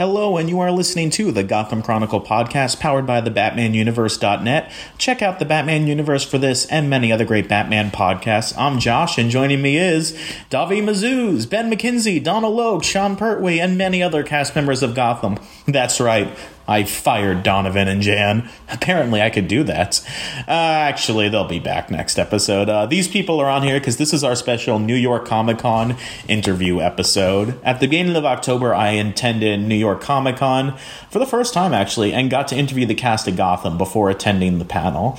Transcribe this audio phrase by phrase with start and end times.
[0.00, 4.72] Hello, and you are listening to the Gotham Chronicle podcast powered by the BatmanUniverse.net.
[4.96, 8.56] Check out the Batman Universe for this and many other great Batman podcasts.
[8.56, 10.12] I'm Josh, and joining me is
[10.48, 15.38] David Mazouz, Ben McKenzie, Donal Logue, Sean Pertwee, and many other cast members of Gotham.
[15.66, 16.34] That's right.
[16.70, 18.48] I fired Donovan and Jan.
[18.70, 20.00] Apparently, I could do that.
[20.46, 22.68] Uh, actually, they'll be back next episode.
[22.68, 25.96] Uh, these people are on here because this is our special New York Comic Con
[26.28, 27.58] interview episode.
[27.64, 30.78] At the beginning of October, I attended New York Comic Con
[31.10, 34.60] for the first time, actually, and got to interview the cast of Gotham before attending
[34.60, 35.18] the panel.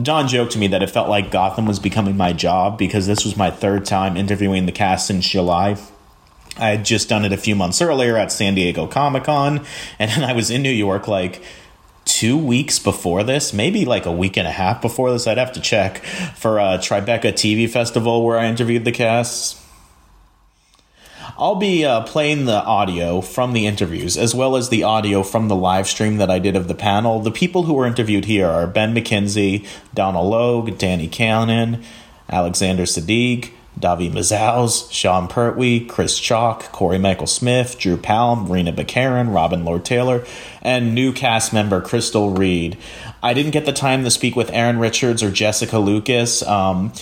[0.00, 3.24] Don joked to me that it felt like Gotham was becoming my job because this
[3.24, 5.76] was my third time interviewing the cast since July.
[6.56, 9.64] I had just done it a few months earlier at San Diego Comic Con,
[9.98, 11.42] and then I was in New York like
[12.04, 15.26] two weeks before this, maybe like a week and a half before this.
[15.26, 15.98] I'd have to check
[16.36, 19.60] for a Tribeca TV festival where I interviewed the cast.
[21.36, 25.48] I'll be uh, playing the audio from the interviews as well as the audio from
[25.48, 27.18] the live stream that I did of the panel.
[27.20, 31.82] The people who were interviewed here are Ben McKenzie, Donal Logue, Danny Cannon,
[32.30, 39.34] Alexander Siddig, David Mazouz, Sean Pertwee, Chris Chalk, Cory Michael Smith, Drew Powell, Morena Baccarin,
[39.34, 40.24] Robin Lord Taylor,
[40.62, 42.76] and new cast member Crystal Reed.
[43.22, 46.42] I didn't get the time to speak with Erin Richards or Jessica Lucas.
[46.42, 46.92] Um,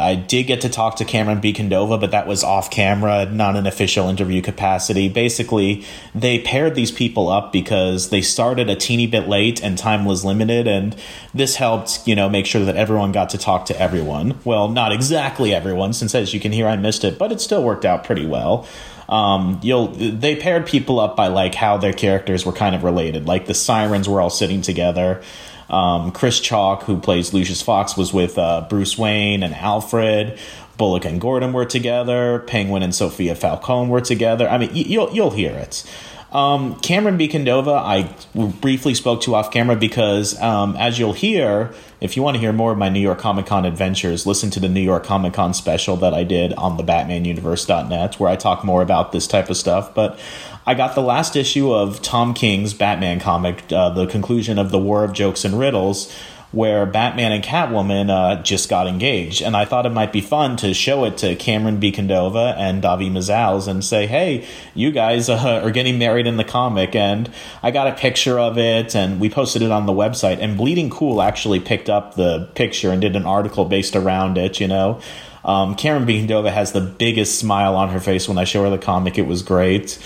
[0.00, 3.66] I did get to talk to Camren Bicondova, but that was off camera, not an
[3.66, 5.08] official interview capacity.
[5.08, 10.04] Basically, they paired these people up because they started a teeny bit late and time
[10.04, 10.96] was limited, and
[11.34, 14.38] this helped, you know, make sure that everyone got to talk to everyone.
[14.44, 17.62] Well, not exactly everyone, since as you can hear, I missed it, but it still
[17.62, 18.66] worked out pretty well.
[19.08, 23.26] Um, you'll they paired people up by like how their characters were kind of related.
[23.26, 25.22] Like the sirens were all sitting together.
[25.70, 30.38] Um, Chris Chalk, who plays Lucius Fox, was with uh, Bruce Wayne and Alfred.
[30.78, 32.40] Bullock and Gordon were together.
[32.40, 34.48] Penguin and Sophia Falcone were together.
[34.48, 35.84] I mean, you'll you'll hear it.
[36.32, 38.14] Um, Camren Bicondova, I
[38.60, 42.54] briefly spoke to off camera because, um, as you'll hear, if you want to hear
[42.54, 45.52] more of my New York Comic Con adventures, listen to the New York Comic Con
[45.52, 49.58] special that I did on the BatmanUniverse.net, where I talk more about this type of
[49.58, 49.94] stuff.
[49.94, 50.18] But
[50.66, 54.78] I got the last issue of Tom King's Batman comic, uh, the conclusion of the
[54.78, 56.10] War of Jokes and Riddles,
[56.52, 59.42] where Batman and Catwoman uh, just got engaged.
[59.42, 63.12] And I thought it might be fun to show it to Camren Bicondova and David
[63.12, 66.94] Mazouz and say, hey, you guys uh, are getting married in the comic.
[66.94, 67.30] And
[67.62, 70.38] I got a picture of it and we posted it on the website.
[70.40, 74.60] And Bleeding Cool actually picked up the picture and did an article based around it,
[74.60, 75.00] you know.
[75.44, 79.18] Um, Karen has the biggest smile on her face when I show her the comic.
[79.18, 79.98] It was great.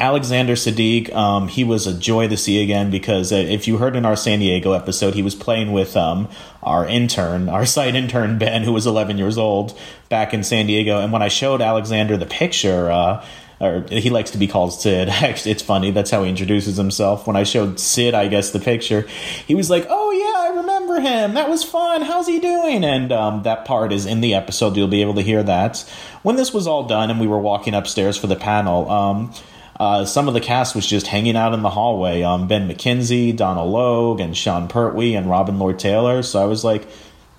[0.00, 3.94] Alexander Siddig, um, he was a joy to see again because uh, if you heard
[3.94, 6.26] in our San Diego episode, he was playing with um,
[6.62, 9.78] our intern, our site intern Ben, who was 11 years old
[10.08, 10.98] back in San Diego.
[10.98, 13.24] And when I showed Alexander the picture, uh,
[13.60, 15.08] or he likes to be called Sid.
[15.12, 15.90] it's funny.
[15.90, 17.26] That's how he introduces himself.
[17.26, 19.02] When I showed Sid, I guess, the picture,
[19.46, 21.34] he was like, "Oh yeah, I remember him.
[21.34, 22.00] That was fun.
[22.00, 24.78] How's he doing?" And um, that part is in the episode.
[24.78, 25.80] You'll be able to hear that.
[26.22, 29.34] When this was all done and we were walking upstairs for the panel, um,
[29.80, 32.22] uh, some of the cast was just hanging out in the hallway.
[32.22, 36.22] Um, ben McKenzie, Donal Logue, and Sean Pertwee, and Robin Lord Taylor.
[36.22, 36.86] So I was like,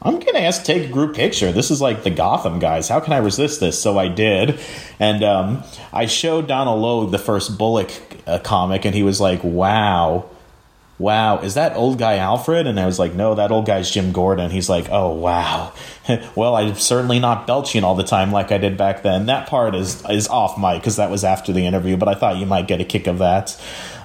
[0.01, 1.51] I'm gonna ask to take a group picture.
[1.51, 2.89] This is like the Gotham guys.
[2.89, 3.79] How can I resist this?
[3.79, 4.59] So I did,
[4.99, 5.63] and um,
[5.93, 7.91] I showed Donal Logue the first Bullock
[8.25, 10.25] uh, comic, and he was like, "Wow."
[11.01, 12.67] Wow, is that old guy Alfred?
[12.67, 14.51] And I was like, no, that old guy's Jim Gordon.
[14.51, 15.73] He's like, oh, wow.
[16.35, 19.25] well, I'm certainly not belching all the time like I did back then.
[19.25, 22.37] That part is, is off mic because that was after the interview, but I thought
[22.37, 23.59] you might get a kick of that.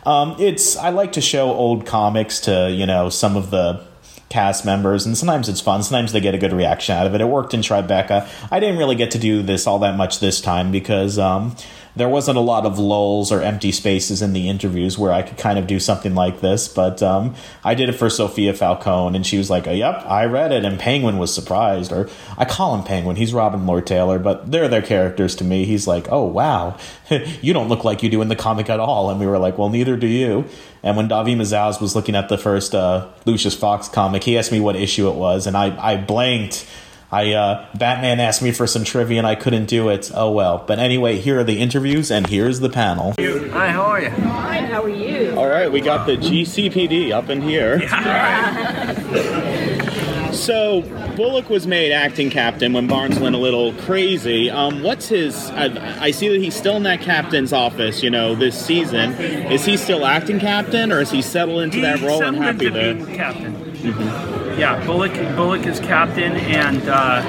[0.05, 3.85] Um, it's, I like to show old comics to, you know, some of the
[4.29, 5.83] cast members, and sometimes it's fun.
[5.83, 7.21] Sometimes they get a good reaction out of it.
[7.21, 8.29] It worked in Tribeca.
[8.51, 11.57] I didn't really get to do this all that much this time because um,
[11.97, 15.39] there wasn't a lot of lulls or empty spaces in the interviews where I could
[15.39, 16.69] kind of do something like this.
[16.69, 17.35] But um,
[17.65, 20.65] I did it for Sophia Falcone, and she was like, oh, "Yep, I read it."
[20.65, 23.17] And Penguin was surprised, or I call him Penguin.
[23.17, 25.65] He's Robin Lord Taylor, but they're their characters to me.
[25.65, 26.77] He's like, "Oh wow,
[27.41, 29.57] you don't look like you do in the comic at all." And we were like,
[29.57, 30.45] "Well, neither do you."
[30.83, 34.53] And when David Mazouz was looking at the first uh, Lucius Fox comic, he asked
[34.53, 36.67] me what issue it was, and I I blanked
[37.11, 40.11] I uh, Batman asked me for some trivia and I couldn't do it.
[40.15, 40.65] Oh well.
[40.67, 43.15] But anyway, here are the interviews and here's the panel.
[43.19, 44.11] Hi, how are you?
[44.11, 45.35] Fine, how are you?
[45.37, 47.81] All right, we got the GCPD up in here.
[50.33, 50.83] so
[51.17, 54.51] Bullock was made acting captain when Barnes went a little crazy.
[54.51, 55.49] Um, what's his?
[55.51, 58.03] I, I, see that he's still in that captain's office.
[58.03, 61.83] You know, this season, is he still acting captain, or is he settled into he
[61.83, 62.95] that role and happy there?
[63.15, 63.55] Captain.
[63.55, 64.46] Mm-hmm.
[64.57, 65.13] Yeah, Bullock.
[65.37, 67.23] Bullock is captain, and uh,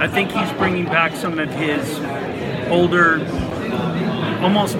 [0.00, 1.98] I think he's bringing back some of his
[2.70, 3.20] older
[4.42, 4.76] almost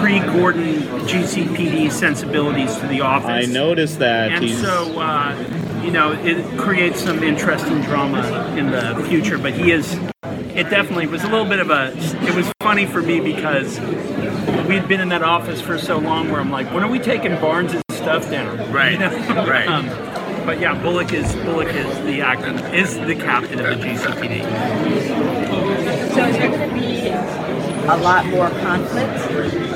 [0.00, 3.48] pre-Gordon GCPD sensibilities to the office.
[3.48, 4.32] I noticed that.
[4.32, 9.38] And He's, so, uh, you know, it creates some interesting drama in the future.
[9.38, 11.92] But he is, it definitely was a little bit of a,
[12.26, 13.78] it was funny for me because
[14.68, 17.32] we'd been in that office for so long where I'm like, when are we taking
[17.36, 18.72] Barnes' stuff down?
[18.72, 19.46] Right, You know?
[19.46, 19.68] right.
[19.68, 19.86] Um,
[20.44, 24.42] but yeah, Bullock is Bullock is the acting is the captain of the GCPD.
[26.14, 29.28] So is there going to be a lot more conflict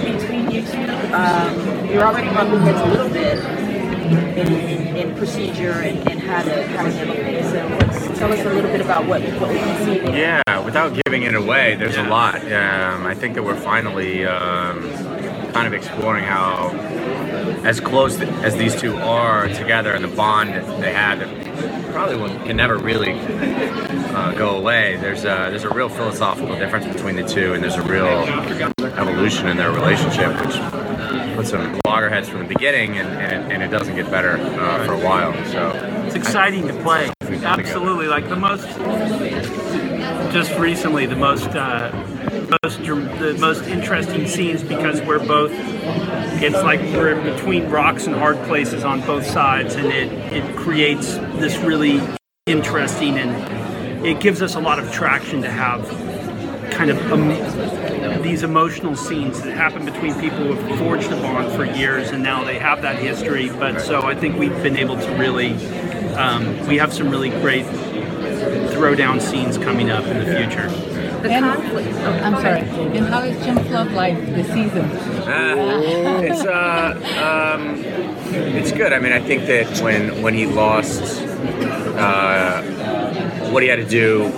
[0.03, 1.15] between you two?
[1.15, 3.39] Um, you're already bumping heads a little bit
[4.37, 7.47] in, in, in procedure and, and how to how to handle things.
[7.51, 7.67] So
[8.07, 10.43] let's tell us a little bit about what, what we can see there.
[10.47, 12.09] Yeah, without giving it away, there's Yeah.
[12.09, 12.35] a lot.
[12.53, 14.91] Um, I think that we're finally um,
[15.53, 16.69] kind of exploring how,
[17.65, 22.17] as close as these two are together and the bond that they have that probably
[22.17, 24.97] will, can never really uh, go away.
[24.97, 28.25] There's a there's a real philosophical difference between the two, and there's a real
[28.99, 30.57] evolution in their relationship, which
[31.37, 34.93] puts them loggerheads from the beginning, and, and, and it doesn't get better uh, for
[34.93, 35.33] a while.
[35.47, 35.71] So
[36.07, 37.11] It's exciting to play.
[37.23, 38.67] Absolutely, like the most.
[40.33, 41.93] Just recently, the most, uh,
[42.63, 45.53] most, the most interesting scenes because we're both.
[46.45, 51.15] It's like we're between rocks and hard places on both sides, and it it creates
[51.41, 52.03] this really
[52.47, 55.89] interesting and it gives us a lot of traction to have
[56.71, 57.29] kind of um,
[58.23, 62.23] these emotional scenes that happen between people who have forged a bond for years and
[62.23, 63.49] now they have that history.
[63.49, 65.55] But so I think we've been able to really,
[66.17, 70.94] um, we have some really great throwdown scenes coming up in the future.
[71.25, 71.89] The And- conflict.
[71.95, 72.61] Oh, I'm go sorry.
[72.99, 74.85] And how is Jim's love life this season?
[74.85, 77.83] Uh, it's uh, um,
[78.59, 78.93] it's good.
[78.93, 81.23] I mean, I think that when when he lost,
[81.97, 82.61] uh,
[83.51, 84.31] what he had to do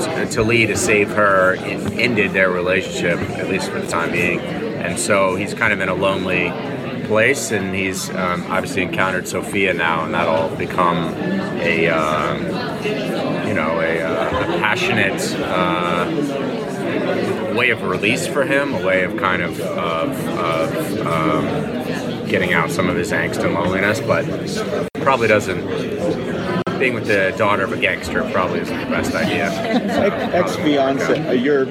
[0.00, 4.10] to, to Lee to save her it ended their relationship, at least for the time
[4.10, 4.40] being.
[4.40, 6.48] And so he's kind of in a lonely
[7.04, 11.14] place, and he's um, obviously encountered Sophia now, and that'll become
[11.60, 12.42] a um,
[13.46, 15.20] you know a, uh, a passionate.
[15.40, 16.54] Uh,
[17.54, 21.44] way of release for him, a way of kind of of, of um,
[22.28, 24.24] getting out some of his angst and loneliness, but
[25.02, 25.93] probably doesn't.
[26.78, 29.46] Being with the daughter of a gangster probably isn't the best idea.
[30.34, 31.66] ex fiance, uh, your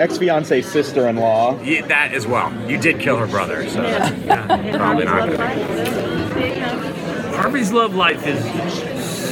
[0.00, 1.60] ex fiance sister in law.
[1.62, 2.52] Yeah, that as well.
[2.70, 5.38] You did kill her brother, so And probably Harvey's not love good.
[5.40, 7.34] life?
[7.34, 8.42] Harvey's love life is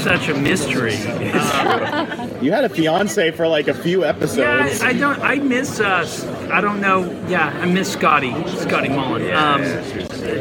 [0.03, 0.97] such a mystery.
[1.07, 4.81] Uh, You had a fiance for like a few yeah, episodes.
[4.83, 5.21] I, I don't.
[5.21, 5.79] I miss.
[5.81, 7.05] Uh, I don't know.
[7.29, 8.33] Yeah, I miss Scotty.
[8.57, 9.33] Scotty Mullen.
[9.33, 9.63] Um,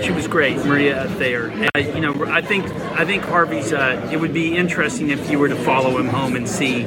[0.03, 1.47] she was- great, Maria Thayer.
[1.47, 2.65] And, uh, you know, I think
[2.97, 3.71] I think Harvey's.
[3.73, 6.83] Uh, it would be interesting if you were to follow him home and see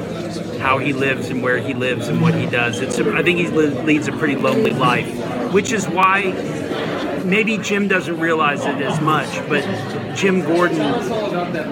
[0.59, 2.79] how he lives and where he lives and what he does.
[2.81, 2.97] It's.
[2.97, 5.07] A, I think he li- leads a pretty lonely life,
[5.53, 6.31] which is why
[7.25, 9.63] maybe Jim doesn't realize it as much, but
[10.15, 10.81] Jim Gordon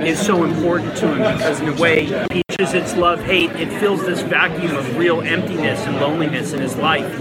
[0.05, 3.79] is so important to him because in a way, he Peaches its love hate, it
[3.79, 7.11] fills this vacuum of real emptiness and loneliness in his life.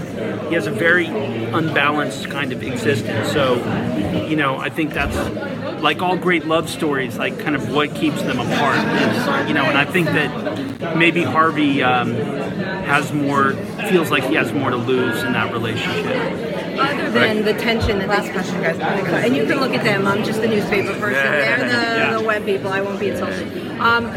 [0.47, 3.31] He has a very unbalanced kind of existence.
[3.31, 3.55] So,
[4.27, 5.15] you know, I think that's
[5.81, 9.63] like all great love stories, like kind of what keeps them apart is, you know,
[9.63, 13.53] and I think that maybe Harvey um, has more,
[13.89, 16.52] feels like he has more to lose in that relationship.
[16.79, 20.07] Other than the tension that last question, guys, and you can look at them.
[20.07, 21.13] I'm just the newspaper person.
[21.13, 22.17] They're the, Yeah.
[22.17, 22.71] the web people.
[22.71, 23.47] I won't be insulted.
[23.79, 24.07] Um,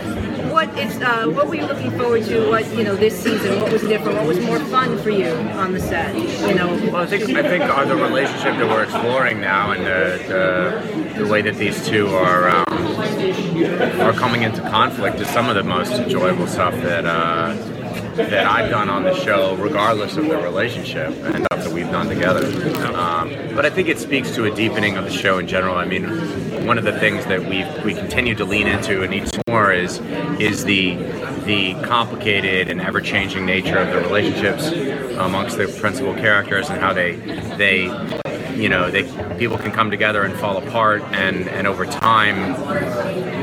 [0.51, 2.49] what is uh, what were you looking forward to?
[2.49, 3.61] What you know this season?
[3.61, 4.17] What was different?
[4.19, 6.15] What was more fun for you on the set?
[6.17, 9.85] You know, Well, I think I think uh, the relationship that we're exploring now, and
[9.85, 15.49] the, the, the way that these two are um, are coming into conflict is some
[15.49, 17.55] of the most enjoyable stuff that uh,
[18.17, 21.47] that I've done on the show, regardless of the relationship and
[21.77, 22.47] we've done together.
[22.97, 25.77] Um, but I think it speaks to a deepening of the show in general.
[25.77, 29.31] I mean, one of the things that we we continue to lean into and need
[29.49, 30.01] more is
[30.41, 30.95] is the
[31.45, 34.67] the complicated and ever-changing nature of the relationships
[35.19, 37.13] amongst the principal characters and how they
[37.57, 37.85] they
[38.57, 39.05] you know they
[39.37, 42.37] people can come together and fall apart and and over time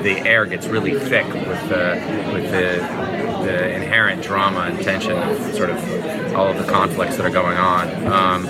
[0.04, 1.86] the air gets really thick with the
[2.34, 5.78] with the the inherent drama and tension of sort of
[6.36, 7.88] all of the conflicts that are going on.
[8.08, 8.44] Um,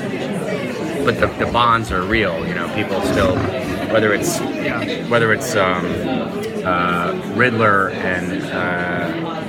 [1.05, 3.35] but the, the bonds are real you know people still
[3.91, 4.39] whether it's
[5.09, 5.85] whether it's um,
[6.65, 9.43] uh, Riddler and uh,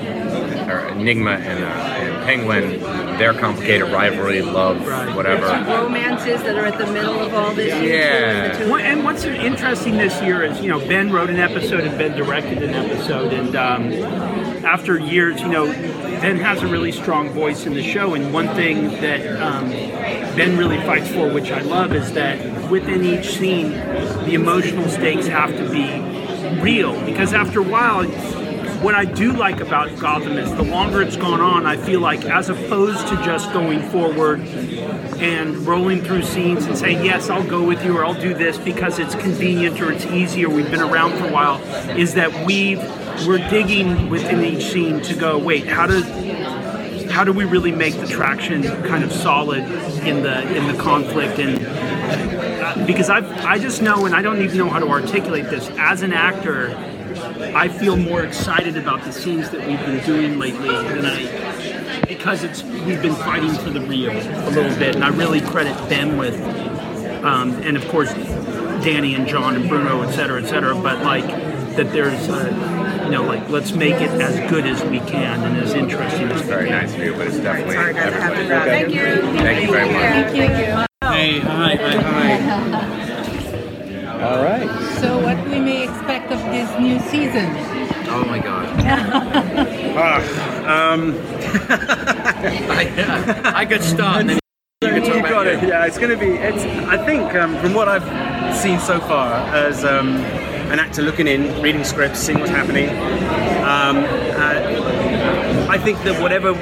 [0.95, 2.81] Nygma and, uh, and Penguin,
[3.19, 5.15] their complicated rivalry, love, Right.
[5.15, 5.47] whatever.
[5.47, 7.73] Romances that are at the middle of all this.
[7.83, 8.49] Yeah.
[8.59, 11.81] The two- What- And what's interesting this year is, you know, Ben wrote an episode
[11.81, 13.93] and Ben directed an episode, and um,
[14.65, 15.67] after years, you know,
[16.21, 18.15] Ben has a really strong voice in the show.
[18.15, 19.69] And one thing that um,
[20.37, 23.71] Ben really fights for, which I love, is that within each scene,
[24.25, 26.99] the emotional stakes have to be real.
[27.05, 28.05] Because after a while,
[28.85, 32.27] what I do like about Gotham is the longer it's gone on, I feel like
[32.27, 37.67] as opposed to just going forward and rolling through scenes and saying, yes, I'll go
[37.67, 40.83] with you or I'll do this because it's convenient or it's easy or we've been
[40.83, 41.63] around for a while,
[41.97, 42.79] is that we've
[43.27, 46.05] we're digging within each scene to go, wait, how does
[47.11, 49.63] how do we really make the traction kind of solid
[50.07, 51.39] in the in the conflict?
[51.39, 55.45] And uh, because I I just know and I don't even know how to articulate
[55.45, 56.77] this as an actor
[57.41, 62.45] I feel more excited about the scenes that we've been doing lately than I because
[62.45, 66.17] it's we've been fighting for the real a little bit and I really credit Ben
[66.17, 66.41] with
[67.25, 68.13] um, and of course
[68.85, 71.27] Danny and John and Bruno et cetera et cetera but like
[71.77, 75.57] that there's uh, you know like let's make it as good as we can and
[75.59, 76.83] as interesting as we Very can.
[76.83, 78.47] nice of you, but it's definitely Sorry, guys, have to everybody.
[78.47, 79.39] grab Thank you.
[79.39, 80.33] Thank you very much.
[80.33, 80.87] Thank you.
[81.09, 83.01] Hey, hi, hi, hi.
[84.25, 84.69] All right.
[85.01, 87.47] So what we may expect of this new season?
[88.09, 88.65] Oh my god.
[90.65, 91.19] Um,
[92.71, 94.39] I, I could start and then
[94.81, 95.53] you could talk you got you.
[95.53, 95.69] it.
[95.69, 96.33] Yeah, it's going to be.
[96.33, 96.65] It's.
[96.89, 100.17] I think um, from what I've seen so far, as um,
[100.73, 102.89] an actor looking in, reading scripts, seeing what's happening,
[103.61, 103.99] um,
[104.39, 106.55] uh, I think that whatever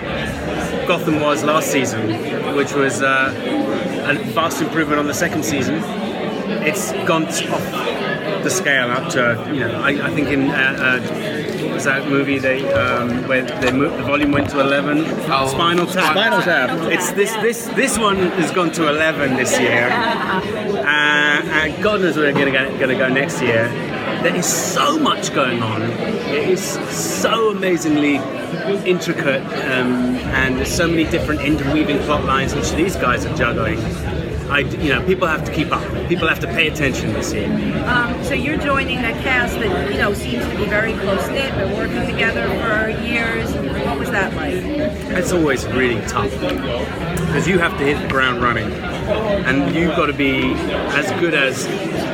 [0.88, 2.08] Gotham was last season,
[2.56, 3.32] which was uh,
[4.08, 5.76] a vast improvement on the second season,
[6.62, 7.64] it's gone t- off
[8.44, 9.80] the scale up to you know.
[9.80, 10.50] I, I think in.
[10.50, 14.60] Uh, uh, what was that movie they um, where they moved, the volume went to
[14.60, 14.98] 11
[15.30, 16.92] Oh, spinal tap Spinal Tap.
[16.92, 22.16] it's this this this one has gone to 11 this year uh, and god knows
[22.16, 23.68] where they're going to going to go next year
[24.22, 28.16] there is so much going on it is so amazingly
[28.88, 33.78] intricate um, and there's so many different interweaving plot lines which these guys are juggling
[34.52, 35.82] I, you know, people have to keep up.
[36.08, 37.50] People have to pay attention this year.
[37.86, 41.54] Um, so you're joining a cast that you know seems to be very close knit.
[41.54, 43.50] Been working together for years.
[43.86, 44.52] What was that like?
[45.16, 46.30] It's always really tough
[47.32, 50.52] because you have to hit the ground running, and you've got to be
[50.92, 51.64] as good as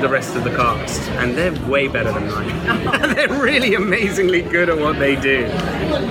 [0.01, 3.15] the rest of the cast, and they're way better than mine.
[3.17, 5.49] they're really amazingly good at what they do.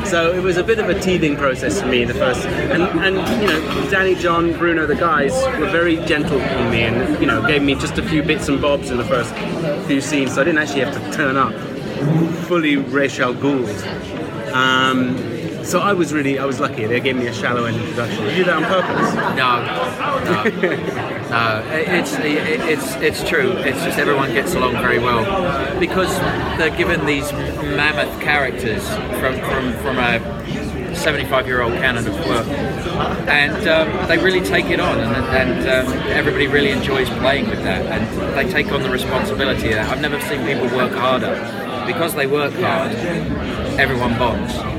[0.05, 3.15] So it was a bit of a teething process for me the first, and and
[3.41, 7.47] you know, Danny, John, Bruno, the guys were very gentle on me, and you know,
[7.47, 9.33] gave me just a few bits and bobs in the first
[9.87, 11.53] few scenes, so I didn't actually have to turn up
[12.47, 13.67] fully Ra's al Ghul.
[14.53, 15.36] Um,
[15.67, 16.85] so I was really, I was lucky.
[16.85, 18.23] They gave me a shallow end introduction.
[18.23, 19.13] Did you do that on purpose?
[19.35, 19.65] No,
[20.23, 21.71] no, no.
[21.73, 23.51] It's it's it's true.
[23.51, 25.23] It's just everyone gets along very well
[25.77, 26.17] because
[26.57, 28.87] they're given these mammoth characters
[29.19, 32.47] from from from a 75 year old canon of work,
[33.27, 37.61] and um, they really take it on, and, and um, everybody really enjoys playing with
[37.63, 39.89] that, and they take on the responsibility of that.
[39.89, 41.35] I've never seen people work harder
[41.85, 42.93] because they work hard.
[43.77, 44.76] Everyone bonds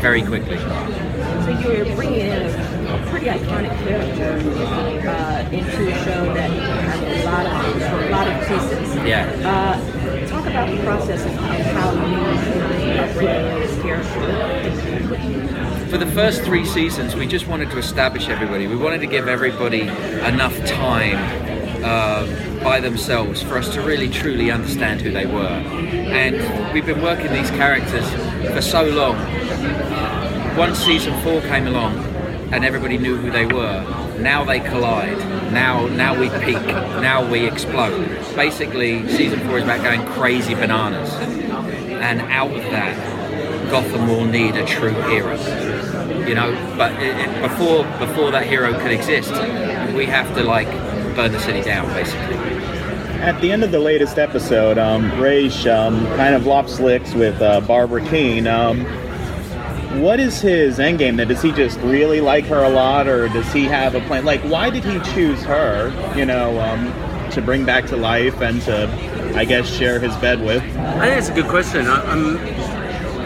[0.00, 0.58] very quickly.
[0.58, 2.42] So you're bringing in
[2.86, 8.26] a, pretty iconic character uh, into a show that has a lot of a lot
[8.26, 8.94] of pieces.
[9.06, 9.26] Yeah.
[9.44, 14.90] Uh, talk about the process of how you bring this character.
[15.90, 18.66] For the first three seasons, we just wanted to establish everybody.
[18.66, 21.18] We wanted to give everybody enough time
[21.82, 22.26] uh,
[22.62, 25.46] by themselves for us to really truly understand who they were.
[25.46, 28.08] And we've been working these characters
[28.52, 29.16] for so long.
[30.56, 31.98] Once season four came along
[32.52, 33.82] and everybody knew who they were,
[34.18, 35.18] now they collide.
[35.52, 36.64] Now, now we peak.
[36.66, 38.08] Now we explode.
[38.36, 44.56] Basically, season four is about going crazy bananas, and out of that, Gotham will need
[44.56, 45.36] a true hero.
[46.26, 49.32] You know, but it, it, before before that hero could exist,
[49.94, 50.68] we have to like
[51.14, 52.36] burn the city down, basically.
[53.20, 57.40] At the end of the latest episode, um, Ra's um, kind of lops licks with
[57.42, 58.46] uh, Barbara Keene.
[58.46, 58.84] Um,
[60.00, 61.16] what is his endgame?
[61.16, 64.24] Then does he just really like her a lot, or does he have a plan?
[64.24, 65.92] Like, why did he choose her?
[66.16, 68.88] You know, um, to bring back to life and to,
[69.36, 70.62] I guess, share his bed with.
[70.76, 71.86] I think it's a good question.
[71.86, 72.38] I, I'm,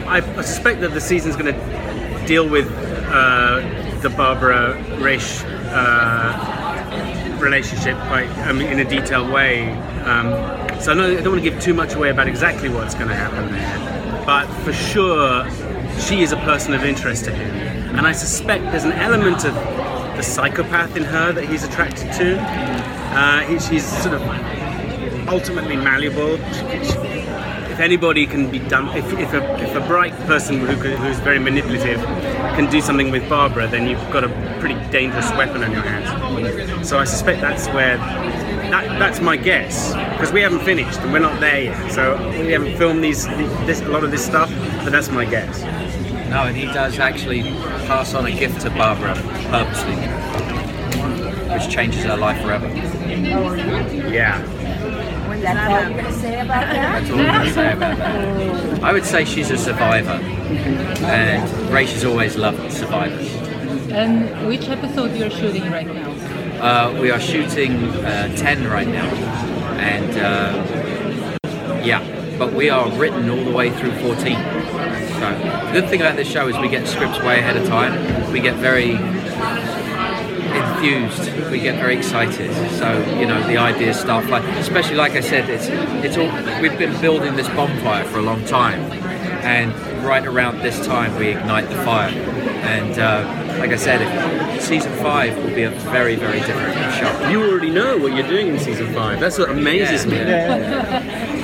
[0.09, 2.67] I, I suspect that the season's going to deal with
[3.09, 3.61] uh,
[4.01, 6.64] the Barbara Ra's uh,
[7.45, 9.71] relationship quite mean, in a detailed way.
[10.05, 10.31] Um,
[10.81, 13.09] so I, know, I don't want to give too much away about exactly what's going
[13.09, 15.49] to happen there, but for sure,
[16.01, 17.51] she is a person of interest to him.
[17.97, 19.55] and I suspect there's an element of
[20.17, 22.39] the psychopath in her that he's attracted to.
[22.41, 24.23] Uh, he, she's sort of
[25.29, 26.37] ultimately malleable.
[26.53, 27.24] She- she-
[27.75, 31.41] If anybody can be done, if, if, a, if a bright person who, who's very
[31.41, 32.01] manipulative
[32.55, 34.29] can do something with Barbara, then you've got a
[34.61, 36.89] pretty dangerous weapon on your hands.
[36.89, 41.19] So I suspect that's where, that, that's my guess, because we haven't finished and we're
[41.19, 41.91] not there yet.
[41.91, 43.27] So we haven't filmed these,
[43.67, 44.51] this, a lot of this stuff,
[44.85, 45.63] but that's my guess.
[46.31, 47.43] No, and he does actually
[47.89, 49.15] pass on a gift to Barbara
[49.51, 49.97] purposely,
[51.53, 52.69] which changes her life forever.
[54.13, 54.64] Yeah.
[55.45, 57.03] That's all you're going to say about that?
[57.03, 58.83] That's all I'm going to say about that.
[58.83, 60.19] I would say she's a survivor,
[61.05, 63.31] and Ra's has always loved survivors.
[63.91, 66.11] And which episode you're shooting right now?
[66.61, 69.07] Uh, we are shooting uh, 10 right now,
[69.77, 71.39] and uh,
[71.85, 72.01] yeah,
[72.39, 74.15] but we are written all the way through 14.
[74.15, 78.33] So the good thing about this show is we get scripts way ahead of time.
[78.33, 78.97] We get very
[80.89, 81.51] enthused.
[81.51, 82.53] We get very excited.
[82.79, 84.45] So you know the ideas start flying.
[84.57, 85.67] Especially like I said, it's
[86.05, 88.81] it's all we've been building this bonfire for a long time,
[89.45, 89.73] and
[90.05, 92.11] right around this time we ignite the fire.
[92.65, 94.01] And uh, like I said,
[94.61, 97.29] season five will be a very very different show.
[97.31, 99.21] You already know what you're doing in season five.
[99.21, 100.19] That's what amazes me.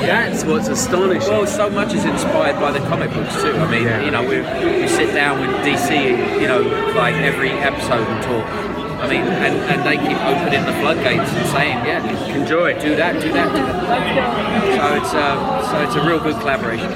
[0.00, 1.28] That's what's astonishing.
[1.30, 3.52] Well, so much is inspired by the comic books too.
[3.52, 4.02] I mean, Yeah.
[4.02, 4.40] you know, we,
[4.80, 6.61] we sit down with DC, you know,
[6.97, 8.79] like every episode and talk.
[9.00, 12.75] I mean, and, and they keep opening the floodgates and saying, yeah, Enjoy.
[12.80, 14.76] do that, do that, do that.
[14.76, 16.90] So it's uh, so it's a real good collaboration.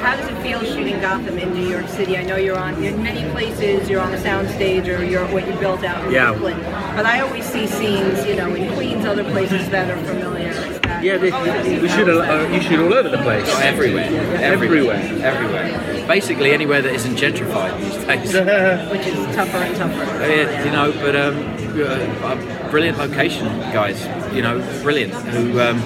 [0.00, 2.16] How does it feel shooting Gotham in New York City?
[2.16, 3.88] I know you're on in many places.
[3.90, 6.30] You're on the soundstage, or you're what you built out in Yeah.
[6.32, 6.60] Brooklyn.
[6.94, 10.52] But I always see scenes, you know, in Queens, other places that are familiar.
[10.54, 11.42] That- Yeah, they, Oh,
[11.82, 12.08] we shoot.
[12.08, 13.48] A, uh, you shoot all over the place.
[13.60, 14.04] Everywhere,
[14.40, 14.96] Everywhere.
[15.22, 15.95] everywhere.
[16.06, 18.32] Basically, anywhere that isn't gentrified these days.
[18.90, 20.02] which is tougher and tougher.
[20.02, 21.36] Uh, yeah, you know, but um,
[21.80, 24.04] uh, a brilliant location, guys.
[24.34, 25.12] You know, brilliant.
[25.14, 25.82] Who, um,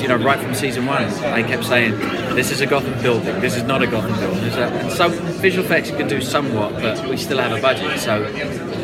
[0.00, 1.98] you know, right from season one, they kept saying,
[2.34, 3.38] "This is a Gotham building.
[3.40, 7.16] This is not a Gotham building." And so, visual effects can do somewhat, but we
[7.16, 8.00] still have a budget.
[8.00, 8.24] So,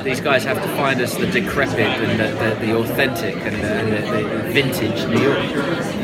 [0.06, 4.00] these guys have to find us the decrepit and the, the, the authentic and the,
[4.12, 5.42] the, the vintage New York.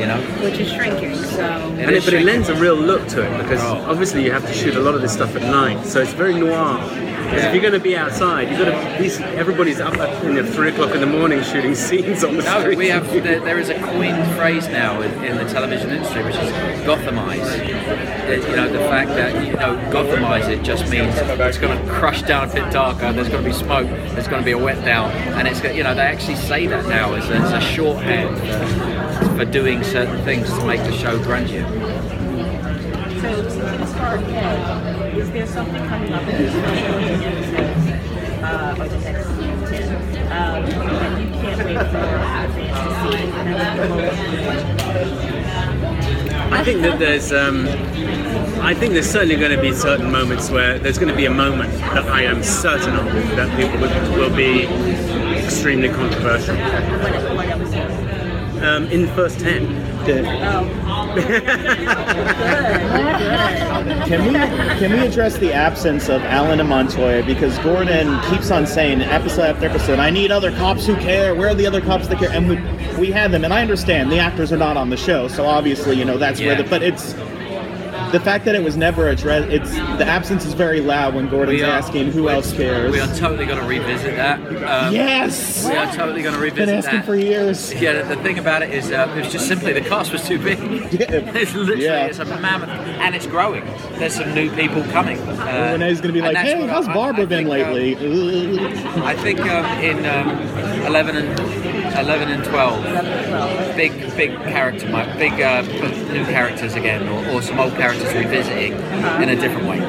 [0.00, 1.14] You know, which is shrinking.
[1.14, 3.84] So And it, but it lends a real look to it because Oh.
[3.88, 6.34] obviously you have to shoot a lot of this stuff at night, so it's very
[6.34, 6.78] noir.
[7.32, 9.02] Because if you're going to be outside, you've got to.
[9.02, 12.42] These, everybody's up at you know, three o'clock in the morning shooting scenes on the
[12.42, 12.76] No, street.
[12.76, 13.06] we have.
[13.10, 16.50] There, there is a coined phrase now in, in the television industry, which is
[16.86, 17.66] Gothamize.
[18.48, 22.22] You know, the fact that you know Gothamize it just means it's going to crush
[22.22, 23.12] down a bit darker.
[23.12, 23.86] There's going to be smoke.
[23.86, 26.86] There's going to be a wet down, and it's you know they actually say that
[26.86, 28.36] now as a, as a shorthand
[29.28, 31.66] for, for doing certain things to make the show grungier.
[33.22, 33.28] So,
[33.66, 39.26] as far ahead, is there something coming up in this episode, uh, or the next
[39.28, 39.96] season,
[40.32, 43.32] um, that you can't wait for our fans to see?
[46.52, 47.32] I think that there's.
[47.32, 47.68] Um,
[48.62, 51.30] I think there's certainly going to be certain moments where there's going to be a
[51.30, 53.90] moment that I am certain of that people will,
[54.30, 54.66] will be
[55.36, 56.54] extremely controversial.
[56.56, 57.90] What, what episode?
[58.62, 59.66] Um, in the first ten,
[64.06, 64.32] Can we
[64.78, 69.42] can we address the absence of Allen and Montoya because Gordon keeps on saying episode
[69.42, 71.34] after episode, I need other cops who care.
[71.34, 72.30] Where are the other cops that care?
[72.30, 72.56] And we
[72.98, 75.96] we had them, and I understand the actors are not on the show, so obviously
[75.96, 77.14] you know that's where the but it's.
[78.12, 81.62] The fact that it was never addressed, it's the absence is very loud when Gordon's
[81.62, 82.92] are- asking who else cares.
[82.92, 84.38] We are totally going to revisit that.
[84.64, 87.06] Um, yes, We are totally going to revisit been asking that.
[87.06, 87.72] for years.
[87.74, 90.26] Yeah, the, the thing about it is, uh, it was just simply the cast was
[90.26, 90.58] too big.
[91.42, 92.06] It's literally Yeah.
[92.06, 93.64] it's a mammoth, and it's growing.
[93.98, 95.18] There's some new people coming.
[95.20, 99.02] Uh, Renee's gonna be like, "Hey, how's Barbara I been think, um, lately?" Ugh.
[99.02, 100.28] I think um, in um,
[100.86, 101.40] 11 and
[101.98, 105.62] 11 and 12, big big character, my big uh,
[106.12, 108.72] new characters again, or, or some old characters revisiting
[109.22, 109.80] in a different way.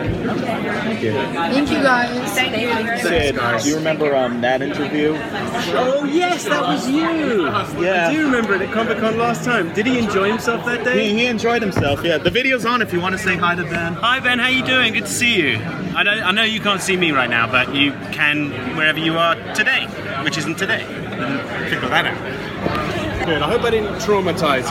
[1.04, 2.34] Thank you guys.
[2.34, 3.10] thank you.
[3.10, 5.16] Sid, do you remember um, that interview?
[5.76, 7.44] Oh yes, that was you.
[7.84, 8.08] Yeah.
[8.08, 9.74] I do remember it at Comic Con last time.
[9.74, 11.10] Did he enjoy himself that day?
[11.10, 12.04] He, he enjoyed himself.
[12.04, 13.94] Yeah, the video's on if you want to say hi to Ben.
[13.94, 14.94] Hi Ben, how you doing?
[14.94, 15.58] Good to see you.
[15.96, 19.18] I, don't, I know you can't see me right now, but you can wherever you
[19.18, 19.86] are today,
[20.24, 20.84] which isn't today.
[21.70, 23.26] Figure that out.
[23.26, 23.42] Good.
[23.42, 24.70] I hope I didn't traumatize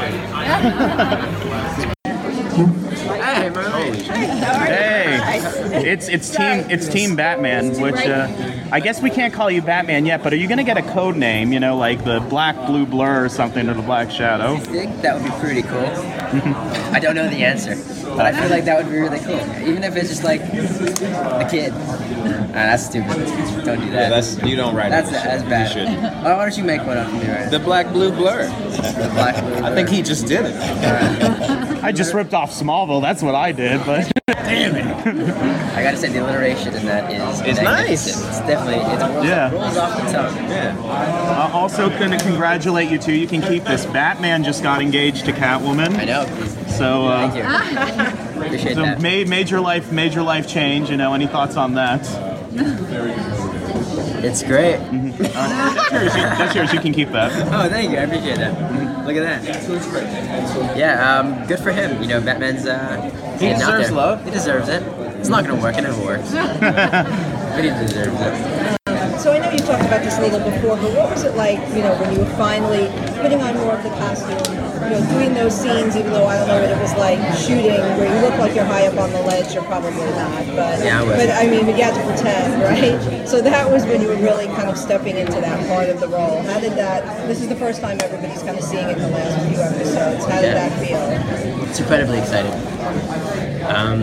[3.43, 3.95] him.
[3.95, 5.41] Hey,
[5.91, 8.29] It's it's team it's Team Batman, which uh,
[8.71, 10.23] I guess we can't call you Batman yet.
[10.23, 11.53] But are you gonna get a code name?
[11.53, 14.55] You know, like the Black Blue Blur or something, or the Black Shadow?
[14.55, 15.87] I think that would be pretty cool.
[16.95, 17.75] I don't know the answer,
[18.17, 19.41] but I feel like that would be really cool.
[19.69, 21.73] Even if it's just like a kid.
[22.55, 23.17] Ah, that's stupid.
[23.65, 23.93] Don't do that.
[23.93, 25.13] Yeah, that's you don't write That's it.
[25.13, 25.75] that's bad.
[25.75, 26.03] You should.
[26.23, 28.47] Why why don't you make one up for me right The black blue blur.
[28.47, 29.65] The black blue.
[29.67, 30.55] I think he just did it.
[31.83, 33.03] I just ripped off Smallville.
[33.03, 33.85] That's what I did.
[33.85, 34.87] But Damn it!
[35.75, 37.65] I gotta say the alliteration in that is It's magnificent.
[37.65, 38.07] nice.
[38.29, 39.51] It's definitely it rolls, Yeah.
[39.53, 40.37] rolls off the tongue.
[40.49, 40.77] Yeah.
[40.79, 43.13] uh, also gonna congratulate you too.
[43.15, 43.87] You can keep this.
[43.87, 45.97] Batman just got engaged to Catwoman.
[45.99, 46.25] I know.
[46.69, 47.37] So uh, Thank
[48.35, 48.43] you.
[48.43, 49.01] Appreciate So that.
[49.01, 50.91] ma- major life, major life change.
[50.91, 52.01] You know, any thoughts on that?
[54.25, 54.77] It's great.
[54.79, 56.15] That's yours.
[56.15, 56.73] You, that's yours.
[56.73, 57.33] You can keep that.
[57.53, 57.99] Oh, thank you.
[57.99, 58.53] I appreciate that.
[59.05, 60.77] Look at that.
[60.77, 62.01] Yeah, um, good for him.
[62.03, 62.67] You know, Batman's.
[62.67, 64.25] Uh, He deserves love.
[64.25, 64.83] He deserves it.
[65.19, 65.77] It's not gonna work.
[65.77, 66.31] It never works.
[66.61, 68.82] but he deserves it.
[69.63, 72.13] You talked about this a little before, but what was it like, you know, when
[72.13, 72.91] you were finally
[73.23, 74.35] putting on more of the costume,
[74.83, 77.79] you know, doing those scenes, even though I don't know what it was like shooting,
[77.95, 80.99] where you look like you're high up on the ledge, you're probably not, but Yeah,
[81.01, 81.15] I was.
[81.17, 83.29] but I mean, but you had to pretend, right?
[83.29, 86.09] So that was when you were really kind of stepping into that part of the
[86.09, 86.43] role.
[86.43, 87.07] How did that?
[87.29, 90.25] This is the first time everybody's kind of seeing it in the last few episodes.
[90.27, 90.69] How did Yeah.
[90.69, 91.63] that feel?
[91.71, 92.53] It's incredibly exciting.
[93.71, 94.03] Um,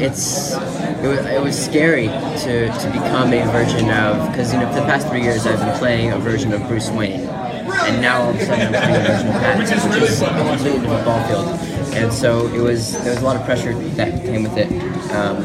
[0.00, 4.68] it's it was, it was scary to, to become a version of because you know
[4.68, 8.22] for the past three years I've been playing a version of Bruce Wayne, and now
[8.22, 11.04] all of a sudden I'm playing a version of Batman, which is a completely different
[11.04, 11.46] ball field.
[11.94, 14.70] And so it was there was a lot of pressure that came with it.
[15.12, 15.36] Um,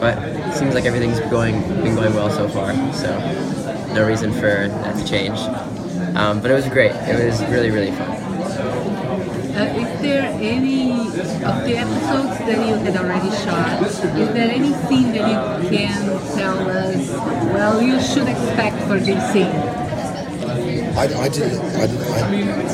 [0.00, 3.10] but it seems like everything's going been going well so far, so
[3.94, 5.38] no reason for that to change.
[6.16, 6.92] Um, but it was great.
[6.92, 8.19] It was really really fun.
[9.50, 13.82] Uh, is there any of the episodes that you had already shot?
[13.82, 16.02] Is there any scene that you can
[16.36, 17.08] tell us?
[17.52, 19.46] Well, you should expect for this scene.
[20.96, 21.58] I, I did.
[21.76, 22.18] I, I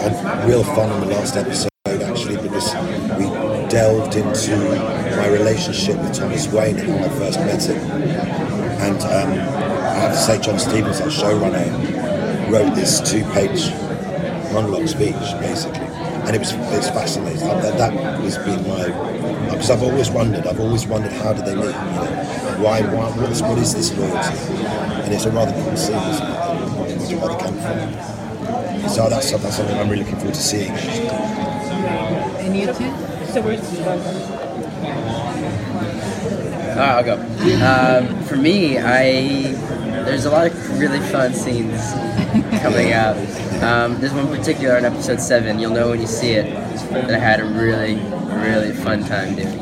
[0.05, 2.75] had real fun in the last episode actually because
[3.19, 3.25] we
[3.69, 4.57] delved into
[5.17, 7.79] my relationship with Thomas Wayne and I first met him.
[8.81, 13.71] And um, I have to say, John Stephens, our showrunner, wrote this two-page
[14.53, 15.86] monologue speech basically,
[16.27, 17.47] and it was it's fascinating.
[17.47, 18.87] That, that has been my
[19.51, 20.47] because I've always wondered.
[20.47, 21.67] I've always wondered how do they meet?
[21.67, 22.83] You know, why?
[22.83, 23.11] Why?
[23.17, 24.37] What is, what is this loyalty?
[25.05, 25.97] And it's a rather cool scene.
[25.97, 27.21] Isn't it?
[27.21, 28.17] Where they come from.
[28.89, 30.71] So that's, that's something I'm really looking forward to seeing.
[30.71, 32.93] And you too?
[33.33, 33.61] So we're
[36.79, 37.15] Oh, I'll go.
[37.65, 39.55] Um, for me, I
[40.07, 41.93] there's a lot of really fun scenes
[42.63, 43.17] coming out.
[43.63, 45.59] Um, there's one particular in episode seven.
[45.59, 46.47] You'll know when you see it
[46.91, 47.97] that I had a really,
[48.41, 49.59] really fun time doing.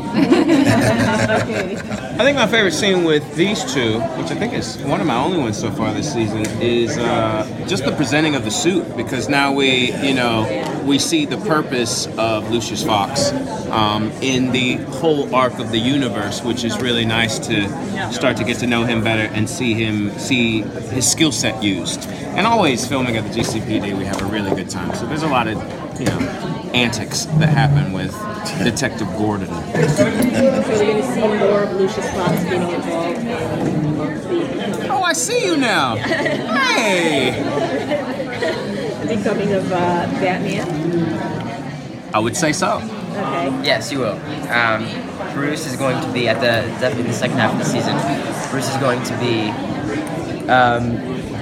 [0.84, 5.16] I think my favorite scene with these two, which I think is one of my
[5.16, 8.96] only ones so far this season, is uh, just the presenting of the suit.
[8.96, 13.32] Because now we, you know, we see the purpose of Lucius Fox
[13.70, 17.68] um, in the whole arc of the universe, which is really nice to
[18.12, 22.08] start to get to know him better and see him, see his skill set used.
[22.08, 24.94] And always filming at the GCPD, we have a really good time.
[24.94, 25.56] So there's a lot of,
[25.98, 28.12] you know, antics that happen with
[28.62, 29.46] Detective Gordon.
[29.46, 35.44] So we're going to see more of Lucius Fox getting involved in Oh, I see
[35.46, 35.96] you now.
[35.96, 37.30] Hey.
[39.06, 40.68] becoming of uh, Batman.
[42.12, 42.76] I would say so.
[42.78, 43.62] Okay.
[43.64, 44.18] Yes, you will.
[44.50, 44.84] Um,
[45.32, 47.96] Bruce is going to be at the definitely the second half of the season.
[48.50, 49.50] Bruce is going to be
[50.48, 50.96] um,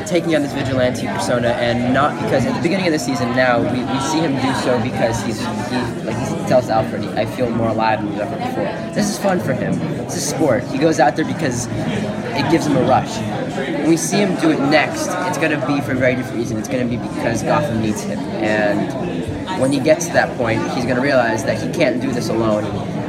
[0.06, 3.58] taking on this vigilante persona, and not because at the beginning of the season now
[3.60, 7.50] we, we see him do so because he's he like he tells Alfred, I feel
[7.50, 8.94] more alive than ever before.
[8.94, 9.72] This is fun for him.
[10.00, 10.64] It's a sport.
[10.64, 13.18] He goes out there because it gives him a rush.
[13.56, 16.38] When we see him do it next, it's going to be for a very different
[16.38, 16.56] reason.
[16.56, 20.60] It's going to be because Gotham needs him, and when he gets to that point,
[20.72, 22.64] he's going to realize that he can't do this alone,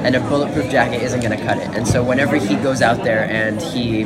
[0.06, 1.70] and a bulletproof jacket isn't going to cut it.
[1.76, 4.04] And so whenever he goes out there and he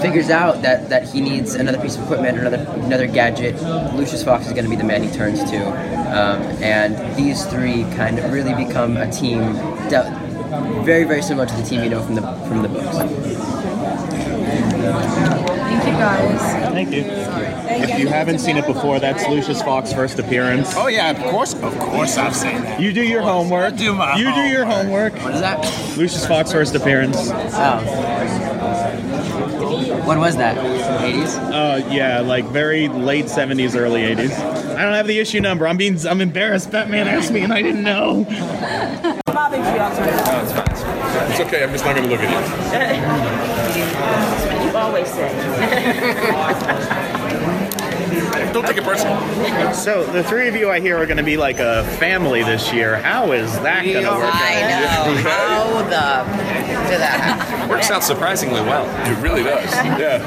[0.00, 3.60] figures out that, that he needs another piece of equipment, another another gadget,
[3.94, 7.84] Lucius Fox is going to be the man he turns to, um, and these three
[7.96, 9.40] kind of really become a team,
[9.88, 12.96] de- very very similar to the team you know from the from the books.
[15.70, 16.40] Thank you guys.
[16.72, 17.04] Thank you.
[17.82, 20.74] If you haven't seen it before, that's Lucius Fox's first appearance.
[20.76, 22.80] Oh yeah, of course, of course I've seen that.
[22.80, 23.76] You do your homework.
[23.76, 25.14] do my You do your homework.
[25.14, 25.58] What is that?
[25.96, 27.16] Lucius Fox's first appearance.
[27.18, 28.29] Oh.
[30.10, 30.56] When was that?
[30.56, 31.38] 80s?
[31.38, 34.36] Uh, yeah, like very late '70s, early '80s.
[34.74, 35.68] I don't have the issue number.
[35.68, 36.72] I'm being, I'm embarrassed.
[36.72, 38.24] Batman asked me, and I didn't know.
[39.26, 39.66] Bothers you?
[39.80, 40.24] all the time.
[40.24, 40.66] No, it's fine.
[41.30, 41.62] It's okay.
[41.62, 42.30] I'm just not going to look at you.
[44.70, 45.30] You always say.
[48.52, 49.16] Don't take it personal.
[49.72, 52.72] So the three of you I hear are going to be like a family this
[52.72, 52.96] year.
[53.00, 55.06] How is that going to work I out?
[55.06, 55.30] know.
[55.30, 57.68] How the did that happen?
[57.68, 58.84] Works out surprisingly well.
[59.06, 59.70] It really does.
[60.00, 60.18] Yeah.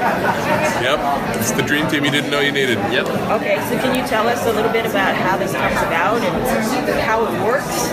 [0.80, 1.36] Yep.
[1.36, 2.78] It's the dream team you didn't know you needed.
[2.92, 3.06] Yep.
[3.40, 7.00] Okay, so can you tell us a little bit about how this comes about and
[7.00, 7.88] how it works?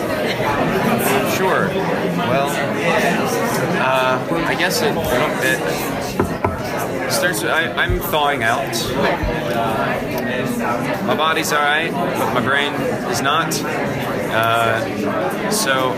[1.35, 1.67] Sure.
[2.29, 2.49] Well,
[3.81, 6.00] uh, I guess it, it
[7.11, 7.43] starts.
[7.43, 8.73] I, I'm thawing out.
[11.05, 12.73] My body's all right, but my brain
[13.11, 13.53] is not.
[14.33, 15.93] Uh, so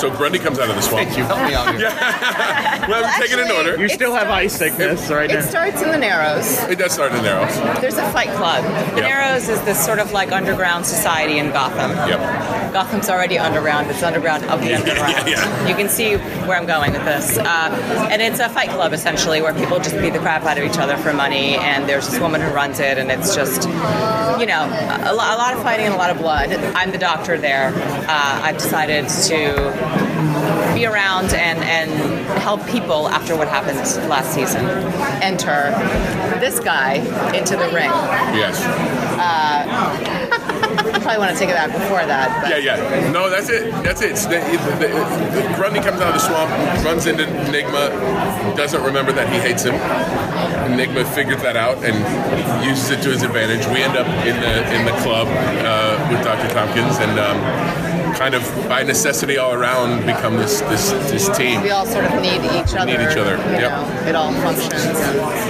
[0.00, 1.08] So Grundy comes out of the swamp.
[1.08, 1.24] Thank you.
[1.24, 1.88] Help me out here.
[2.88, 3.76] well, we're taking it in order.
[3.78, 5.38] You still have eye sickness right now.
[5.38, 5.46] It now.
[5.50, 6.58] starts in the Narrows.
[6.70, 7.54] It does start in the Narrows.
[7.82, 8.64] There's a fight club.
[8.94, 9.10] The Yep.
[9.10, 11.90] Narrows is this sort of like underground society in Gotham.
[12.08, 12.69] Yep.
[12.72, 13.90] Gotham's already underground.
[13.90, 15.28] It's underground of the underground.
[15.28, 15.68] yeah.
[15.68, 17.36] You can see where I'm going with this.
[17.38, 20.64] Uh, and it's a fight club essentially where people just beat the crap out of
[20.64, 21.56] each other for money.
[21.56, 23.64] And there's this woman who runs it, and it's just,
[24.40, 24.64] you know,
[25.04, 26.50] a, lo- a lot of fighting and a lot of blood.
[26.74, 27.72] I'm the doctor there.
[27.74, 31.90] Uh, I've decided to be around and, and
[32.40, 33.78] help people after what happened
[34.08, 34.64] last season.
[35.22, 35.70] Enter
[36.40, 36.94] this guy
[37.36, 37.90] into the ring.
[38.34, 38.60] Yes.
[39.20, 42.40] Uh, I probably want to take it back before that.
[42.40, 43.12] But Yeah, yeah.
[43.12, 43.70] No, that's it.
[43.84, 44.16] That's it.
[44.16, 44.40] The,
[44.80, 46.48] the, the Grundy comes out of the swamp,
[46.84, 49.74] runs into Nygma, doesn't remember that he hates him.
[50.72, 51.96] Nygma figures that out and
[52.64, 53.66] uses it to his advantage.
[53.68, 56.48] We end up in the in the club uh, with Dr.
[56.54, 57.36] Thompkins and um,
[58.20, 61.62] kind of by necessity all around become this this this team.
[61.62, 62.84] we all sort of need each other.
[62.84, 63.72] Need each other, You yep.
[63.72, 64.74] know, it all functions.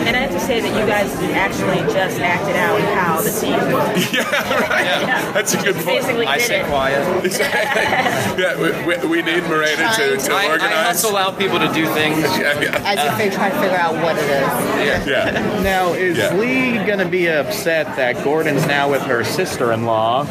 [0.06, 3.58] And I have to say that you guys actually just acted out how the team.
[4.14, 4.22] yeah,
[4.70, 5.34] right.
[5.34, 5.86] That's a good point.
[5.86, 6.66] Basically I did stay it.
[6.66, 7.02] quiet.
[8.38, 10.86] yeah, we, we, we need Miranda to, to I, I organize.
[10.86, 12.18] hustle out people to do things.
[12.38, 12.82] yeah, yeah.
[12.86, 15.06] As if they try to figure out what it is.
[15.08, 15.60] Yeah.
[15.64, 16.34] Now, is Yeah.
[16.36, 20.24] Lee going to be upset that Gordon's now with her sister-in-law?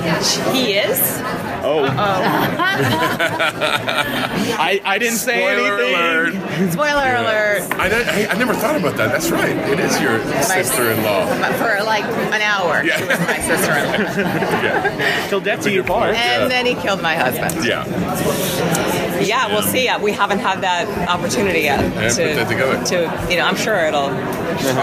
[0.53, 0.99] He is.
[1.71, 1.85] Oh.
[4.61, 5.95] I, I didn't say Spoiler anything.
[5.95, 6.71] alert.
[6.73, 7.73] Spoiler alert.
[7.79, 9.11] I, don't- I, I never thought about that.
[9.11, 9.55] That's right.
[9.55, 11.39] It is your sister-in-law.
[11.39, 12.97] But For like an hour, Yeah.
[12.99, 13.99] he was my sister-in-law.
[14.59, 15.27] Yeah.
[15.29, 16.15] Till death do you part.
[16.15, 17.63] And then he killed my husband.
[17.65, 17.83] Yeah.
[19.21, 19.87] Yeah, we'll see.
[19.87, 21.79] Uh, We haven't had that opportunity yet.
[21.93, 22.83] put that together.
[22.85, 24.09] To, you know, I'm sure it'll.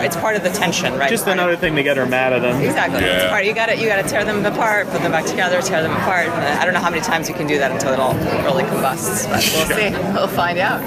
[0.03, 1.09] It's part of the tension, right?
[1.11, 2.61] Just Part of- another thing to get her mad at them.
[2.63, 2.99] Exactly.
[3.05, 3.31] It's Yeah.
[3.31, 3.45] part.
[3.45, 5.93] You got to you got to tear them apart, put them back together, tear them
[5.93, 6.27] apart.
[6.29, 8.65] And I don't know how many times you can do that until it all really
[8.65, 9.27] combusts.
[9.27, 9.91] But we'll see.
[10.15, 10.81] We'll find out.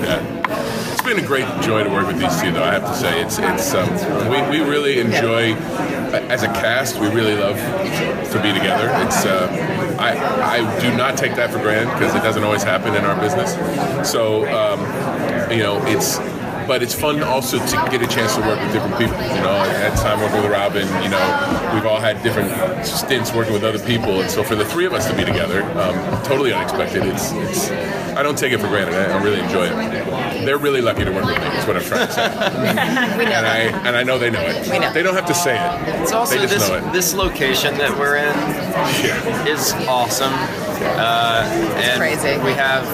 [0.51, 2.63] It's been a great joy to work with these two, though.
[2.63, 3.89] I have to say, it's it's um,
[4.29, 6.99] we, we really enjoy as a cast.
[6.99, 8.89] We really love to be together.
[9.05, 10.17] It's uh, I
[10.59, 13.53] I do not take that for granted because it doesn't always happen in our business.
[14.09, 14.79] So um,
[15.51, 16.19] you know, it's.
[16.69, 19.15] But it's fun also to get a chance to work with different people.
[19.17, 20.85] You know, I had time working with Robin.
[21.01, 24.63] You know, we've all had different stints working with other people, and so for the
[24.63, 27.07] three of us to be together, um, totally unexpected.
[27.07, 27.71] It's, it's
[28.15, 28.93] I don't take it for granted.
[28.93, 30.45] I, I really enjoy it.
[30.45, 31.47] They're really lucky to work with me.
[31.57, 32.27] Is what I'm trying to say.
[33.17, 34.69] we know and I and I know they know it.
[34.69, 34.93] We know.
[34.93, 36.01] They don't have to say it.
[36.03, 36.93] It's also they just this know it.
[36.93, 38.35] this location that we're in
[39.03, 39.47] Yeah.
[39.47, 40.33] is awesome.
[40.81, 41.49] Uh,
[41.81, 42.37] and crazy.
[42.45, 42.85] We have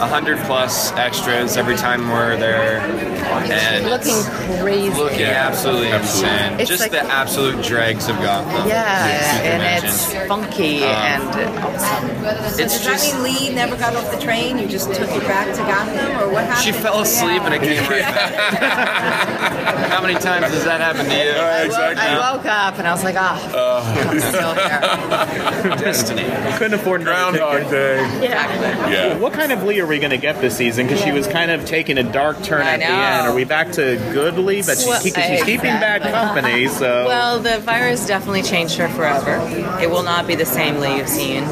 [0.00, 4.22] a hundred plus extras every time we're there, and Looking
[4.60, 4.90] crazy.
[4.90, 6.32] looking Yeah, absolutely, absolutely.
[6.36, 6.60] insane.
[6.60, 8.68] It's Just like- the absolute dregs of Gotham.
[8.68, 9.88] Yeah, if you can and imagine.
[9.88, 12.10] it's funky Um, and awesome.
[12.46, 14.58] It's Does just that mean Lee never got off the train?
[14.58, 16.64] You just took it back to Gotham, or what happened?
[16.64, 19.86] she fell asleep and it came right back.
[19.90, 21.66] How many times does that happen to you?
[21.66, 22.02] exactly.
[22.04, 25.76] I woke up and I was like, ah, I'm still here.
[25.78, 26.24] Destiny.
[26.58, 27.70] Couldn't afford another Groundhog ticket.
[27.70, 28.24] Day.
[28.26, 28.92] Exactly.
[28.92, 29.16] Yeah.
[29.18, 30.86] What kind of Lee are we going to get this season?
[30.86, 33.26] Because she was kind of taking a dark turn I at the end.
[33.28, 34.62] Are we back to Goodly?
[34.62, 37.06] But she's, Well, keep- she's keeping bad company, so.
[37.06, 39.36] Well, the virus definitely changed her forever.
[39.80, 41.44] It will not be the same Lee you've seen.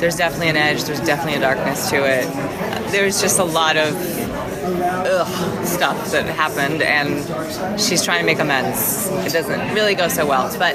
[0.00, 0.84] There's definitely an edge.
[0.84, 2.26] There's definitely a darkness to it.
[2.92, 3.94] There's just a lot of
[5.06, 9.08] ugh, stuff that happened, and she's trying to make amends.
[9.26, 10.74] It doesn't really go so well, but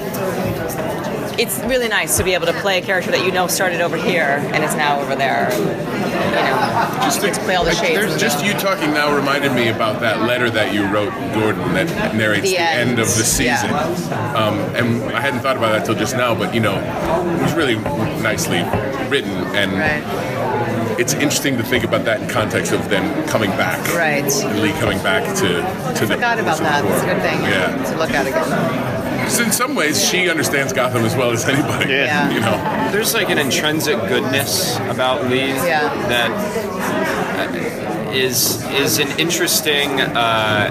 [1.40, 3.98] it's really nice to be able to play a character that you know started over
[3.98, 5.52] here and is now over there.
[5.52, 8.00] You know, Just to play all the like, shades.
[8.00, 11.74] there's- just the- you talking now reminded me about that letter that you wrote, Gordon,
[11.74, 12.90] that narrates The the, end.
[12.92, 13.00] end.
[13.00, 13.70] of the season.
[13.70, 14.34] Yeah.
[14.36, 17.54] Um, and I hadn't thought about that till just now, but you know, it was
[17.54, 17.76] really
[18.22, 18.64] nicely
[19.10, 21.00] written, and Right.
[21.00, 24.24] it's interesting to think about that in context of them coming back, Right.
[24.44, 25.48] And Lee coming back to
[25.96, 26.14] to the.
[26.16, 26.86] forgot about that.
[26.86, 27.92] It's a good thing Yeah.
[27.92, 28.91] to look at again.
[29.22, 31.94] 'Cause in some ways, she understands Gotham as well as anybody.
[31.94, 32.30] Yeah.
[32.32, 32.92] You know.
[32.92, 35.90] There's like an intrinsic goodness about Lee Yeah.
[36.10, 40.70] that uh, is is an interesting uh,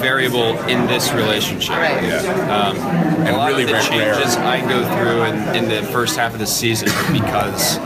[0.00, 1.76] variable in this relationship.
[1.76, 2.04] Right.
[2.50, 2.76] Um,
[3.26, 6.32] a lot really of the rare- changes I go through in, in the first half
[6.34, 7.78] of the season because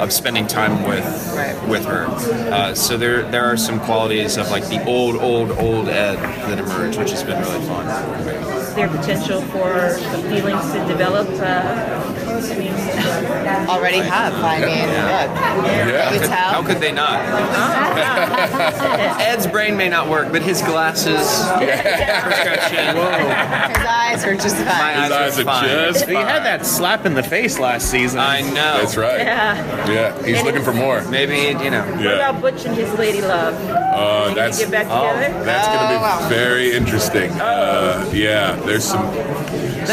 [0.00, 1.04] of spending time with
[1.68, 2.06] with her.
[2.52, 6.16] Uh, so there there are some qualities of like the old old old Ed
[6.48, 7.86] that emerge, which has been really fun.
[8.78, 9.90] There potential for
[10.28, 11.26] feelings to develop?
[11.30, 12.27] Uh,
[13.68, 14.32] Already have.
[14.34, 15.68] I mean, look.
[15.68, 16.12] Yeah.
[16.14, 16.30] You tell?
[16.30, 17.18] How could they not?
[19.20, 21.16] Ed's brain may not work, but his glasses,
[21.58, 22.96] prescription.
[22.96, 25.02] His eyes are just fine.
[25.02, 25.68] His eyes are fine.
[25.68, 28.18] just He had that slap in the face last season.
[28.20, 28.54] I know.
[28.54, 29.20] That's right.
[29.20, 29.90] Yeah.
[29.90, 31.02] Yeah, he's looking for more.
[31.08, 31.84] Maybe you know.
[31.90, 32.14] What Yeah.
[32.30, 33.54] about Butch and his lady love?
[33.68, 35.44] Uh, Can that's they get back oh, together?
[35.44, 36.28] that's going to be Oh, wow.
[36.28, 37.30] very interesting.
[37.32, 39.04] Uh, yeah, there's some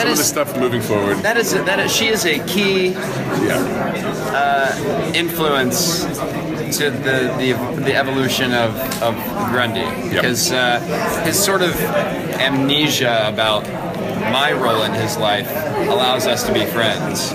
[0.02, 1.18] some of the stuff moving forward.
[1.18, 6.04] That is that is, she is a key Yeah, influence
[6.78, 7.54] to the the,
[7.84, 9.16] the evolution of, of
[9.52, 10.80] Grundy because uh,
[11.26, 11.80] his sort of
[12.40, 13.64] amnesia about
[14.32, 15.50] my role in his life
[15.88, 17.32] allows us to be friends.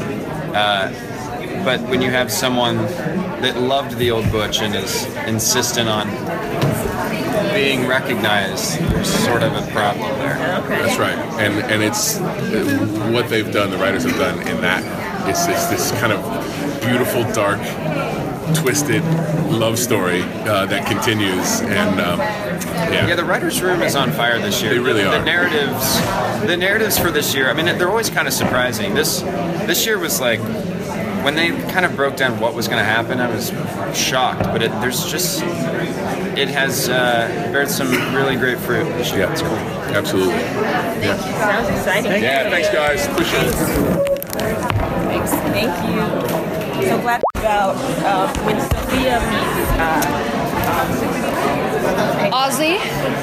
[0.54, 0.92] Uh,
[1.64, 2.76] but when you have someone
[3.42, 6.08] that loved the old Butch and is insistent on
[7.52, 10.36] being recognized, there's sort of a problem there.
[10.68, 11.18] that's right.
[11.40, 13.70] And and it's uh, what they've done.
[13.70, 14.82] The writers have done in that.
[15.28, 17.60] It's it's this kind of beautiful, dark,
[18.54, 19.04] twisted
[19.50, 21.60] love story uh, that continues.
[21.60, 24.72] And um, Yeah, yeah, the writers' room is on fire this year.
[24.72, 25.18] They really the, are.
[25.18, 27.50] The narratives, the narratives for this year.
[27.50, 28.94] I mean, they're always kind of surprising.
[28.94, 29.20] This
[29.66, 30.40] this year was like
[31.22, 33.20] when they kind of broke down what was going to happen.
[33.20, 33.52] I was
[33.96, 35.42] shocked, but it, there's just
[36.36, 39.20] it has uh, beared some really great fruit this year.
[39.20, 39.50] yeah, It's cool.
[39.96, 40.38] absolutely.
[40.40, 42.22] Sounds exciting.
[42.22, 43.06] Yeah, thanks guys.
[43.08, 43.54] Appreciate it.
[45.10, 45.30] Thanks.
[45.30, 46.88] Thank you.
[46.88, 51.69] So glad about uh, when Sophia meets uh,
[52.30, 52.76] Ozzy?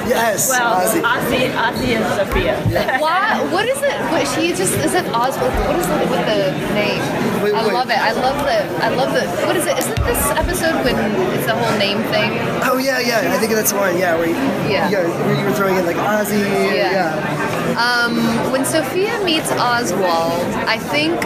[0.08, 1.00] Yes, well, Ozzy.
[1.02, 2.56] Ozzy, Ozzy and Sophia.
[3.00, 3.40] Why?
[3.52, 3.98] What is it?
[4.10, 5.52] What she just is it Oswald?
[5.66, 7.00] What is it with the name?
[7.42, 7.72] Wait, I wait.
[7.74, 7.98] love it.
[7.98, 8.84] I love the.
[8.84, 9.26] I love the.
[9.46, 9.78] What is it?
[9.78, 10.96] Isn't this episode when
[11.34, 12.30] it's the whole name thing?
[12.64, 13.32] Oh yeah, yeah.
[13.34, 13.96] I think that's one.
[13.98, 14.34] Yeah, where you,
[14.70, 14.88] Yeah.
[14.90, 16.40] yeah, where you were throwing in like Ozzy.
[16.74, 16.92] Yeah.
[16.92, 17.78] Yeah.
[17.78, 21.20] Um, when Sophia meets Oswald, I think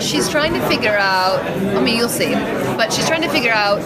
[0.00, 1.40] she's trying to figure out.
[1.76, 2.32] I mean, you'll see,
[2.76, 3.80] but she's trying to figure out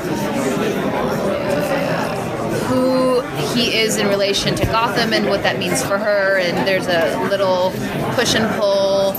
[2.73, 3.21] who
[3.55, 6.39] he is in relation to Gotham and what that means for her.
[6.39, 7.71] And there's a little
[8.15, 9.13] push and pull,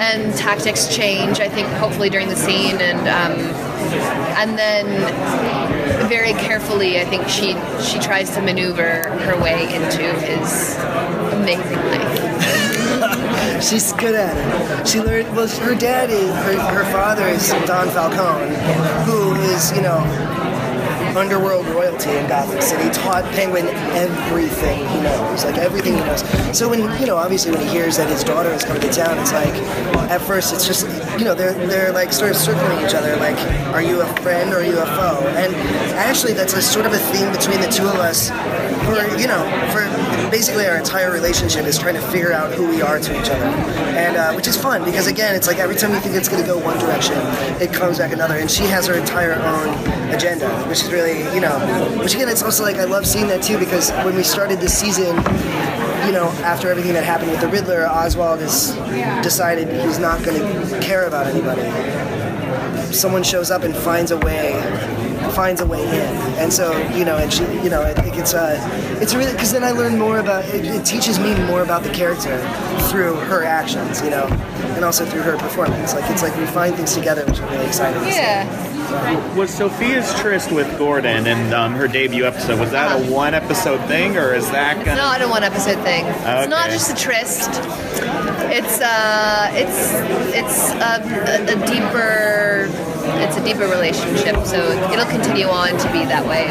[0.00, 1.40] and tactics change.
[1.40, 3.38] I think hopefully during the scene, and um,
[4.38, 4.86] and then
[6.08, 10.76] very carefully, I think she she tries to maneuver her way into his
[11.32, 13.62] amazing life.
[13.62, 14.86] She's good at it.
[14.86, 15.34] She learned.
[15.34, 18.54] Well, her daddy, her, her father is Don Falcone,
[19.04, 20.35] who is you know
[21.16, 22.90] underworld royalty in Gotham City.
[22.90, 26.22] Taught Penguin everything he knows, like everything he knows.
[26.56, 29.18] So when you know, obviously, when he hears that his daughter is coming to town,
[29.18, 29.54] it's like
[30.10, 30.86] at first it's just
[31.18, 33.38] you know they're they're like sort of circling each other, like
[33.72, 35.26] are you a friend or are you a foe?
[35.36, 35.54] And
[35.96, 38.30] actually, that's a sort of a theme between the two of us.
[38.84, 39.82] For you know, for
[40.30, 43.44] basically our entire relationship is trying to figure out who we are to each other,
[43.96, 46.42] and uh, which is fun because again, it's like every time you think it's going
[46.42, 47.16] to go one direction,
[47.60, 49.68] it comes back another, and she has her entire own
[50.14, 51.58] agenda, which is really you know,
[51.98, 54.78] which again, it's also like I love seeing that too because when we started this
[54.78, 55.16] season,
[56.04, 58.74] you know, after everything that happened with the Riddler, Oswald has
[59.22, 61.62] decided he's not going to care about anybody.
[62.92, 64.52] Someone shows up and finds a way,
[65.34, 68.32] finds a way in, and so you know, and she, you know, I think it's
[68.34, 68.56] uh,
[69.00, 70.84] it's really because then I learn more about it, it.
[70.86, 72.38] teaches me more about the character
[72.88, 74.26] through her actions, you know,
[74.76, 75.94] and also through her performance.
[75.94, 78.02] Like it's like we find things together, which I'm really exciting.
[78.04, 78.75] Yeah.
[79.36, 83.84] Was Sophia's tryst with Gordon in um, her debut episode, was that a one episode
[83.88, 84.96] thing or is that It's gonna...
[84.96, 86.04] not a one episode thing.
[86.06, 87.50] It's not just a tryst.
[88.48, 89.92] It's uh, it's
[90.34, 92.55] it's a, a, a deeper,
[93.22, 94.36] it's a deeper relationship.
[94.46, 96.46] So it'll continue on to be that way.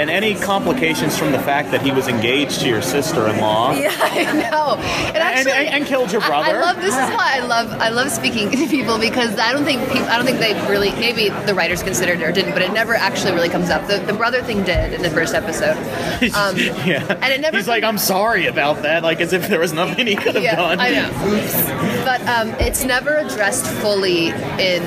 [0.00, 3.70] And any complications from the fact that he was engaged to your sister-in-law?
[3.80, 4.74] Yeah, I know.
[5.10, 6.58] It actually, and, and killed your I- brother?
[6.58, 9.64] I, love this is why I love I love speaking to people because I don't
[9.64, 12.62] think people, I don't think they really maybe the writers considered it or didn't, but
[12.62, 13.86] it never actually really comes up.
[13.86, 15.76] The, the brother thing did in the first episode.
[16.40, 17.18] Um, yeah.
[17.22, 20.06] and it never He's like, I'm sorry about that, like as if there was nothing
[20.06, 20.78] he could have yeah, done.
[20.78, 22.04] I know.
[22.04, 24.82] But um, it's never addressed fully in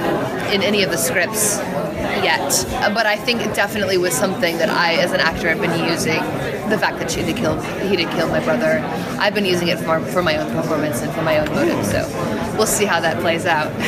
[0.53, 1.57] in any of the scripts
[2.25, 2.41] yet.
[2.81, 5.77] Uh, But I think it definitely was something that I, as an actor, have been
[5.93, 6.21] using
[6.69, 7.55] the fact that she did kill
[7.89, 8.73] he did kill my brother.
[9.23, 11.81] I've been using it for for my own performance and for my own motive.
[11.85, 11.99] So
[12.57, 13.71] we'll see how that plays out.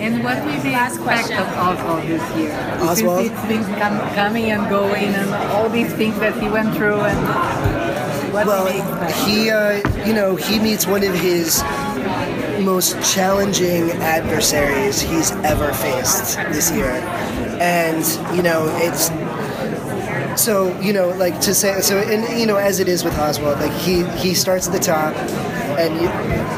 [0.00, 2.54] And what do you expect of Oswald this year?
[2.80, 3.26] Oswald?
[3.26, 7.00] Since it's been com- coming and going and all these things that he went through
[7.10, 7.18] and
[8.32, 8.78] what well, do we
[9.24, 11.62] he, uh, you know, he meets one of his
[12.60, 16.90] most challenging adversaries he's ever faced this year,
[17.60, 18.04] and
[18.36, 19.10] you know, it's
[20.40, 23.58] so you know, like to say so, and you know, as it is with Oswald,
[23.60, 25.14] like he he starts at the top,
[25.78, 26.08] and you,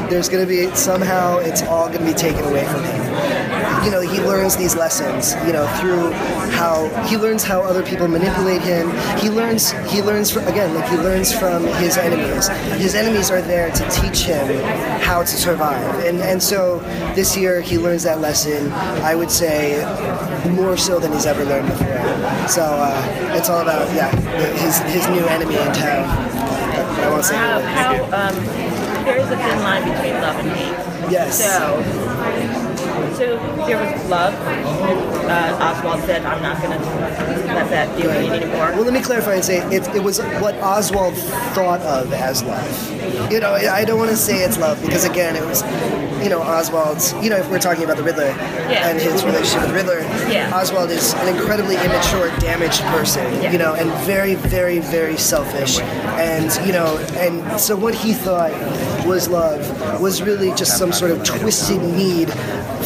[0.09, 3.00] there's going to be somehow it's all going to be taken away from him.
[3.85, 5.35] You know, he learns these lessons.
[5.45, 6.11] You know, through
[6.51, 8.91] how he learns how other people manipulate him.
[9.19, 12.47] He learns he learns from, again, like he learns from his enemies.
[12.79, 14.47] His enemies are there to teach him
[15.01, 16.79] how to survive, and and so
[17.15, 18.71] this year he learns that lesson.
[19.03, 19.81] I would say
[20.51, 22.47] more so than he's ever learned before.
[22.47, 24.09] So uh, it's all about yeah
[24.57, 26.05] his his new enemy in town.
[27.01, 28.35] I won't say How, how um,
[29.05, 31.11] there is a thin line between love and hate.
[31.11, 31.43] Yes.
[31.43, 31.81] So,
[33.21, 34.33] so there was love.
[34.33, 36.85] Uh, Oswald said, "I'm not going to
[37.53, 40.55] let that feeling in anymore." Well, let me clarify and say it, it was what
[40.55, 41.15] Oswald
[41.53, 43.31] thought of as love.
[43.31, 45.61] You know, I don't want to say it's love because again, it was,
[46.23, 47.13] you know, Oswald's.
[47.21, 48.33] You know, if we're talking about the Riddler
[48.69, 48.89] Yeah.
[48.89, 50.51] and his relationship with Riddler, Yeah.
[50.55, 53.23] Oswald is an incredibly immature, damaged person.
[53.51, 55.79] You know, and very, very, very selfish.
[56.17, 58.51] And you know, and so what he thought
[59.05, 62.29] was love was really just some sort of twisted need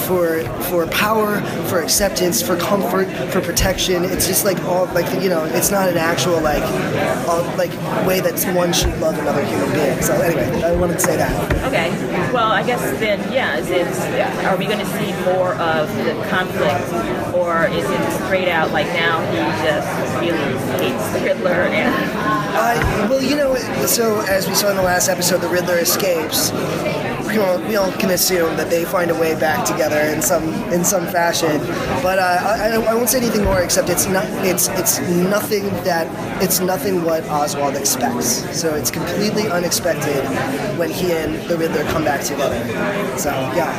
[0.07, 4.03] for for power, for acceptance, for comfort, for protection.
[4.05, 6.63] It's just like all like you know, it's not an actual like
[7.27, 7.71] all, like
[8.07, 10.01] way that one should love another human being.
[10.01, 11.33] So anyway, I wanted to say that.
[11.67, 11.89] Okay.
[12.31, 13.57] Well, I guess then, yeah.
[13.57, 13.87] Is it?
[14.45, 18.87] Are we going to see more of the conflict, or is it straight out like
[18.87, 22.35] now he just really hates the Riddler and?
[22.57, 26.51] Uh, well, you know, so as we saw in the last episode, the Riddler escapes.
[27.35, 30.45] We all, we all can assume that they find a way back together in some
[30.71, 31.57] in some fashion.
[32.01, 34.99] But uh, I, I- I won't say anything more except it's not it's it's
[35.35, 36.07] nothing that
[36.41, 38.29] it's nothing what Oswald expects.
[38.57, 40.23] So it's completely unexpected
[40.79, 42.59] when he and the Riddler come back together.
[43.17, 43.73] So yeah.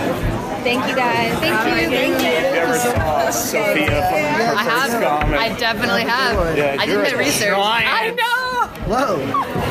[0.62, 1.32] Thank you guys.
[1.38, 1.88] Thank you.
[1.96, 2.59] Thank you.
[2.61, 5.02] Ever saw Sophia from her I have.
[5.02, 5.38] comic?
[5.40, 6.59] I definitely have.
[6.59, 7.57] Yeah, I did you're my a research.
[7.57, 7.88] giant.
[7.88, 8.36] I know.
[8.87, 9.18] Whoa.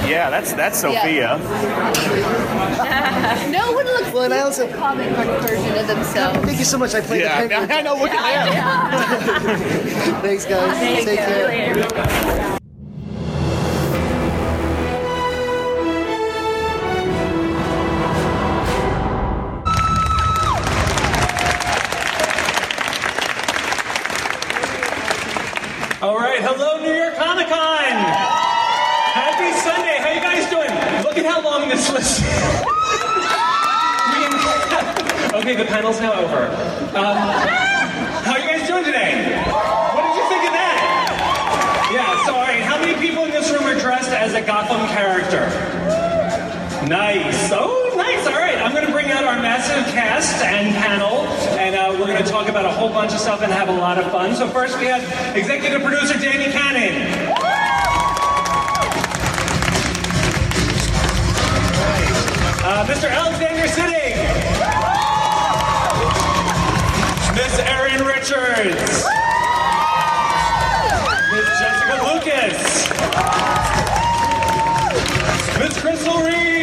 [0.08, 1.38] Yeah, that's that's Sophia.
[3.50, 6.40] no one looks well, and I also comic book version of themselves.
[6.40, 6.94] Thank you so much.
[6.96, 7.72] I played Yeah, the penguin.
[7.78, 10.78] I know, look at Thanks, guys.
[10.78, 11.26] Thank Take you.
[11.26, 12.42] care.
[53.06, 54.34] Bunch of stuff and have a lot of fun.
[54.34, 55.04] So first, we have
[55.38, 57.30] executive producer Danny Cannon.
[62.64, 63.08] Uh, Mr.
[63.12, 64.16] Alexander Siddig.
[67.36, 69.06] Miss Erin Richards.
[71.30, 72.90] Miss Jessica Lucas.
[75.60, 76.55] Miss Crystal Reed.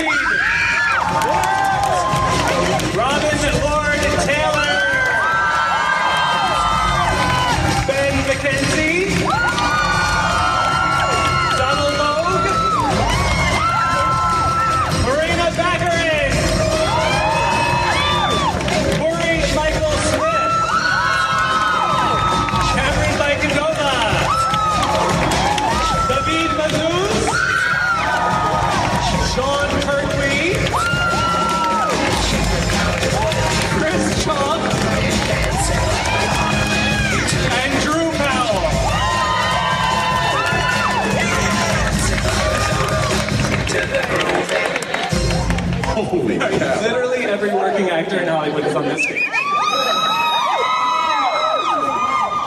[46.13, 49.23] Holy Literally every working actor in Hollywood is on this stage.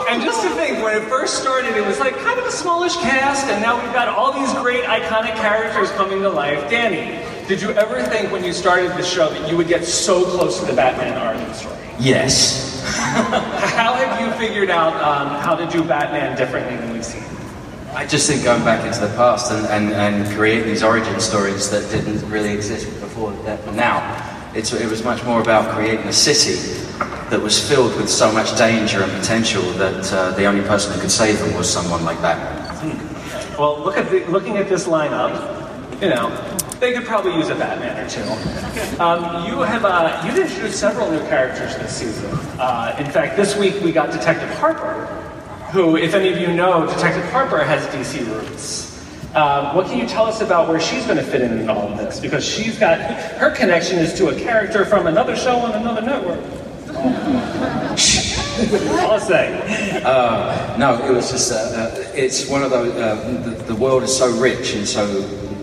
[0.08, 2.94] And just to think, when it first started, it was like kind of a smallish
[2.98, 6.70] cast, and now we've got all these great iconic characters coming to life.
[6.70, 10.22] Danny, did you ever think when you started the show that you would get so
[10.22, 11.76] close to the Batman origin story?
[11.98, 12.84] Yes.
[12.94, 17.24] how have you figured out um, how to do Batman differently than we've seen?
[17.96, 21.70] I just think going back into the past and, and, and creating these origin stories
[21.70, 24.02] that didn't really exist before that now,
[24.54, 26.56] it's, it was much more about creating a city
[27.30, 31.00] that was filled with so much danger and potential that uh, the only person who
[31.00, 32.84] could save them was someone like that.
[33.58, 35.32] Well, look at the, looking at this lineup,
[36.02, 36.28] you know,
[36.78, 39.00] they could probably use a Batman or two.
[39.00, 42.30] Um, you have uh, you've introduced several new characters this season.
[42.60, 45.25] Uh, in fact, this week we got Detective Harper,
[45.72, 48.86] who, if any of you know, Detective Harper has DC roots.
[49.34, 51.92] Um, what can you tell us about where she's going to fit in in all
[51.92, 52.20] of this?
[52.20, 56.40] Because she's got her connection is to a character from another show on another network.
[58.56, 60.02] I'll say.
[60.02, 64.02] Uh, no, it was just, uh, uh, it's one of those, uh, the, the world
[64.04, 65.06] is so rich and so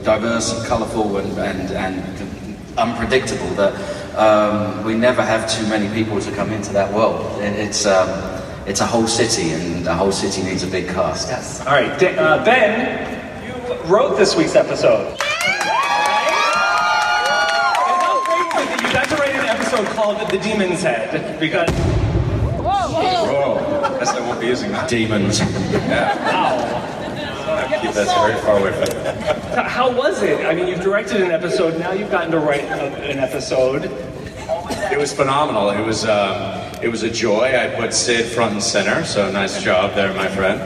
[0.03, 3.73] diverse and colourful and, and, and unpredictable that
[4.15, 7.41] um, we never have too many people to come into that world.
[7.41, 11.27] It, it's, um, it's a whole city and a whole city needs a big cast.
[11.29, 11.59] Yes.
[11.61, 13.53] All right, Da- uh, Ben, you
[13.93, 15.07] wrote this week's episode.
[15.11, 15.19] And
[18.01, 21.39] how great is it that you got to write an episode called The Demon's Head
[21.39, 21.69] because.
[22.63, 22.89] Whoa,
[23.25, 23.81] Whoa!
[23.95, 24.89] I guess I won't be using that.
[24.89, 25.39] Demons.
[25.39, 26.89] Yeah.
[27.81, 29.69] Keep that very far away from me.
[29.69, 30.45] How was it?
[30.45, 33.85] I mean, you've directed an episode, now you've gotten to write an episode.
[34.91, 35.69] It was phenomenal.
[35.71, 37.55] It was um, it was a joy.
[37.57, 40.59] I put Sid front and center, so nice job there, my friend.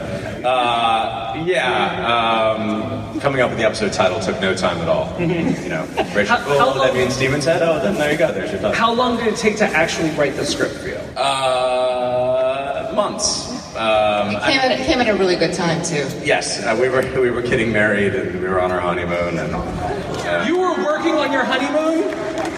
[0.44, 5.08] Uh, yeah, um, coming up with the episode title took no time at all.
[5.20, 7.60] You know, Rachel, How- cool, how that means Demon's Head.
[7.62, 8.32] Oh, then there you go.
[8.32, 8.76] There's your title.
[8.76, 10.94] How long did it take to actually write the script for you?
[11.16, 13.50] Uh, months.
[13.76, 16.06] Um, I- Came at, came at a really good time too.
[16.24, 19.54] yes, uh, we were we were getting married and we were on our honeymoon and.
[19.54, 22.02] uh, You were working on your honeymoon?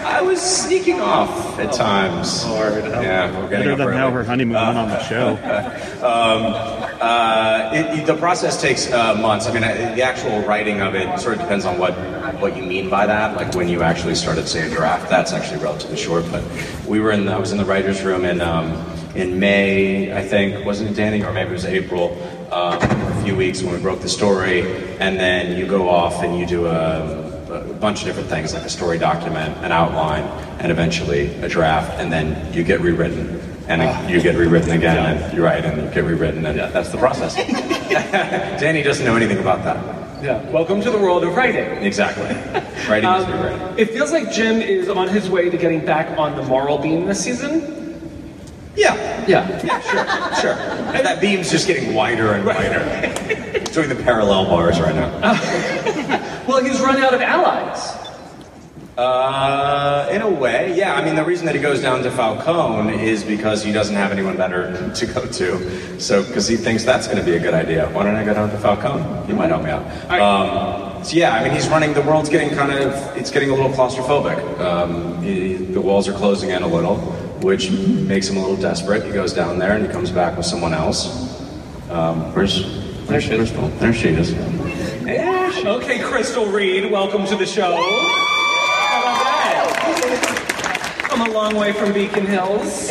[0.03, 2.45] I was sneaking off at times.
[2.45, 3.97] Lord, yeah, we're getting Better than early.
[3.97, 5.29] how her honeymoon went on the show.
[6.05, 6.53] um,
[7.01, 9.47] uh, it, it- the process takes uh, months.
[9.47, 11.93] I mean, I, the actual writing of it sort of depends on what
[12.41, 13.35] what you mean by that.
[13.35, 16.25] Like when you actually started, say, a draft, that's actually relatively short.
[16.31, 16.43] But
[16.87, 18.71] we were in, the, I was in the writers' room in um,
[19.15, 22.17] in May, I think, wasn't it, Danny, or maybe it was April.
[22.51, 24.61] Um, for a few weeks when we broke the story,
[24.99, 28.63] and then you go off and you do a a bunch of different things like
[28.63, 30.23] a story document, an outline,
[30.59, 35.17] and eventually a draft, and then you get rewritten, and then you get rewritten again,
[35.17, 37.35] and you write, and you get rewritten, and that's the process.
[38.59, 40.23] Danny doesn't know anything about that.
[40.23, 40.47] Yeah.
[40.51, 41.65] Welcome to the world of writing.
[41.83, 42.25] Exactly.
[42.87, 43.79] Writing is Um, rewriting.
[43.79, 47.05] It feels like Jim is on his way to getting back on the moral beam
[47.05, 47.77] this season.
[48.75, 49.25] Yeah.
[49.27, 49.49] Yeah.
[49.63, 50.53] Yeah, sure, sure.
[50.95, 52.79] And that beam's just getting wider and wider.
[53.73, 55.09] Doing the parallel bars right now.
[56.51, 57.97] Well, he's run out of allies.
[58.97, 60.95] Uh, in a way, yeah.
[60.95, 64.11] I mean, the reason that he goes down to Falcone is because he doesn't have
[64.11, 65.99] anyone better to go to.
[66.01, 67.87] So, because he thinks that's going to be a good idea.
[67.91, 69.27] Why don't I go down to Falcone?
[69.27, 69.85] He might help me out.
[70.11, 71.93] Um, so yeah, I mean, he's running.
[71.93, 73.15] The world's getting kind of.
[73.15, 74.59] It's getting a little claustrophobic.
[74.59, 76.97] Um, he, the walls are closing in a little,
[77.43, 79.05] which makes him a little desperate.
[79.05, 81.39] He goes down there and he comes back with someone else.
[81.89, 83.69] Um, where's There's Crystal.
[83.79, 84.33] There she is.
[85.53, 87.75] Okay, Crystal Reed, welcome to the show.
[87.75, 91.09] How about that?
[91.11, 92.89] I'm a long way from Beacon Hills.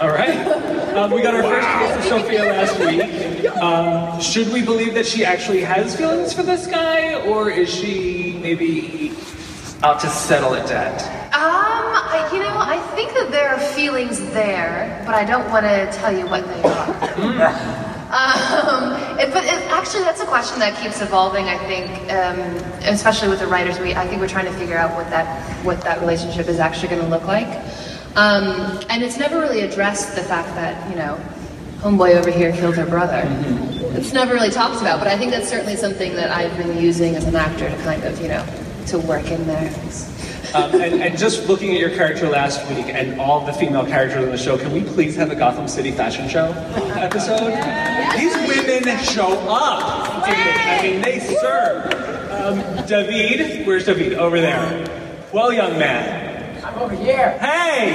[0.00, 0.38] All right.
[0.94, 3.50] Um, we got our first case of Sophia last week.
[3.56, 8.38] Um, should we believe that she actually has feelings for this guy, or is she
[8.40, 9.12] maybe
[9.82, 11.02] out to settle a debt?
[11.34, 15.64] Um, I, you know, I think that there are feelings there, but I don't want
[15.66, 16.81] to tell you what they are.
[18.12, 21.46] Um, it, but it, actually, that's a question that keeps evolving.
[21.46, 22.38] I think, um,
[22.84, 25.80] especially with the writers, we I think we're trying to figure out what that what
[25.80, 27.48] that relationship is actually going to look like.
[28.14, 31.18] Um, and it's never really addressed the fact that you know,
[31.78, 33.22] homeboy over here killed her brother.
[33.96, 37.14] It's never really talked about, but I think that's certainly something that I've been using
[37.14, 38.46] as an actor to kind of you know
[38.88, 39.72] to work in there.
[40.54, 44.22] Um, and, and just looking at your character last week and all the female characters
[44.24, 46.46] on the show, can we please have a Gotham City fashion show
[46.96, 47.52] episode?
[48.18, 49.82] These women show up.
[50.26, 51.86] I mean, they serve.
[52.32, 54.14] Um, David, where's David?
[54.14, 54.86] Over there.
[55.32, 56.62] Well, young man.
[56.62, 57.38] I'm over here.
[57.38, 57.94] Hey!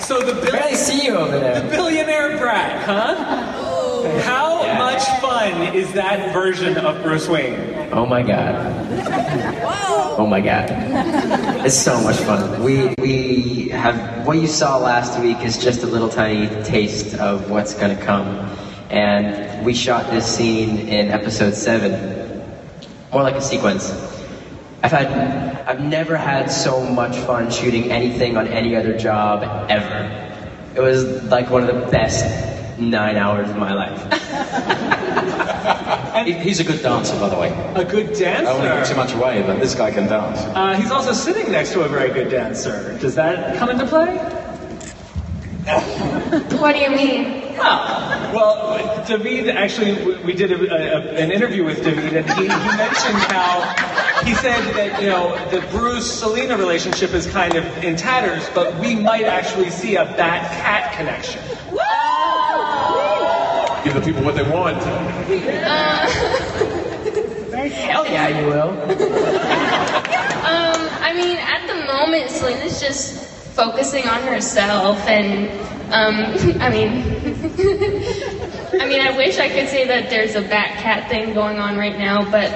[0.00, 1.60] So the bill- Barely see you over there.
[1.62, 3.14] The billionaire brat, huh?
[4.04, 7.88] How much fun is that version of Bruce Wayne?
[7.90, 8.54] Oh my god.
[10.18, 10.66] Oh my god.
[11.64, 12.62] It's so much fun.
[12.62, 17.50] We we have what you saw last week is just a little tiny taste of
[17.50, 18.26] what's gonna come.
[18.90, 22.42] And we shot this scene in episode seven.
[23.10, 23.90] More like a sequence.
[24.82, 25.06] I've had,
[25.66, 30.10] I've never had so much fun shooting anything on any other job ever.
[30.76, 34.00] It was like one of the best nine hours of my life.
[36.24, 37.50] He- He's a good dancer, by the way.
[37.74, 38.46] A good dancer?
[38.48, 38.92] I won't give dancer.
[38.94, 40.38] too much away, but this guy can dance.
[40.56, 42.96] Uh, he's also sitting next to a very good dancer.
[42.98, 44.16] Does that come into play?
[46.60, 47.42] What do you mean?
[47.58, 52.42] Oh, well, David actually, we- we did a, a, an interview with David, and he,
[52.42, 53.60] he mentioned how
[54.24, 58.74] he said that you know the Bruce Selina relationship is kind of in tatters, but
[58.78, 61.40] we might actually see a bat cat connection.
[63.84, 64.82] Give the people what they want.
[67.54, 68.70] Hell yeah, you will.
[70.44, 73.16] Um, I mean, at the moment, Selina's just
[73.54, 75.48] focusing on herself, and
[75.90, 76.16] um,
[76.60, 76.90] I mean,
[78.78, 81.78] I mean, I wish I could say that there's a bat cat thing going on
[81.78, 82.50] right now, but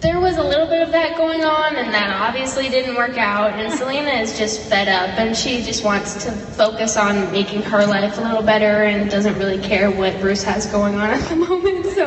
[0.00, 3.52] there was a little bit of that going on, and that obviously didn't work out.
[3.58, 7.84] And Selina is just fed up, and she just wants to focus on making her
[7.86, 11.36] life a little better, and doesn't really care what Bruce has going on at the
[11.48, 11.86] moment.
[11.86, 12.06] So,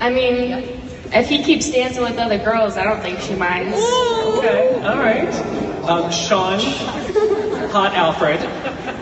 [0.00, 0.80] I mean,
[1.12, 3.76] if he keeps dancing with other girls, I don't think she minds.
[3.76, 5.34] Okay, all right.
[5.88, 6.60] Um, Sean,
[7.70, 8.40] hot Alfred.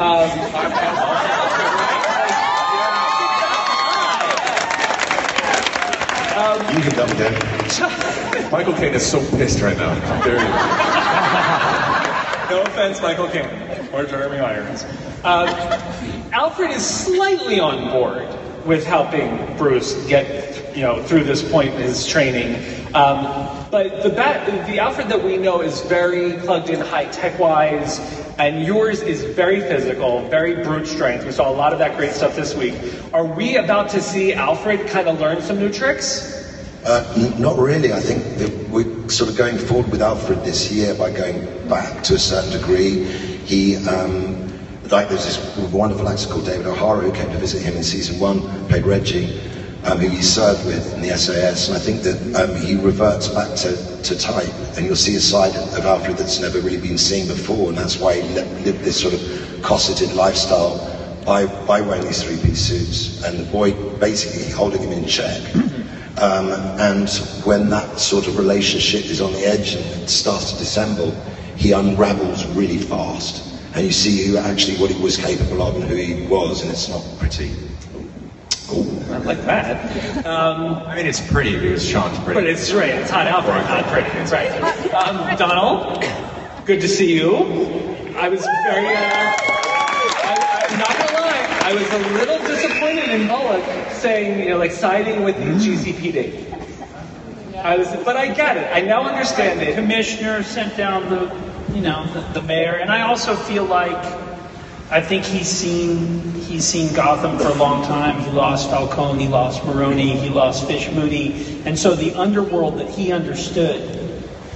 [0.01, 0.29] Um,
[6.75, 7.58] You can double down.
[8.51, 9.95] Michael Caine is so pissed right now.
[12.49, 14.85] No offense, Michael Caine or Jeremy Irons.
[15.23, 18.27] Uh, Alfred is slightly on board
[18.65, 22.55] with helping Bruce get you know through this point in his training.
[22.95, 27.39] Um, but the bat, the Alfred that we know is very plugged in, high tech
[27.39, 27.99] wise,
[28.39, 31.27] and yours is very physical, very brute strength.
[31.27, 32.75] We saw a lot of that great stuff this week.
[33.13, 36.48] Are we about to see Alfred kind of learn some new tricks?
[36.89, 37.05] Uh,
[37.37, 37.93] not really.
[37.93, 38.25] I think
[38.71, 42.51] we're sort of going forward with Alfred this year by going back to a certain
[42.51, 42.97] degree.
[43.45, 44.35] He, um,
[44.91, 45.39] like there's this
[45.71, 49.39] wonderful actor called David O'Hara who came to visit him in season one, played Reggie,
[49.85, 51.69] um, who he served with in the SAS.
[51.69, 55.21] And I think that um, he reverts back to, to type, and you'll see a
[55.21, 58.83] side of Alfred that's never really been seen before, and that's why he li- lived
[58.83, 59.21] this sort of
[59.61, 60.81] cosseted lifestyle
[61.27, 65.43] by, by wearing these three-piece suits, and the boy basically holding him in check.
[66.21, 66.51] Um,
[66.81, 67.09] and
[67.45, 71.13] when that sort of relationship is on the edge and it starts to dissemble,
[71.57, 73.45] he unravels really fast.
[73.75, 76.71] And you see who actually what he was capable of and who he was, and
[76.71, 77.55] it's not pretty.
[79.09, 80.27] Not like that.
[80.27, 82.35] Um, I mean, it's pretty because Sean's pretty.
[82.35, 82.91] But it's right.
[82.91, 84.19] It's hot out Alfred, not pretty.
[84.19, 84.51] It's right.
[84.93, 86.05] Um, Donald,
[86.67, 87.37] good to see you.
[88.17, 88.87] I was very.
[88.87, 89.33] Uh,
[90.25, 91.58] I, I'm not gonna lie.
[91.69, 95.59] I was a little disappointed in Bullock saying, you know, like siding with the mm.
[95.61, 97.57] GCPD.
[97.57, 98.75] I was, but I get it.
[98.75, 99.75] I now understand it.
[99.75, 101.31] commissioner sent down the,
[101.75, 104.03] you know, the, the mayor, and I also feel like
[104.91, 108.19] I think he's seen he's seen Gotham for a long time.
[108.23, 112.89] He lost Falcone, he lost Maroni, he lost Fish Mooney, and so the underworld that
[112.89, 114.08] he understood.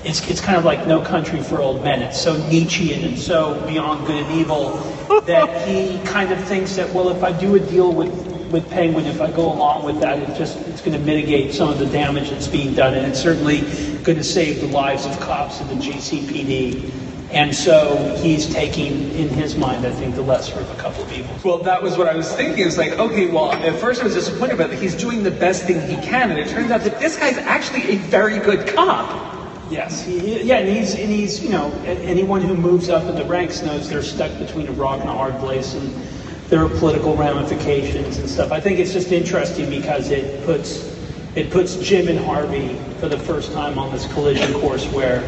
[0.04, 2.02] It's, it's kind of like No Country for Old Men.
[2.02, 4.76] It's so Nietzschean and so beyond good and evil
[5.26, 8.12] that he kind of thinks that, well, if I do a deal with,
[8.50, 11.68] with Penguin, if I go along with that, it just it's going to mitigate some
[11.68, 13.60] of the damage that's being done, and it's certainly
[14.02, 16.90] going to save the lives of cops in the GCPD.
[17.30, 21.12] And so he's taking, in his mind, I think, the lesser of a couple of
[21.12, 21.42] evils.
[21.44, 22.66] Well, that was what I was thinking.
[22.66, 25.80] It's like, okay, well, at first I was disappointed, but he's doing the best thing
[25.88, 29.41] he can, and it turns out that this guy's actually a very good cop.
[29.72, 33.24] Yes, he, yeah, and he's and he's you know anyone who moves up in the
[33.24, 35.90] ranks knows they're stuck between a rock and a hard place, and
[36.50, 38.52] there are political ramifications and stuff.
[38.52, 40.94] I think it's just interesting because it puts
[41.34, 45.22] it puts Jim and Harvey for the first time on this collision course where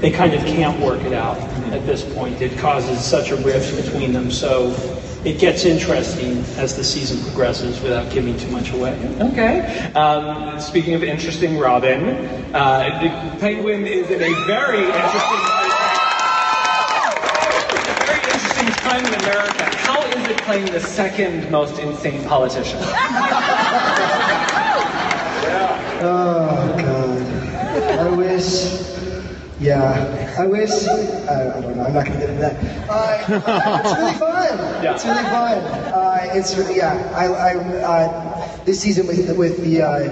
[0.00, 1.36] they kind of can't work it out
[1.70, 2.40] at this point.
[2.40, 4.70] It causes such a rift between them, so
[5.24, 8.92] it gets interesting as the season progresses without giving too much away.
[9.20, 9.60] Okay.
[9.94, 12.02] Um, speaking of interesting, Robin,
[12.54, 15.38] uh, the Penguin is in a very interesting,
[18.06, 19.64] very interesting time in America.
[19.76, 22.80] How is it playing the second most insane politician?
[26.04, 27.22] Oh God.
[27.98, 28.88] I wish.
[29.62, 30.70] Yeah, I wish.
[30.88, 31.84] I, I don't know.
[31.84, 32.90] I'm not gonna get into that.
[32.90, 34.82] Uh, it's really fun.
[34.82, 35.58] It's really fun.
[35.94, 37.12] Uh, it's really yeah.
[37.14, 40.08] I, I uh, this season with with the uh,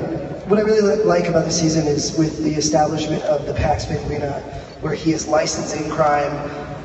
[0.46, 4.40] what I really like about the season is with the establishment of the Pax Penguina,
[4.82, 6.32] where he is licensing crime.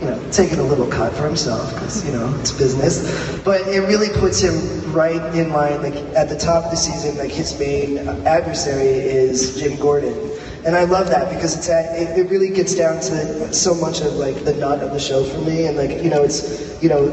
[0.01, 3.79] You know, taking a little cut for himself because you know it's business, but it
[3.87, 5.81] really puts him right in line.
[5.83, 10.34] Like at the top of the season, like his main adversary is Jim Gordon,
[10.65, 14.01] and I love that because it's at, it, it really gets down to so much
[14.01, 16.89] of like the nut of the show for me, and like you know it's you
[16.89, 17.07] know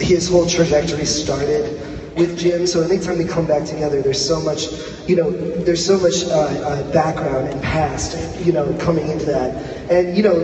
[0.00, 1.80] his whole trajectory started
[2.18, 2.66] with Jim.
[2.66, 4.66] So anytime we come back together, there's so much,
[5.08, 9.54] you know, there's so much uh, uh, background and past, you know, coming into that.
[9.90, 10.38] And you know,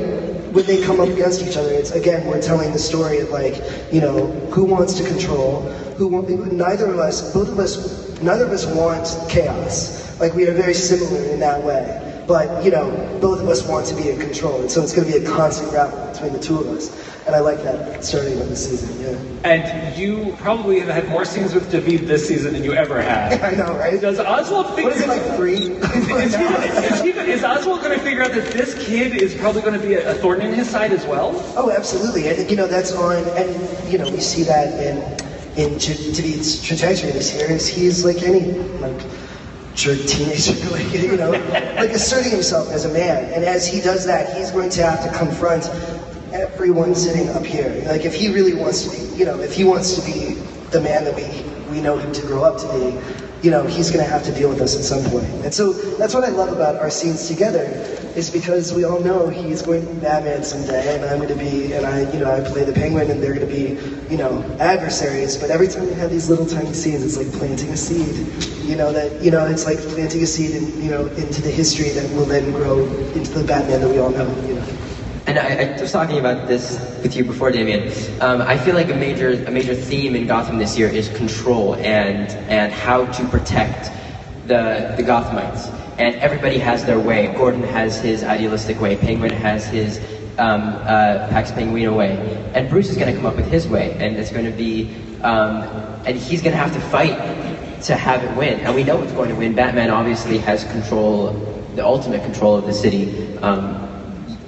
[0.52, 3.62] when they come up against each other, it's again we're telling the story of like,
[3.92, 5.62] you know, who wants to control,
[5.98, 10.18] who want, neither of us, both of us, neither of us want chaos.
[10.20, 12.13] Like we are very similar in that way.
[12.26, 15.10] But you know, both of us want to be in control, and so it's going
[15.10, 17.14] to be a constant battle between the two of us.
[17.26, 19.00] And I like that starting with the season.
[19.00, 19.50] Yeah.
[19.50, 23.40] And you probably have had more scenes with David this season than you ever had.
[23.42, 23.98] I know, right?
[23.98, 25.54] Does Oswald think What is it like three?
[25.54, 29.34] Is, is, he, is, he, is Oswald going to figure out that this kid is
[29.34, 31.32] probably going to be a, a thorn in his side as well?
[31.56, 32.28] Oh, absolutely.
[32.28, 34.98] And you know that's on, and you know we see that in
[35.56, 37.50] in David's trajectory this year.
[37.50, 39.00] Is he's like any like
[39.74, 40.52] jerk teenager,
[40.96, 43.32] you know, like asserting himself as a man.
[43.32, 45.68] And as he does that, he's going to have to confront
[46.32, 47.84] everyone sitting up here.
[47.86, 50.34] Like if he really wants to be, you know, if he wants to be
[50.70, 51.24] the man that we
[51.70, 54.32] we know him to grow up to be, you know, he's going to have to
[54.32, 55.28] deal with us at some point.
[55.44, 57.64] And so that's what I love about our scenes together,
[58.16, 61.34] is because we all know he's going to be Batman someday, and I'm going to
[61.34, 63.76] be, and I, you know, I play the Penguin, and they're going to be,
[64.10, 65.36] you know, adversaries.
[65.36, 68.26] But every time we have these little tiny scenes, it's like planting a seed.
[68.64, 71.50] You know that, you know, it's like planting a seed, in, you know, into the
[71.50, 74.28] history that will then grow into the Batman that we all know.
[74.46, 74.66] You know.
[75.26, 77.90] And I, I was talking about this with you before, Damien.
[78.20, 81.76] Um, I feel like a major a major theme in Gotham this year is control
[81.76, 83.90] and and how to protect
[84.46, 85.72] the the Gothamites.
[85.96, 87.32] And everybody has their way.
[87.36, 88.96] Gordon has his idealistic way.
[88.96, 89.98] Penguin has his
[90.38, 92.16] um, uh, Pax Penguina way.
[92.54, 94.94] And Bruce is going to come up with his way, and it's going to be
[95.24, 95.62] um,
[96.06, 97.16] and he's going to have to fight
[97.84, 98.60] to have it win.
[98.60, 99.54] And we know it's going to win.
[99.54, 101.32] Batman obviously has control,
[101.74, 103.36] the ultimate control of the city.
[103.38, 103.83] Um,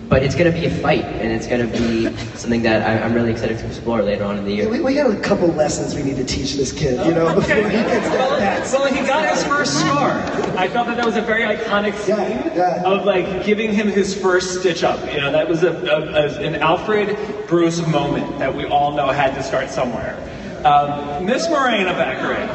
[0.08, 2.04] but it's going to be a fight, and it's going to be
[2.36, 4.68] something that I, I'm really excited to explore later on in the year.
[4.68, 7.56] We, we got a couple lessons we need to teach this kid, you know, before
[7.56, 8.72] he gets that bad.
[8.72, 10.10] Well, he got his first scar.
[10.56, 14.60] I felt that that was a very iconic scene of like giving him his first
[14.60, 15.00] stitch up.
[15.12, 17.16] You know, that was a, a, a- an Alfred
[17.48, 20.16] Bruce moment that we all know had to start somewhere.
[20.64, 22.46] Um, Miss Morena Baccarin.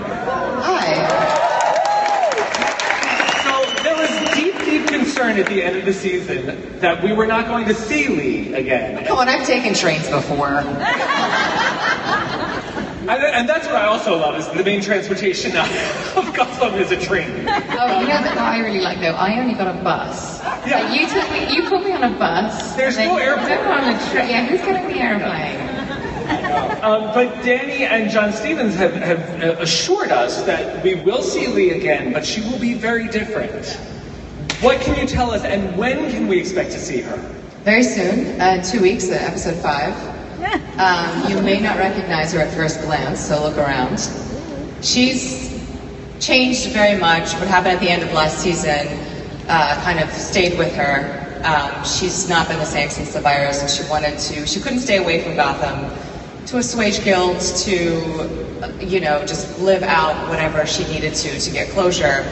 [0.62, 0.96] Hi.
[3.44, 4.10] So there was
[4.92, 7.74] deep, deep concern at the end of the season that we were not going to
[7.74, 9.04] see Lee again.
[9.06, 10.64] Come on, I've taken trains before.
[13.02, 16.98] And, and that's what I also love is the main transportation of Gotham is a
[17.00, 17.32] train.
[17.32, 19.08] Oh, you know that I really like though?
[19.08, 20.42] I only got a bus.
[20.44, 22.76] Like, you took me, you put me on a bus.
[22.76, 23.52] There's no airport.
[23.52, 25.82] on a tra- Yeah, who's getting the airplane?
[26.84, 31.48] Um, but Danny and John Stephens have, have uh, assured us that we will see
[31.48, 33.78] Lee again, but she will be very different.
[34.62, 37.18] What can you tell us, and when can we expect to see her?
[37.64, 39.92] Very soon, uh, two weeks, uh, episode five.
[40.78, 44.00] Um, you may not recognize her at first glance, so look around.
[44.82, 45.68] She's
[46.20, 47.34] changed very much.
[47.34, 48.88] What happened at the end of last season
[49.48, 51.42] uh, kind of stayed with her.
[51.44, 54.46] Um, she's not been the same since the virus, and she wanted to.
[54.46, 55.90] She couldn't stay away from Gotham
[56.46, 61.50] to assuage guilt, to uh, you know, just live out whatever she needed to to
[61.50, 62.24] get closure.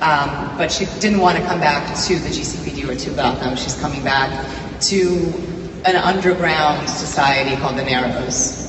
[0.00, 3.56] Um, but she didn't want to come back to the GCPD or to Gotham.
[3.56, 4.30] She's coming back
[4.82, 5.32] to
[5.84, 8.66] an underground society called the Narrows.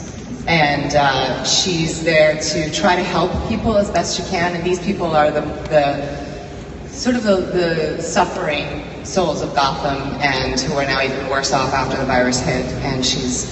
[0.48, 4.56] And uh, she's there to try to help people as best she can.
[4.56, 10.60] And these people are the, the sort of the, the suffering souls of Gotham and
[10.60, 12.66] who are now even worse off after the virus hit.
[12.84, 13.46] And she's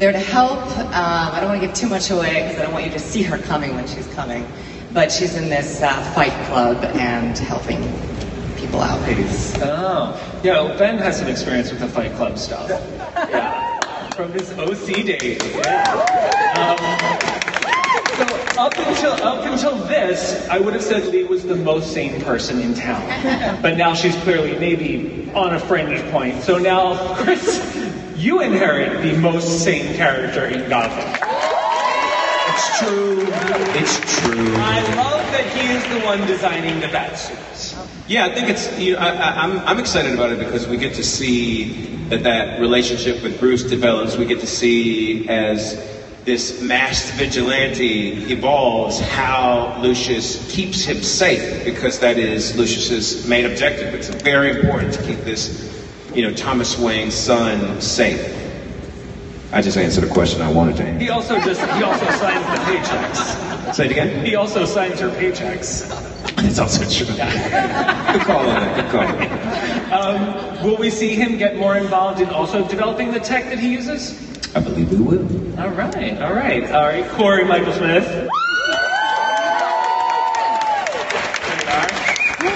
[0.00, 0.58] there to help.
[0.78, 2.98] Um, I don't want to give too much away because I don't want you to
[2.98, 4.44] see her coming when she's coming.
[4.92, 7.80] But she's in this uh, fight club and helping
[8.56, 9.00] people out.
[9.62, 10.60] Oh, yeah.
[10.62, 12.70] Well, ben has some experience with the Fight Club stuff.
[13.30, 15.40] Yeah, from his OC days.
[15.54, 15.92] Yeah.
[16.56, 16.78] Um,
[18.16, 22.20] so up until up until this, I would have said Lee was the most sane
[22.22, 26.42] person in town, but now she's clearly maybe on a fringe point.
[26.42, 27.64] So now, Chris,
[28.16, 31.41] you inherit the most sane character in Gotham.
[32.54, 33.16] It's true.
[33.80, 34.54] It's true.
[34.56, 37.74] I love that he is the one designing the bat suits.
[38.06, 38.78] Yeah, I think it's.
[38.78, 42.24] You know, I, I, I'm I'm excited about it because we get to see that
[42.24, 44.16] that relationship with Bruce develops.
[44.16, 45.76] We get to see as
[46.24, 53.94] this masked vigilante evolves how Lucius keeps him safe because that is Lucius's main objective.
[53.94, 55.84] It's very important to keep this,
[56.14, 58.41] you know, Thomas Wayne's son safe.
[59.54, 60.98] I just answered a question I wanted to answer.
[60.98, 63.74] He also just he also signs the paychecks.
[63.74, 64.24] Say it again.
[64.24, 65.84] He also signs your paychecks.
[66.38, 67.14] It's also true.
[67.14, 68.76] Good call on that.
[68.76, 70.00] Good call.
[70.00, 73.70] Um, will we see him get more involved in also developing the tech that he
[73.70, 74.16] uses?
[74.56, 75.60] I believe we will.
[75.60, 77.06] All right, all right, all right.
[77.10, 78.06] Cory Michael Smith.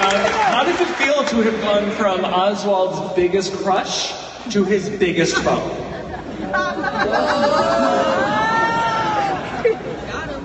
[0.01, 4.15] Um, how does it feel to have gone from Oswald's biggest crush
[4.51, 5.86] to his biggest foe?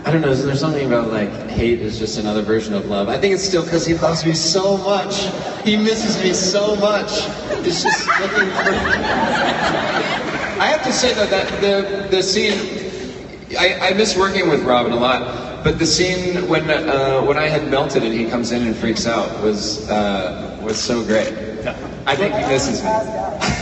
[0.03, 0.29] I don't know.
[0.29, 3.07] Is there something about like hate is just another version of love?
[3.07, 5.29] I think it's still because he loves me so much.
[5.63, 7.11] He misses me so much.
[7.65, 8.71] It's just looking for.
[10.59, 12.59] I have to say though that the the scene,
[13.57, 15.63] I, I miss working with Robin a lot.
[15.63, 19.05] But the scene when uh, when I had melted and he comes in and freaks
[19.05, 21.31] out was uh, was so great.
[22.07, 22.89] I think he misses me.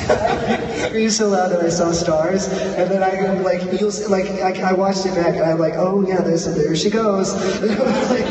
[0.87, 4.69] screamed so loud that I saw stars, and then I like you'll see, like I,
[4.69, 7.33] I watched it back, and I'm like, oh yeah, there's there she goes.
[7.61, 8.25] like,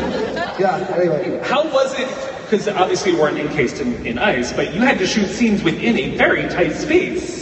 [0.58, 0.86] yeah.
[0.96, 2.08] Anyway, How was it?
[2.42, 5.96] Because obviously you weren't encased in, in ice, but you had to shoot scenes within
[5.98, 7.37] a very tight space.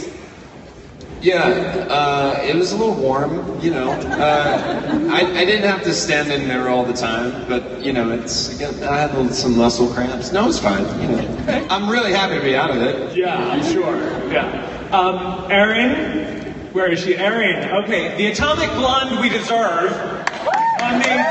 [1.21, 3.91] Yeah, uh, it was a little warm, you know.
[3.91, 8.11] Uh, I, I didn't have to stand in there all the time, but you know,
[8.11, 10.31] it's again, I had some muscle cramps.
[10.31, 10.85] No, it's fine.
[11.01, 13.17] You know, I'm really happy to be out of it.
[13.17, 13.97] Yeah, I'm sure.
[14.31, 14.89] Yeah.
[14.91, 17.17] Um, Erin, where is she?
[17.17, 17.67] Erin.
[17.83, 19.91] Okay, the atomic blonde we deserve.
[20.81, 21.25] Amazing.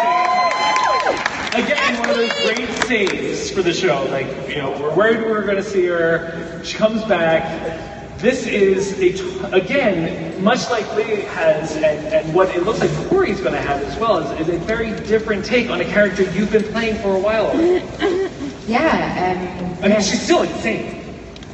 [1.54, 4.04] Again, one of those great saves for the show.
[4.10, 6.60] Like, you know, we're worried we were going to see her.
[6.64, 7.95] She comes back.
[8.26, 12.90] This is a t- again, much like Lee has, and, and what it looks like
[13.08, 16.24] Cory's going to have as well, is, is a very different take on a character
[16.32, 17.46] you've been playing for a while.
[17.46, 17.86] already.
[18.66, 19.84] Yeah, and.
[19.84, 21.04] I mean, she's still insane.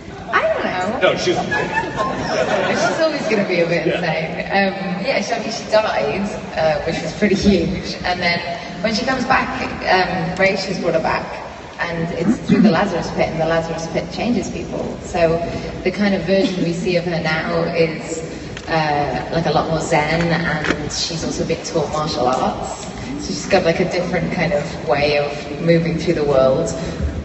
[0.08, 1.10] um, I don't know.
[1.12, 1.36] No, she's.
[2.72, 4.40] She's always going to be a bit insane.
[4.48, 6.22] Um, yeah, she, I mean, she died,
[6.56, 7.96] uh, which was pretty huge.
[8.02, 9.60] And then when she comes back,
[9.92, 11.41] um, Rachel's brought her back.
[11.82, 14.96] And it's through the Lazarus pit, and the Lazarus pit changes people.
[15.02, 15.38] So
[15.82, 18.22] the kind of version we see of her now is
[18.68, 22.86] uh, like a lot more zen, and she's also been taught martial arts.
[23.24, 26.72] So she's got like a different kind of way of moving through the world.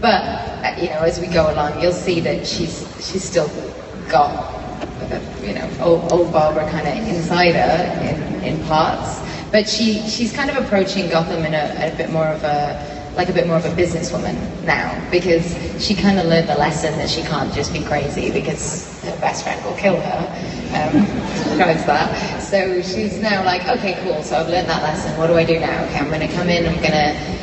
[0.01, 0.21] But
[0.65, 3.49] uh, you know, as we go along, you'll see that she's she's still
[4.09, 4.31] got
[5.11, 9.21] uh, you know old, old Barbara kind of inside her in, in parts.
[9.51, 13.29] But she she's kind of approaching Gotham in a, a bit more of a like
[13.29, 17.09] a bit more of a businesswoman now because she kind of learned the lesson that
[17.09, 20.19] she can't just be crazy because her best friend will kill her.
[20.77, 21.05] Um,
[21.57, 22.41] that.
[22.41, 24.21] So she's now like, okay, cool.
[24.21, 25.17] So I've learned that lesson.
[25.17, 25.83] What do I do now?
[25.85, 26.65] Okay, I'm going to come in.
[26.65, 27.37] I'm going to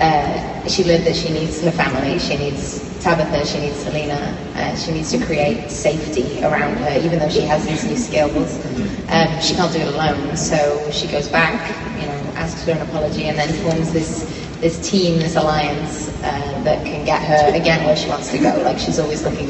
[0.00, 4.76] uh, she learned that she needs her family, she needs Tabitha, she needs Selina, uh,
[4.76, 8.64] she needs to create safety around her, even though she has these new skills.
[9.08, 11.58] Um, she can't do it alone, so she goes back,
[12.00, 14.22] you know, asks for an apology, and then forms this
[14.60, 18.60] this team, this alliance uh, that can get her again where she wants to go.
[18.64, 19.48] Like she's always looking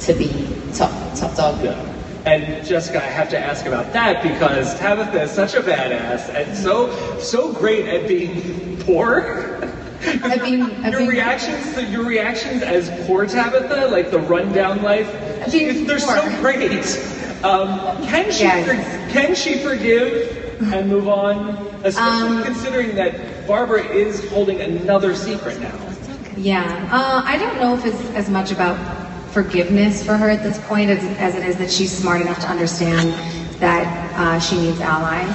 [0.00, 0.28] to be
[0.74, 1.64] top top dog.
[2.26, 6.56] And Jessica, I have to ask about that because Tabitha is such a badass and
[6.56, 9.54] so so great at being poor.
[10.22, 15.10] I've been, your reactions, to, your reactions as poor Tabitha, like the rundown life,
[15.50, 16.70] they're so great.
[17.42, 18.64] Um, can she Yeah.
[18.64, 23.14] for- can she forgive and move on, especially Um, considering that
[23.48, 25.74] Barbara is holding another secret now?
[26.36, 28.76] Yeah, uh, I don't know if it's as much about
[29.30, 32.46] forgiveness for her at this point as, as it is that she's smart enough to
[32.46, 33.10] understand
[33.58, 33.86] that
[34.18, 35.34] uh, she needs allies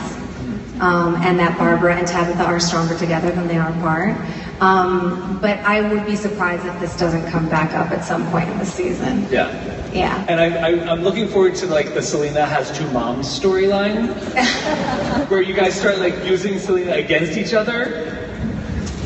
[0.80, 4.16] um, and that Barbara and Tabitha are stronger together than they are apart.
[4.62, 8.48] Um, but I would be surprised if this doesn't come back up at some point
[8.48, 9.28] in the season.
[9.32, 9.73] Yeah.
[9.94, 10.26] Yeah.
[10.28, 14.10] And I, I, I'm looking forward to like the Selina has two moms storyline,
[15.30, 18.30] where you guys start like using Selina against each other.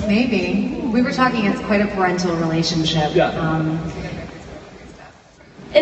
[0.08, 0.80] Maybe.
[0.88, 3.14] We were talking, it's quite a parental relationship.
[3.14, 3.28] Yeah.
[3.32, 3.78] Um,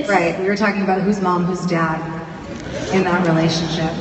[0.07, 2.01] right, we were talking about who's mom, who's dad
[2.93, 3.91] in that relationship.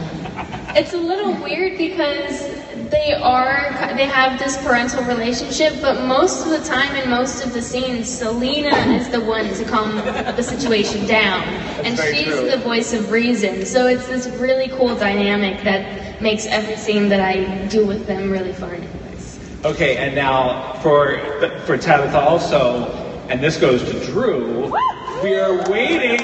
[0.77, 2.54] It's a little weird because
[2.95, 7.53] they are they have this parental relationship, but most of the time in most of
[7.53, 11.43] the scenes, Selina is the one to calm the situation down,
[11.85, 12.51] and she's true.
[12.51, 13.67] the voice of reason.
[13.67, 18.31] So it's this really cool dynamic that makes every scene that I do with them
[18.31, 18.87] really fun.
[19.65, 21.19] Okay, and now for
[21.67, 22.87] for Tabitha also,
[23.29, 24.73] and this goes to Drew.
[25.23, 26.23] We are waiting.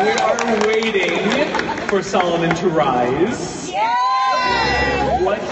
[0.00, 3.69] We are waiting for Solomon to rise.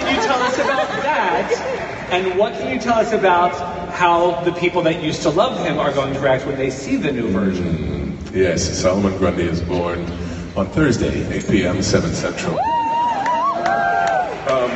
[0.09, 2.09] Can you tell us about that?
[2.11, 3.53] And what can you tell us about
[3.91, 6.97] how the people that used to love him are going to react when they see
[6.97, 8.17] the new version?
[8.33, 10.01] Yes, Solomon Grundy is born
[10.57, 12.59] on Thursday, 8 p.m., 7 Central.
[14.49, 14.71] Um,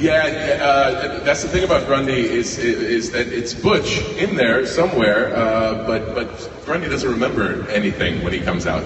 [0.00, 5.36] Yeah, uh, that's the thing about Grundy is is that it's Butch in there somewhere,
[5.36, 8.84] uh, but but Grundy doesn't remember anything when he comes out.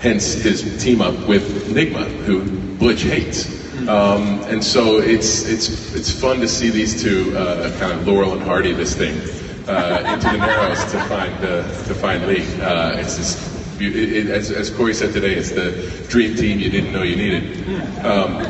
[0.00, 2.42] Hence his team up with Nygma, who
[2.76, 3.57] Butch hates.
[3.86, 8.32] Um, and so it's it's it's fun to see these two uh, kind of Laurel
[8.32, 9.16] and Hardy this thing
[9.68, 12.44] uh, into the narrows to find uh, to find Lee.
[12.60, 15.70] Uh, it's just it, it, as, as Cory said today, it's the
[16.08, 18.04] dream team you didn't know you needed.
[18.04, 18.42] Um,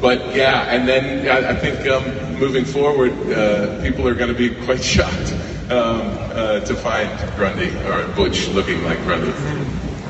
[0.00, 4.36] but yeah, and then I, I think um, moving forward, uh, people are going to
[4.36, 5.32] be quite shocked
[5.70, 6.02] um,
[6.34, 9.32] uh, to find Grundy or Butch looking like Grundy.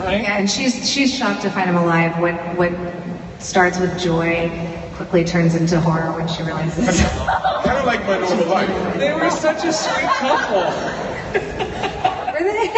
[0.01, 2.19] Yeah, and she's she's shocked to find him alive.
[2.21, 2.73] What what
[3.45, 4.51] starts with joy
[4.95, 7.01] quickly turns into horror when she realizes.
[7.65, 8.99] kind of like my normal life.
[8.99, 10.65] They were such a sweet couple.
[12.33, 12.69] Were they?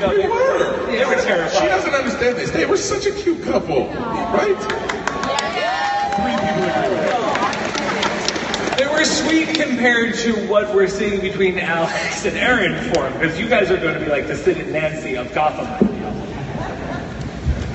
[0.00, 0.86] No, they were.
[0.86, 1.62] They were terrifying.
[1.62, 2.50] She doesn't understand this.
[2.50, 4.58] They were such a cute couple, right?
[8.76, 13.48] They were sweet compared to what we're seeing between Alex and Erin form, because you
[13.48, 15.93] guys are going to be like the Sid and Nancy of Gotham.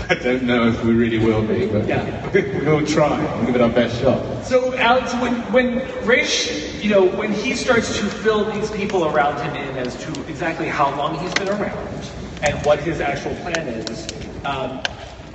[0.10, 1.86] I don't know if we really will be, but
[2.66, 3.22] we'll try.
[3.36, 4.44] We'll give it our best shot.
[4.44, 9.40] So, Alex, when when Ra's, you know, when he starts to fill these people around
[9.40, 13.68] him in as to exactly how long he's been around and what his actual plan
[13.68, 14.08] is,
[14.46, 14.82] um,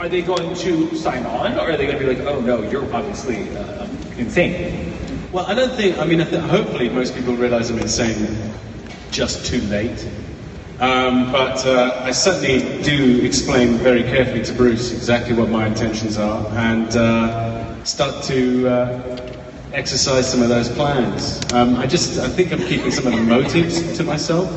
[0.00, 2.62] are they going to sign on, or are they going to be like, oh no,
[2.62, 4.92] you're obviously uh, insane?
[5.30, 8.52] Well, I don't think, I mean, I think hopefully most people realize I'm insane
[9.12, 10.04] just too late.
[10.80, 16.18] Um, but uh, I certainly do explain very carefully to Bruce exactly what my intentions
[16.18, 19.30] are and uh, start to uh,
[19.72, 21.40] exercise some of those plans.
[21.52, 24.48] Um, I just, I think I'm keeping some of the motives to myself.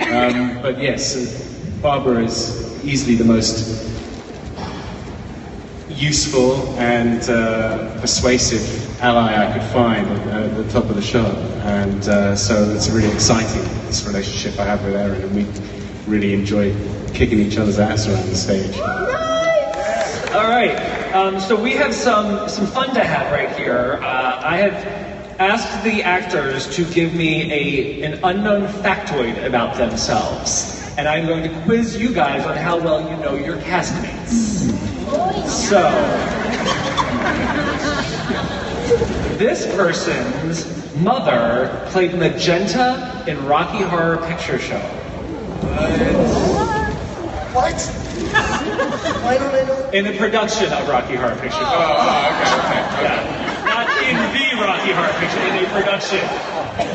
[0.00, 3.89] Um, but yes, uh, Barbara is easily the most
[6.00, 11.26] useful and uh, persuasive ally I could find at, at the top of the show.
[11.62, 15.46] And uh, so it's really exciting, this relationship I have with Erin, and we
[16.10, 16.74] really enjoy
[17.12, 18.78] kicking each other's ass around the stage.
[20.34, 20.74] All right.
[21.12, 23.98] Um, so we have some some fun to have right here.
[24.00, 24.74] Uh, I have
[25.40, 31.42] asked the actors to give me a an unknown factoid about themselves, and I'm going
[31.42, 34.49] to quiz you guys on how well you know your castmates.
[35.50, 35.82] So,
[39.36, 44.78] this person's mother played Magenta in Rocky Horror Picture Show.
[47.52, 47.82] What?
[49.24, 49.90] Why don't I know?
[49.90, 51.64] In the production of Rocky Horror Picture Show.
[51.64, 53.64] Oh, oh okay, okay, Yeah.
[53.64, 56.20] Not in the Rocky Horror Picture, in a production.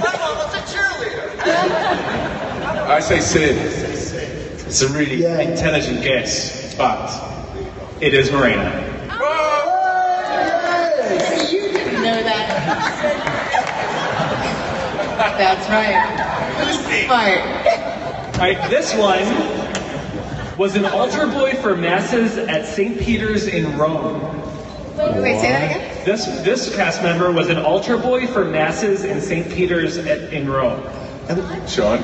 [0.01, 1.27] My mom was a cheerleader.
[2.87, 3.57] I say Sid.
[4.65, 7.34] It's a really intelligent guess, but
[8.01, 8.81] it is Morena.
[11.49, 12.55] You didn't know that.
[15.37, 15.95] That's right.
[16.65, 17.39] Who's smart?
[18.35, 19.25] All right, this one
[20.57, 22.99] was an altar boy for masses at St.
[22.99, 24.21] Peter's in Rome.
[24.97, 26.05] Wait, say that again?
[26.05, 29.49] This this cast member was an altar boy for masses in St.
[29.49, 30.81] Peter's at, in Rome.
[31.67, 32.01] Sean.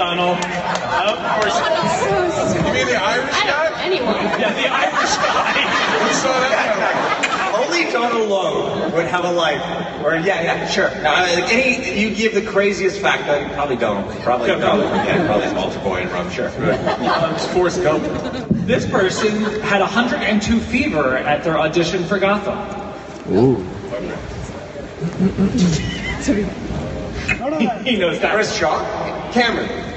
[0.00, 0.32] Donal.
[0.34, 1.12] Donal.
[1.12, 1.56] Of course.
[2.56, 3.82] You mean the Irish guy?
[3.84, 4.16] Anyone.
[4.40, 5.52] Yeah, the Irish guy.
[6.00, 7.52] Who saw that?
[7.54, 9.60] Only Donal Logue would have a life.
[10.02, 10.86] Or yeah, yeah, sure.
[10.86, 11.02] Uh,
[11.34, 14.02] like any, you give the craziest fact, uh, probably don't.
[14.22, 15.06] Probably, Yeah, probably, probably.
[15.12, 16.30] yeah, probably an altar boy in Rome.
[16.30, 16.48] Sure.
[16.48, 18.02] Um, Forrest Gump.
[18.66, 22.56] This person had 102 fever at their audition for Gotham.
[23.36, 23.56] Ooh.
[27.84, 28.32] he knows that.
[28.32, 28.82] Chris Chalk?
[29.32, 29.89] Camren.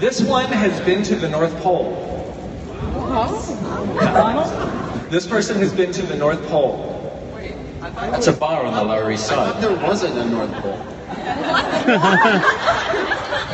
[0.00, 1.94] This one has been to the North Pole.
[5.10, 6.92] This person has been to the North Pole.
[7.80, 9.62] That's a bar on the Lower East Side.
[9.62, 10.76] there wasn't a North Pole.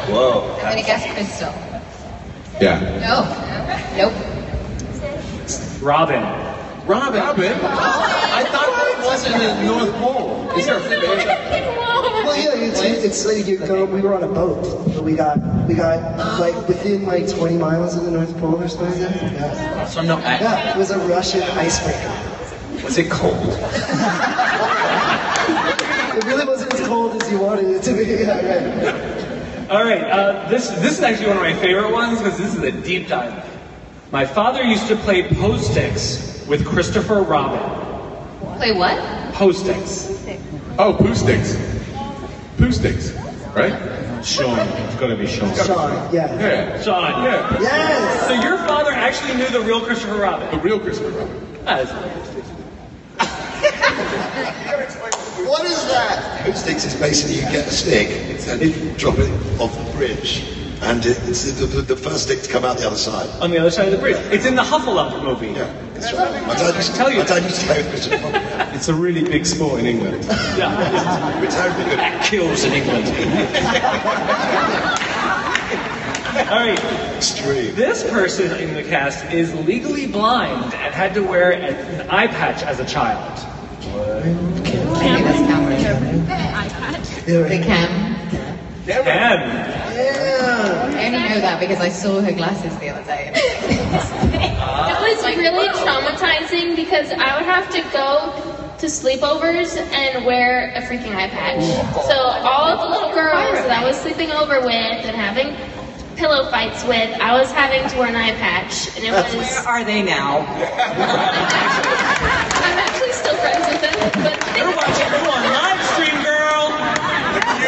[0.08, 0.54] Whoa.
[0.56, 1.54] I'm gonna guess Crystal.
[2.60, 2.80] Yeah.
[3.00, 3.24] No.
[3.96, 4.14] Nope.
[5.82, 6.51] Robin.
[6.86, 7.20] Robin.
[7.20, 7.52] Robin?
[7.52, 10.50] I thought it wasn't the North Pole.
[10.58, 13.84] Is there a Well, yeah, it's, it's like you go.
[13.84, 14.62] We were on a boat,
[14.94, 18.68] but we got we got like within like 20 miles of the North Pole or
[18.68, 19.00] something.
[19.00, 19.86] Yeah.
[19.86, 20.18] So no.
[20.18, 22.84] Yeah, it was a Russian icebreaker.
[22.84, 23.36] Was it cold?
[26.12, 28.04] It really wasn't as cold as you wanted it to be.
[28.22, 29.70] Yeah, right.
[29.70, 32.62] All right, uh, this this is actually one of my favorite ones because this is
[32.62, 33.42] a deep dive.
[34.10, 37.60] My father used to play Poohsticks with Christopher Robin.
[38.56, 38.96] Play what?
[39.34, 40.10] Poohsticks.
[40.78, 41.56] Oh, Pooh sticks.
[42.56, 43.12] Pooh sticks,
[43.54, 43.72] right?
[44.24, 44.58] Sean.
[44.58, 45.52] It's got to be Sean.
[45.54, 46.38] Sean, yeah.
[46.38, 46.82] Yeah.
[46.82, 47.24] Sean.
[47.24, 47.60] Yeah.
[47.60, 48.26] Yes!
[48.28, 50.48] So your father actually knew the real Christopher Robin.
[50.50, 51.46] The real Christopher Robin.
[51.64, 51.90] Yes.
[55.46, 56.44] What is that?
[56.44, 58.08] Pooh sticks is basically you get a stick
[58.48, 59.28] and you drop it
[59.60, 60.44] off the bridge,
[60.82, 63.28] and it's the, the, the first stick to come out the other side.
[63.40, 64.16] On the other side of the bridge.
[64.32, 65.48] It's in the Hufflepuff movie.
[65.48, 66.46] Yeah, that's right.
[66.46, 67.18] My dad used to, tell you.
[67.18, 68.74] my dad used to play with Christopher Robin.
[68.74, 70.24] It's a really big sport in England.
[70.58, 71.40] Yeah.
[71.40, 71.98] We're terribly good.
[71.98, 73.06] That kills in England.
[76.50, 76.82] All right.
[77.16, 77.76] Extreme.
[77.76, 82.64] This person in the cast is legally blind and had to wear an eye patch
[82.64, 83.38] as a child.
[87.24, 88.12] The cam.
[88.86, 90.31] Cam.
[90.64, 93.32] I only know that because I saw her glasses the other day.
[93.34, 98.32] It was really traumatizing because I would have to go
[98.78, 101.62] to sleepovers and wear a freaking eye patch.
[102.06, 104.70] So all of the little girls that I was sleeping over with
[105.06, 105.54] and having
[106.16, 109.24] pillow fights with, I was having to wear an eye patch, and it was.
[109.34, 110.38] Where are they now?
[112.62, 116.11] I'm actually still friends with them, but You're watching you on live stream, girl.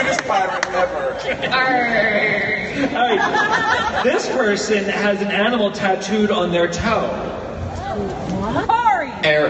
[0.05, 1.14] The pirate ever.
[2.96, 4.02] All right.
[4.05, 7.11] This person has an animal tattooed on their toe.
[9.24, 9.48] Air,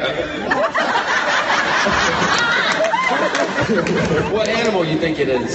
[4.32, 5.52] what animal you think it is?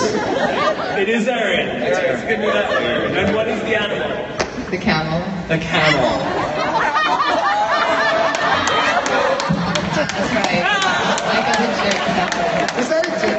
[0.98, 1.82] It is Erin.
[1.82, 2.70] It's good to know that.
[3.16, 4.10] And what is the animal?
[4.70, 5.22] The camel.
[5.48, 6.20] The camel.
[9.96, 10.64] That's right.
[11.26, 12.80] I got a joke about that.
[12.80, 13.39] Is that a dare?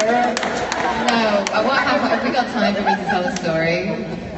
[1.51, 3.89] what happened, have we got time for me to tell a story?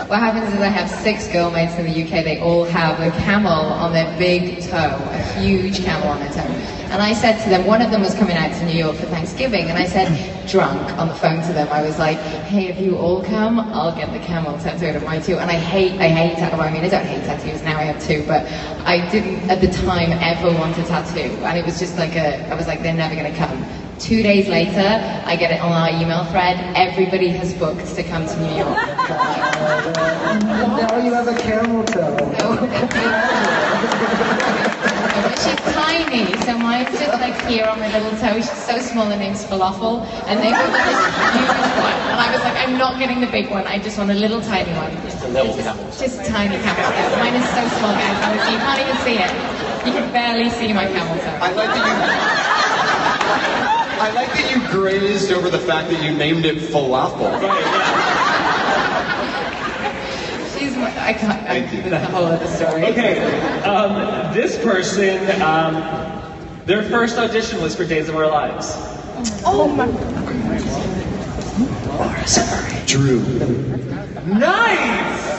[0.09, 3.51] What happens is I have six girlmates in the UK, they all have a camel
[3.51, 6.41] on their big toe, a huge camel on their toe.
[6.89, 9.05] And I said to them, one of them was coming out to New York for
[9.05, 10.09] Thanksgiving, and I said,
[10.47, 13.95] drunk, on the phone to them, I was like, hey, if you all come, I'll
[13.95, 15.37] get the camel tattooed on my too.
[15.37, 18.01] And I hate, I hate tattoos, I mean, I don't hate tattoos, now I have
[18.03, 18.45] two, but
[18.87, 21.29] I didn't at the time ever want a tattoo.
[21.45, 23.82] And it was just like a, I was like, they're never gonna come.
[23.99, 26.57] Two days later, I get it on our email thread.
[26.75, 28.75] Everybody has booked to come to New York.
[30.43, 32.17] Now you have a camel toe.
[35.39, 38.35] She's tiny, so mine's just like here on my little toe.
[38.35, 40.99] She's so small, her name's Falafel, and they got this
[41.31, 41.97] huge one.
[42.11, 43.67] And I was like, I'm not getting the big one.
[43.67, 44.91] I just want a little tiny one.
[45.03, 45.85] Just a little camel.
[45.91, 47.17] Just a tiny camel toe.
[47.19, 48.17] Mine is so small, guys.
[48.25, 49.31] Honestly, you can't even see it.
[49.85, 51.37] You can barely see my camel toe.
[51.39, 53.62] I like that you.
[54.03, 57.39] I like that you grazed over the fact that you named it falafel.
[60.59, 61.49] She's my, I can't.
[61.49, 62.83] I, it's a whole other story.
[62.87, 63.23] Okay.
[63.61, 65.75] Um, this person, um,
[66.65, 68.73] their first audition was for Days of Our Lives.
[69.45, 69.87] Oh my.
[72.25, 73.21] Sorry, Drew.
[74.25, 75.31] Nice!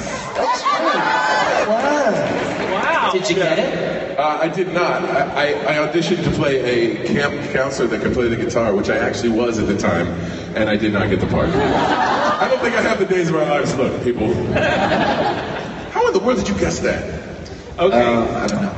[1.69, 3.11] Wow.
[3.12, 3.93] Did you get it?
[4.17, 5.05] Uh, I did not.
[5.05, 8.89] I, I, I auditioned to play a camp counselor that could play the guitar, which
[8.89, 10.07] I actually was at the time,
[10.55, 11.49] and I did not get the part.
[11.49, 14.33] I don't think I have the days of our lives look, people.
[15.91, 17.03] How in the world did you guess that?
[17.79, 17.97] Okay.
[17.97, 18.75] I don't know.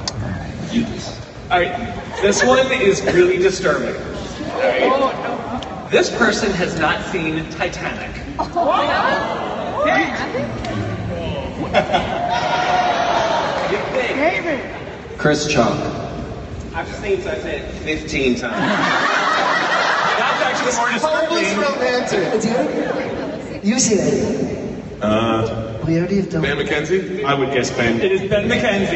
[1.51, 2.19] All right.
[2.23, 3.95] This one is really disturbing.
[3.95, 5.91] All right.
[5.91, 8.11] This person has not seen Titanic.
[15.27, 15.77] Chris Chalk.
[16.73, 18.61] I've seen Titanic 15 times.
[20.21, 21.59] That's actually more disturbing.
[21.59, 22.43] romantic.
[23.51, 25.05] Dude, you see that.
[25.05, 26.43] Uh, Leo, do you have done?
[26.43, 27.25] Ben McKenzie?
[27.25, 28.01] I would guess Ben.
[28.01, 28.95] It is Ben McKenzie.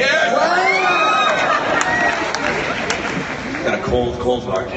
[3.64, 4.68] Got a cold, cold heart.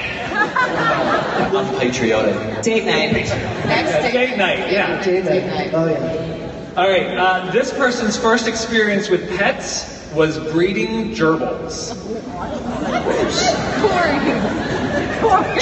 [1.53, 2.63] Unpatriotic.
[2.63, 3.13] Date night.
[3.13, 5.03] Next Date night, yeah.
[5.03, 5.69] Date night.
[5.71, 6.73] Oh yeah.
[6.75, 7.15] All right.
[7.15, 11.93] Uh, this person's first experience with pets was breeding gerbils.
[13.81, 14.19] Cory.
[15.19, 15.61] Cory.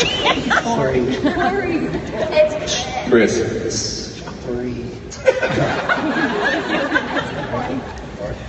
[0.61, 1.01] Cory.
[1.33, 1.77] Cory.
[2.33, 3.33] It's Chris.
[4.45, 4.85] Cory.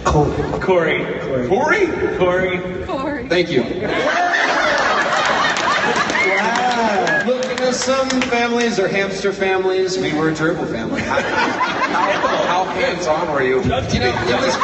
[0.04, 0.40] Cory?
[0.60, 1.04] Cory.
[1.48, 1.86] Cory.
[2.18, 2.86] Cory.
[2.86, 3.28] Cory.
[3.28, 3.62] Thank you.
[6.42, 7.22] Wow.
[7.26, 9.96] Look, you know, some families are hamster families.
[9.98, 11.02] We were a gerbil family.
[11.02, 13.62] How, how hands-on were you?
[13.62, 14.56] You know, it was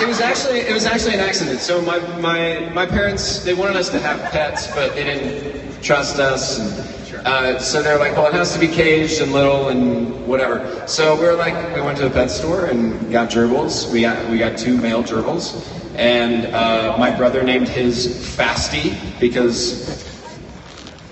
[0.00, 1.60] it was actually it was actually an accident.
[1.60, 6.18] So my my my parents they wanted us to have pets, but they didn't trust
[6.18, 6.58] us.
[6.58, 10.86] And, uh, so they're like, well, it has to be caged and little and whatever.
[10.86, 13.90] So we were like, we went to the pet store and got gerbils.
[13.92, 15.66] We got we got two male gerbils,
[15.96, 18.06] and uh, my brother named his
[18.36, 20.06] Fasty because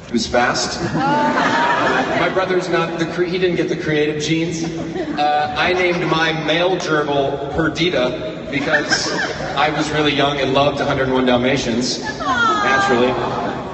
[0.07, 0.81] He was fast.
[2.21, 4.63] my brother's not the cre- he didn't get the creative genes.
[5.19, 9.11] Uh, I named my male gerbil Perdita because
[9.57, 13.13] I was really young and loved 101 Dalmatians, naturally.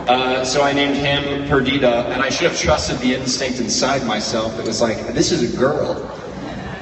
[0.09, 4.57] Uh, so I named him Perdita, and I should have trusted the instinct inside myself
[4.57, 6.09] that was like, this is a girl.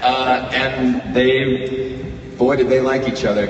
[0.03, 2.03] Uh, and they,
[2.39, 3.47] boy, did they like each other.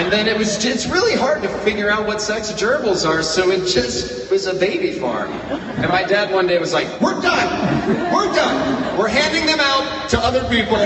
[0.00, 3.50] And then it was, it's really hard to figure out what sex gerbils are, so
[3.50, 5.30] it just was a baby farm.
[5.30, 8.10] And my dad one day was like, we're done!
[8.10, 8.98] We're done!
[8.98, 10.78] We're handing them out to other people.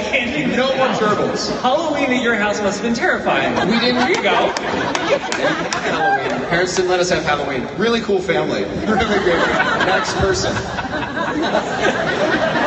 [0.56, 1.48] No more gerbils.
[1.62, 3.54] Halloween at your house must have been terrifying.
[3.70, 4.04] We didn't.
[4.04, 4.52] Here you go.
[5.86, 6.48] Halloween.
[6.48, 7.68] Parents didn't let us have Halloween.
[7.76, 8.64] Really cool family.
[8.64, 9.38] Really great.
[9.86, 10.50] Next person.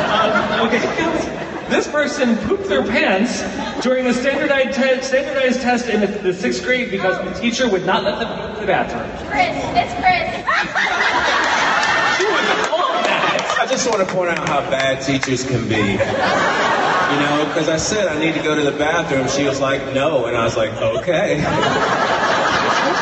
[0.08, 1.44] Um, okay.
[1.70, 3.42] This person pooped their pants
[3.84, 7.86] during a standardized, te- standardized test in the, the sixth grade because the teacher would
[7.86, 9.10] not let them go to the bathroom.
[9.30, 10.32] Chris, it's Chris.
[12.18, 13.58] She was all that.
[13.60, 15.76] I just want to point out how bad teachers can be.
[15.76, 19.28] You know, because I said I need to go to the bathroom.
[19.28, 20.26] She was like, no.
[20.26, 21.44] And I was like, okay.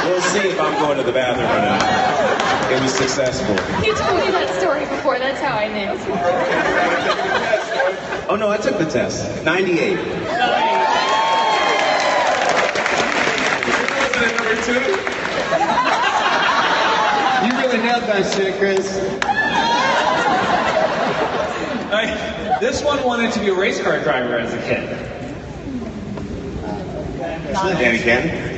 [0.05, 2.54] We'll see if I'm going to the bathroom or not.
[2.75, 3.55] It was successful.
[3.85, 5.17] You told me that story before.
[5.17, 5.87] That's how I knew.
[8.27, 9.45] Oh no, I took the test.
[9.45, 9.95] 98.
[9.95, 10.09] Number
[14.65, 14.73] two.
[17.45, 18.99] You really nailed that shit, Chris.
[21.93, 24.89] I- this one wanted to be a race car driver as a kid.
[27.53, 28.55] Danny Cannon.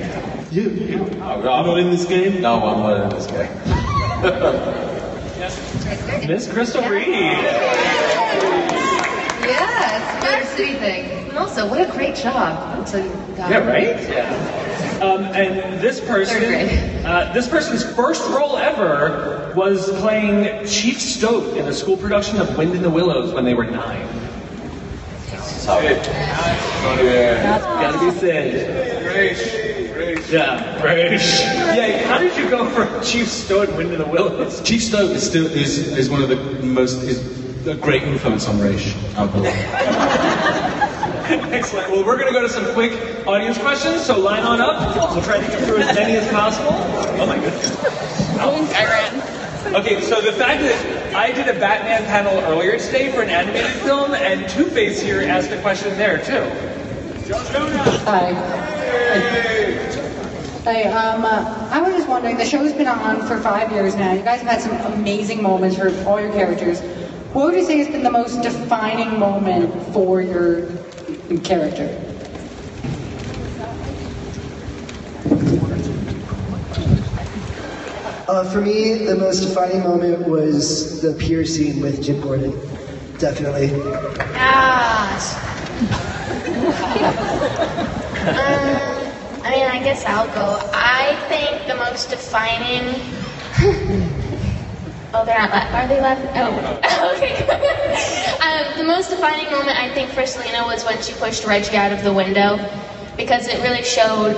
[0.49, 2.41] You, I'm oh, not in this game?
[2.41, 3.76] No, I'm not in this game.
[6.27, 7.07] Miss Crystal Reed.
[9.45, 11.29] Yeah, it's a Motor City thing.
[11.29, 12.87] And also, what a great job.
[12.87, 12.97] To,
[13.37, 13.95] Yeah, right?
[15.03, 16.43] Um, and this person,
[17.05, 22.57] uh, this person's first role ever was playing Chief Stoat in a school production of
[22.57, 24.07] Wind in the Willows when they were nine.
[27.79, 28.11] Gotta be
[30.23, 30.33] Sid.
[30.33, 31.39] Yeah, Ra's.
[31.41, 34.61] Yeah, how did you go from Chief Stoat and Wind in the Willows?
[34.61, 38.59] Chief Stoat is still is, is one of the most is a great influence on
[38.59, 38.95] Ra's.
[39.17, 39.53] I believe.
[41.53, 41.91] Excellent.
[41.91, 44.95] Well, we're going to go to some quick audience questions, so line on up.
[45.13, 46.69] We'll try to get through as many as possible.
[46.71, 47.75] Oh my goodness.
[48.39, 49.75] Oh, I ran.
[49.75, 53.69] Okay, so the fact that I did a Batman panel earlier today for an animated
[53.81, 56.49] film, and Two Face here asked a question there too.
[58.05, 58.33] Hi.
[58.33, 59.96] Hey,
[60.67, 64.11] um, uh, I was just wondering, the show's been on for five years now.
[64.11, 66.81] You guys have had some amazing moments for all your characters.
[67.31, 70.67] What would you say has been the most defining moment for your
[71.43, 72.03] character?
[78.27, 82.51] Uh, for me, the most defining moment was the pier scene with Jim Gordon.
[83.19, 83.69] Definitely.
[84.17, 85.33] Gosh.
[88.81, 88.86] um,
[89.47, 90.59] I mean, I guess I'll go.
[90.73, 92.83] I think the most defining.
[95.13, 95.51] oh, they're not.
[95.51, 96.29] La- are they laughing?
[96.35, 97.47] Oh, okay.
[98.43, 101.93] um, the most defining moment I think for Selina was when she pushed Reggie out
[101.93, 102.59] of the window,
[103.15, 104.35] because it really showed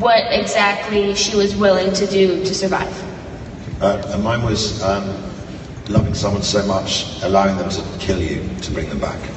[0.00, 2.92] what exactly she was willing to do to survive.
[3.80, 5.22] Uh, and mine was um,
[5.88, 9.20] loving someone so much, allowing them to kill you to bring them back.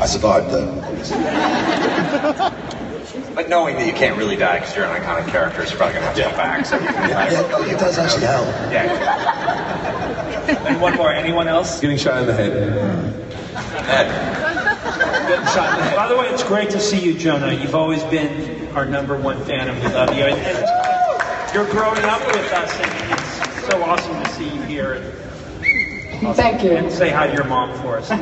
[0.00, 0.93] I survived though.
[3.34, 5.94] But knowing that you can't really die because you're an iconic character, so you're probably
[5.94, 6.66] gonna have to come back.
[6.66, 8.46] So you can Yeah, it does actually help.
[8.72, 10.66] Yeah.
[10.66, 11.12] And one more.
[11.12, 11.80] Anyone else?
[11.80, 12.52] Getting shot in the head.
[15.26, 15.96] Getting shot in the head.
[15.96, 17.52] By the way, it's great to see you, Jonah.
[17.52, 20.24] You've always been our number one fan, and we love you.
[20.24, 25.12] And, and you're growing up with us, and it's so awesome to see you here.
[26.32, 26.76] Thank you.
[26.76, 28.10] And say hi to your mom for us.
[28.10, 28.18] All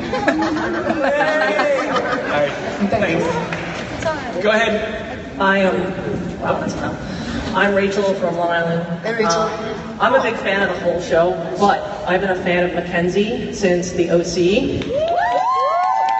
[2.34, 2.50] right,
[2.90, 4.42] thanks.
[4.42, 5.40] Go ahead.
[5.40, 6.40] I um, am.
[6.40, 6.96] Wow, that's tough.
[7.54, 9.00] I'm Rachel from Long Island.
[9.04, 9.30] Hey, Rachel.
[9.30, 11.30] Uh, I'm a big fan of the whole show,
[11.60, 14.82] but I've been a fan of McKenzie since the OC.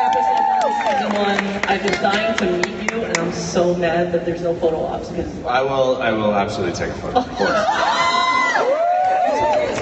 [0.05, 1.45] Episode one, one.
[1.65, 5.09] I've been dying to meet you, and I'm so mad that there's no photo ops
[5.09, 6.01] because I will.
[6.01, 7.19] I will absolutely take a photo.
[7.19, 7.99] Of course.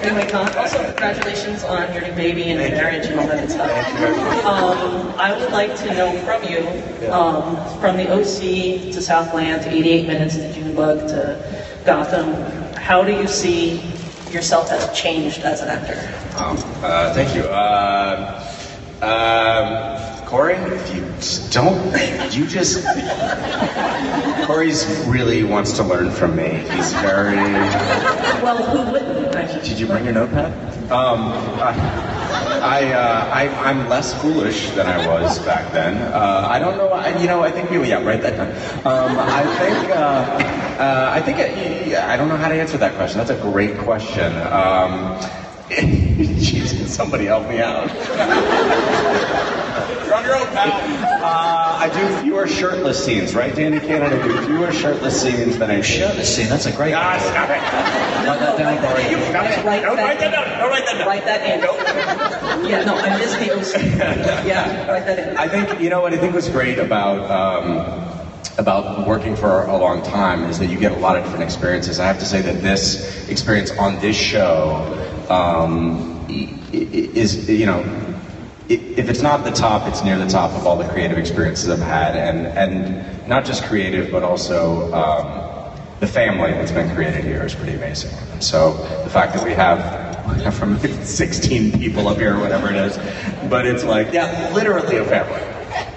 [0.01, 4.45] Con, also congratulations on your new baby and your marriage and all that good stuff.
[4.47, 9.69] Um, I would like to know from you, um, from the OC to Southland to
[9.69, 12.33] 88 Minutes to Junebug to Gotham,
[12.77, 13.83] how do you see
[14.31, 15.99] yourself as changed as an actor?
[16.43, 17.43] Um, uh, thank you.
[17.43, 18.43] Uh,
[19.03, 21.03] um, Cory, if you
[21.51, 21.77] don't,
[22.33, 22.87] you just,
[24.47, 26.49] Cory's really wants to learn from me.
[26.71, 27.35] He's very.
[28.41, 29.65] Well, who wouldn't?
[29.65, 30.53] Did you bring your notepad?
[30.93, 31.33] Um,
[32.63, 35.97] I, uh, I, I'm less foolish than I was back then.
[35.97, 36.91] Uh, I don't know.
[36.91, 38.51] I, you know, I think maybe yeah, write that down.
[38.87, 39.91] Um, I think.
[39.91, 41.41] Uh, uh, I think.
[41.41, 43.19] uh, yeah, I don't know how to answer that question.
[43.19, 44.33] That's a great question.
[44.47, 45.19] Um,
[45.71, 47.91] Jesus, somebody help me out.
[50.11, 50.73] You're on your own, pal.
[51.23, 54.13] Uh, I do fewer shirtless scenes, right, Danny Cannon?
[54.13, 56.49] I do fewer shirtless scenes than I shirtless scene.
[56.49, 56.95] That's a great.
[56.95, 58.27] Ah, stop it.
[58.27, 59.09] Write that down, Cory.
[59.09, 59.65] You've got it.
[59.65, 60.59] Write Don't that write that down.
[60.59, 61.07] Don't write that down.
[61.07, 62.69] Write that in.
[62.69, 64.45] Yeah, no, I miss the OC.
[64.47, 65.37] Yeah, write that in.
[65.37, 68.27] I think you know what I think was great about um,
[68.59, 72.01] about working for a long time is that you get a lot of different experiences.
[72.01, 74.75] I have to say that this experience on this show
[75.31, 78.20] um, i- i- is you know i-
[78.71, 81.81] if it's not the top, it's near the top of all the creative experiences I've
[81.81, 87.43] had, and and not just creative, but also um, the family that's been created here
[87.43, 88.13] is pretty amazing.
[88.33, 92.77] And so the fact that we have from 16 people up here, or whatever it
[92.77, 92.97] is,
[93.49, 95.41] but it's like yeah, literally a family.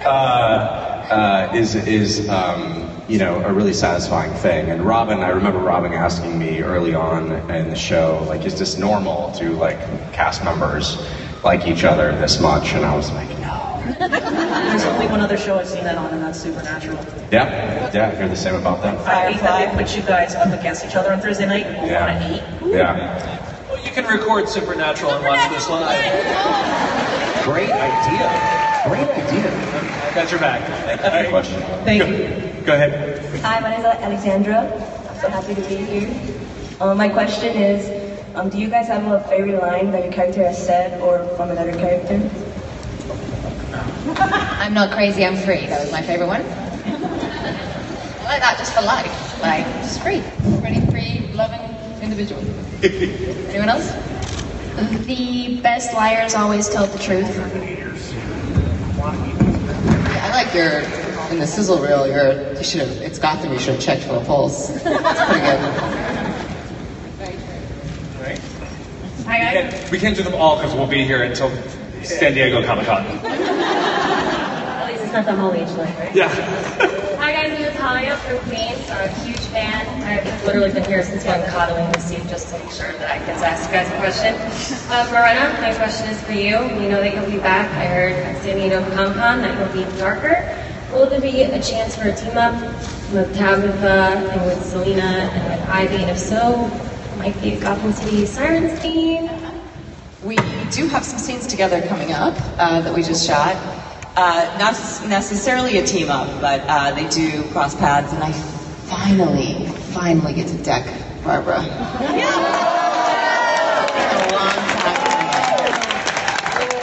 [0.04, 4.70] Uh, uh, is is um, you know a really satisfying thing.
[4.70, 8.78] And Robin, I remember Robin asking me early on in the show, like, is this
[8.78, 9.78] normal to like
[10.12, 10.96] cast members
[11.44, 12.72] like each other this much?
[12.72, 13.60] And I was like, no.
[13.98, 16.98] There's only one other show I've seen that on, and that's Supernatural.
[17.30, 18.96] Yeah, yeah, I hear the same about that.
[19.06, 21.66] I hate that they put you guys up against each other on Thursday night.
[21.66, 22.02] Yeah.
[22.04, 22.42] On an eight.
[22.74, 27.44] Yeah, Well, you can record Supernatural and watch this live.
[27.44, 28.26] great idea.
[28.88, 29.50] Great idea.
[30.10, 31.22] I got your back.
[31.22, 31.60] Good question.
[31.84, 32.62] Thank you.
[32.64, 33.20] Go ahead.
[33.42, 34.60] Hi, my name is Alexandra.
[35.10, 36.34] I'm so happy to be here.
[36.80, 37.86] Um, my question is,
[38.34, 41.50] um, do you guys have a favorite line that your character has said or from
[41.50, 42.20] another character?
[44.60, 45.66] I'm not crazy, I'm free.
[45.66, 46.42] That was my favorite one.
[46.42, 49.40] I like that just for life.
[49.40, 50.22] Like, just free.
[50.60, 51.60] Pretty free, loving
[52.02, 52.42] individual.
[52.82, 53.92] Anyone else?
[55.06, 57.28] The best liars always tell the truth.
[58.96, 60.80] Yeah, I like your,
[61.30, 64.16] in the sizzle reel, your, you should have, it's Gotham, you should have checked for
[64.16, 64.68] a pulse.
[64.82, 66.44] That's pretty good.
[69.24, 71.48] We can't, we can't do them all because we'll be here until
[72.02, 73.06] San Diego Comic Con.
[73.06, 76.12] At least it's not the whole age line, right?
[76.12, 76.28] Yeah.
[77.22, 78.90] Hi guys, this is Talia from Queens.
[78.90, 79.86] I'm a huge fan.
[80.02, 83.24] I've literally been here since I'm coddling the seat just to make sure that I
[83.24, 84.34] get to ask you guys a question.
[84.90, 86.58] Uh, Morena, my question is for you.
[86.76, 87.70] We know that you'll be back.
[87.70, 90.58] I heard at San Diego Comic Con that you'll be darker.
[90.90, 92.60] Will there be a chance for a team up
[93.12, 96.02] with Tabitha and with Selina and with Ivy?
[96.02, 96.66] And if so,
[97.18, 99.43] might be a Gotham City Sirens team?
[100.24, 100.36] We
[100.70, 103.56] do have some scenes together coming up uh, that we just shot.
[104.16, 104.72] Uh, not
[105.06, 110.48] necessarily a team up, but uh, they do cross paths, and I finally, finally get
[110.48, 110.86] to deck
[111.22, 111.60] Barbara.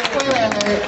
[0.06, 0.84] Spoiler alert.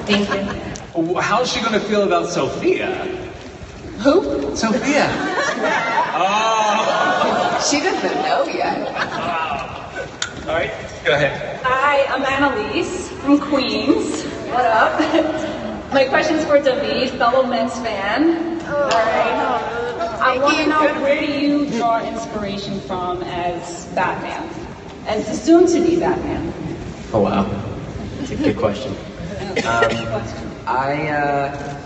[0.08, 1.14] Thank you.
[1.20, 3.06] How's she going to feel about Sophia?
[3.98, 4.56] Who?
[4.56, 5.06] Sophia.
[6.22, 7.66] Oh.
[7.70, 9.69] She doesn't know yet.
[10.50, 10.72] All right,
[11.04, 11.60] go ahead.
[11.62, 14.24] Hi, I'm Annalise from Queens.
[14.50, 14.98] What up?
[15.94, 18.60] My question's for David, fellow Mets fan.
[18.62, 20.18] All right.
[20.20, 24.42] I want to know where do you draw inspiration from as Batman,
[25.06, 26.52] as the soon-to-be Batman?
[27.12, 27.44] Oh wow,
[28.18, 28.90] that's a good question.
[29.64, 30.26] Um,
[30.66, 31.80] I uh,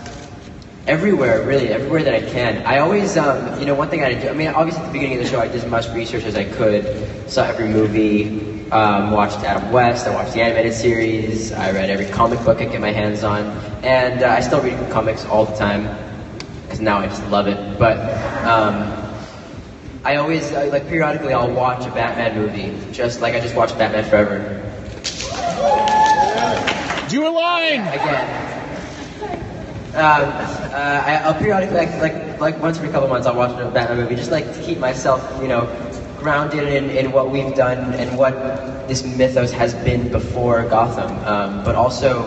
[0.87, 2.65] everywhere, really, everywhere that I can.
[2.65, 4.27] I always, um, you know, one thing I do.
[4.27, 6.35] I mean, obviously at the beginning of the show, I did as much research as
[6.35, 7.29] I could.
[7.29, 10.07] Saw every movie, um, watched Adam West.
[10.07, 11.51] I watched the animated series.
[11.51, 13.45] I read every comic book I could get my hands on,
[13.83, 15.87] and uh, I still read comics all the time
[16.63, 17.79] because now I just love it.
[17.79, 17.97] But
[18.45, 18.91] um,
[20.03, 23.77] I always, uh, like, periodically, I'll watch a Batman movie, just like I just watched
[23.77, 24.61] Batman Forever.
[27.09, 28.41] Do a line again.
[29.95, 30.27] Um,
[30.73, 33.97] uh, I, I'll periodically, like, like, like once every couple months, I'll watch a Batman
[33.97, 35.65] movie, just like to keep myself, you know,
[36.25, 38.33] grounded in, in what we've done and what
[38.87, 41.11] this mythos has been before Gotham.
[41.23, 42.25] Um, but also,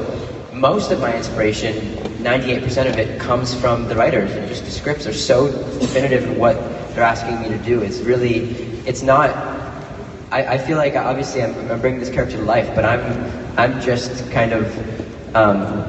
[0.53, 1.75] most of my inspiration,
[2.23, 4.31] 98% of it, comes from the writers.
[4.37, 5.49] And just the scripts are so
[5.81, 6.55] definitive in what
[6.95, 7.83] they're asking me to do.
[7.83, 8.51] It's really,
[8.87, 9.31] it's not.
[10.31, 13.03] I, I feel like obviously I'm, I'm bringing this character to life, but I'm,
[13.59, 15.35] I'm just kind of.
[15.35, 15.85] Um,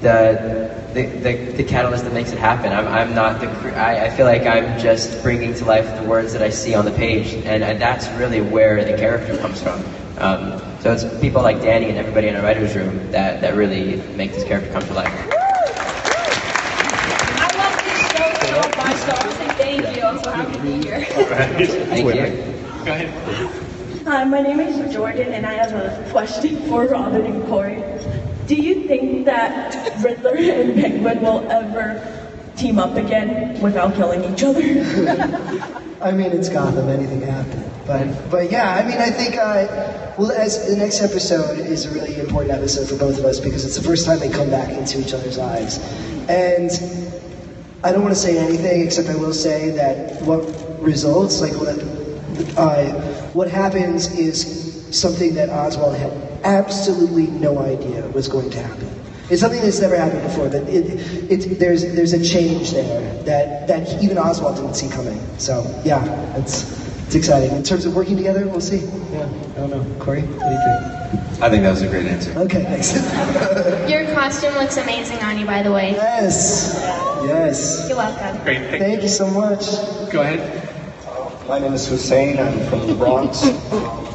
[0.00, 2.72] the, the, the, the catalyst that makes it happen.
[2.72, 6.32] I'm, I'm not the, I, I feel like I'm just bringing to life the words
[6.32, 9.82] that I see on the page, and, and that's really where the character comes from.
[10.18, 13.96] Um, so it's people like Danny and everybody in our writer's room that, that really
[14.16, 15.08] make this character come to life.
[17.36, 19.48] I love this show so much, so I want to say
[19.78, 20.02] thank you.
[20.02, 21.04] I'm so happy to be here.
[21.04, 22.26] Thank you.
[22.84, 23.10] Go ahead.
[24.06, 27.76] Hi, my name is Jordan, and I have a question for Robin and Cory.
[28.50, 32.02] Do you think that Riddler and Penguin will ever
[32.56, 34.60] team up again without killing each other?
[36.02, 36.88] I mean, it's Gotham.
[36.88, 37.70] Anything can happen.
[37.86, 41.90] But, but yeah, I mean, I think, uh, well, as the next episode is a
[41.94, 44.70] really important episode for both of us because it's the first time they come back
[44.70, 45.78] into each other's lives.
[46.28, 46.72] And
[47.84, 50.42] I don't want to say anything except I will say that what
[50.82, 51.78] results, like what,
[52.58, 52.90] uh,
[53.30, 58.88] what happens is something that Oswald had absolutely no idea was going to happen.
[59.30, 60.48] It's something that's never happened before.
[60.48, 65.20] That it, it, there's there's a change there that that even Oswald didn't see coming.
[65.38, 66.02] So yeah,
[66.36, 66.64] it's
[67.06, 67.56] it's exciting.
[67.56, 68.78] In terms of working together, we'll see.
[69.12, 70.04] Yeah, I don't know.
[70.04, 71.42] Cory, what do you think?
[71.42, 72.32] I think that was a great answer.
[72.38, 72.92] Okay, thanks.
[73.90, 75.92] Your costume looks amazing on you, by the way.
[75.92, 76.74] Yes.
[77.24, 77.88] Yes.
[77.88, 78.42] You're welcome.
[78.44, 78.78] Great.
[78.78, 79.64] Thank, you so much.
[80.12, 80.68] Go ahead.
[81.48, 82.38] My name is Hussein.
[82.38, 83.42] I'm from the Bronx.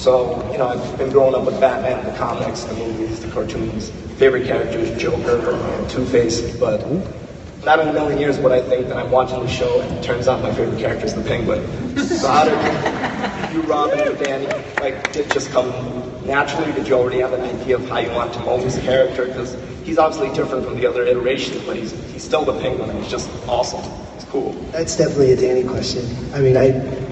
[0.00, 3.90] So, you know, I've been growing up with Batman, the comics, the movies, the cartoons.
[4.16, 6.80] Favorite characters, Joker and Two-Face, but
[7.66, 10.02] not in a million years would I think that I'm watching the show and it
[10.02, 11.98] turns out my favorite character is the Penguin.
[11.98, 14.46] So how did you, Robin, and Danny,
[14.80, 15.68] like, did just come
[16.24, 16.72] naturally?
[16.72, 19.26] Did you already have an idea of how you want to mold his character?
[19.26, 19.54] Because
[19.84, 23.10] he's obviously different from the other iterations, but he's, he's still the Penguin and he's
[23.10, 23.84] just awesome.
[24.30, 24.52] It's cool.
[24.70, 26.04] That's definitely a Danny question.
[26.32, 26.66] I mean, I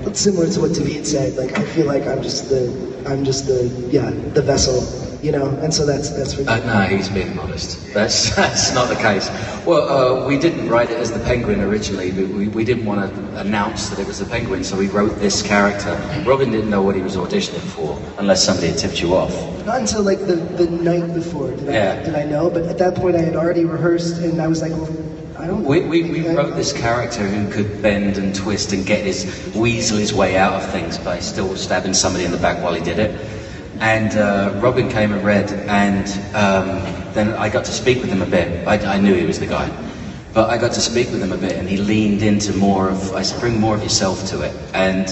[0.07, 1.35] it's similar to what David said.
[1.35, 2.71] Like, I feel like I'm just the
[3.09, 4.87] I'm just the yeah the vessel,
[5.21, 5.49] you know.
[5.59, 6.47] And so that's that's for me.
[6.47, 7.93] Uh, no, he's being modest.
[7.93, 9.29] That's that's not the case.
[9.67, 13.13] Well, uh, we didn't write it as the Penguin originally, but we, we didn't want
[13.13, 15.99] to announce that it was the Penguin, so we wrote this character.
[16.25, 19.35] Robin didn't know what he was auditioning for unless somebody had tipped you off.
[19.67, 21.99] Not until like the, the night before did, Yeah.
[22.01, 24.63] I, did I know, but at that point I had already rehearsed and I was
[24.63, 25.08] like, well, I don't
[25.49, 29.97] We, we, we wrote this character who could bend and twist and get his weasel
[29.97, 32.99] his way out of things by still stabbing somebody in the back while he did
[32.99, 33.19] it.
[33.81, 36.83] And uh, Robin came and read, and um,
[37.15, 38.67] then I got to speak with him a bit.
[38.67, 39.71] I, I knew he was the guy,
[40.35, 43.15] but I got to speak with him a bit, and he leaned into more of.
[43.15, 45.09] I said, "Bring more of yourself to it," and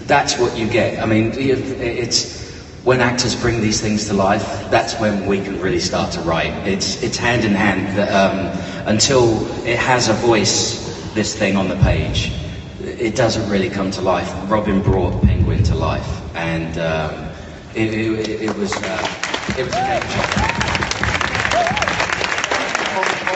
[0.00, 1.02] that's what you get.
[1.02, 2.39] I mean, it's
[2.84, 4.68] when actors bring these things to life.
[4.70, 6.52] That's when we can really start to write.
[6.66, 7.96] It's it's hand in hand.
[7.96, 8.50] That, um,
[8.86, 12.32] until it has a voice, this thing on the page,
[12.80, 14.32] it doesn't really come to life.
[14.50, 17.28] Robin brought Penguin to life, and um,
[17.74, 20.46] it, it, it was uh, it was a game changer.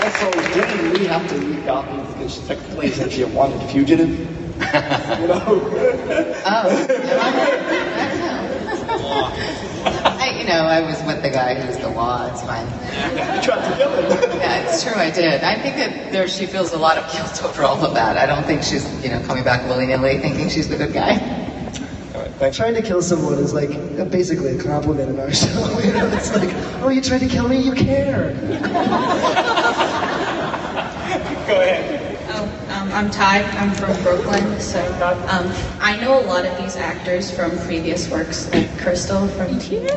[0.04, 4.10] Also, didn't we have to leave Gotham because technically isn't she a wanted fugitive?
[5.20, 5.60] you know?
[9.84, 12.26] I, you know, I was with the guy who was the law.
[12.30, 12.66] It's fine.
[13.36, 14.38] You tried to kill him.
[14.38, 14.94] Yeah, it's true.
[14.94, 15.42] I did.
[15.42, 18.16] I think that there she feels a lot of guilt over all of that.
[18.16, 21.40] I don't think she's, you know, coming back willy nilly thinking she's the good guy.
[22.52, 23.70] Trying to kill someone is like
[24.10, 25.78] basically a compliment in our show.
[25.80, 26.50] You know, it's like,
[26.82, 28.34] oh, you tried to kill me, you care.
[31.46, 31.93] Go ahead.
[32.94, 33.42] I'm Ty.
[33.58, 34.60] I'm from Brooklyn.
[34.60, 34.80] So
[35.28, 39.88] um, I know a lot of these actors from previous works, like Crystal from Teen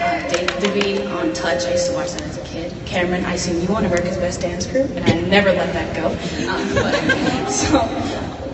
[0.00, 1.64] uh, David DeVee on Touch.
[1.64, 2.72] I used to watch that as a kid.
[2.86, 6.06] Camren, I seen you on America's Best Dance Group, and I never let that go.
[6.48, 7.80] Um, but, so,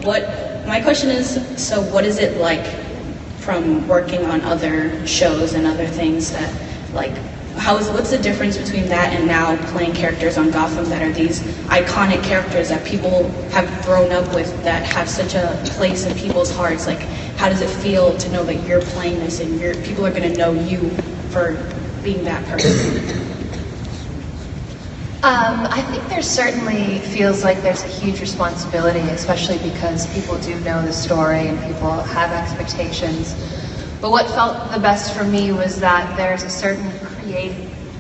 [0.05, 2.67] what my question is, so what is it like
[3.39, 7.15] from working on other shows and other things that, like,
[7.57, 11.12] how is what's the difference between that and now playing characters on Gotham that are
[11.12, 16.16] these iconic characters that people have grown up with that have such a place in
[16.16, 16.87] people's hearts?
[16.87, 17.01] Like,
[17.39, 20.31] how does it feel to know that you're playing this and you're, people are going
[20.31, 20.91] to know you
[21.31, 21.55] for
[22.03, 23.27] being that person?
[25.23, 30.55] Um, I think there certainly feels like there's a huge responsibility, especially because people do
[30.61, 33.35] know the story and people have expectations.
[34.01, 36.93] But what felt the best for me was that there's a certain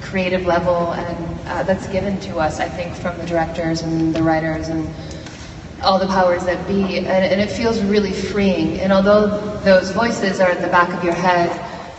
[0.02, 4.22] creative, level and uh, that's given to us, I think, from the directors and the
[4.22, 4.88] writers and
[5.82, 8.80] all the powers that be, and, and it feels really freeing.
[8.80, 11.50] And although those voices are at the back of your head,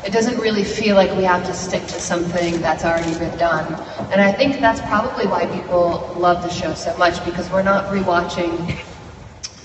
[0.06, 3.74] it doesn't really feel like we have to stick to something that's already been done.
[4.12, 7.92] And I think that's probably why people love the show so much because we're not
[7.92, 8.80] rewatching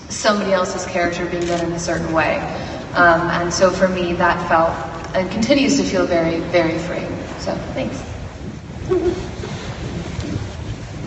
[0.09, 2.39] somebody else's character being done in a certain way.
[2.93, 4.73] Um, and so for me, that felt
[5.15, 7.12] and continues to feel very, very freeing.
[7.43, 7.99] So thanks.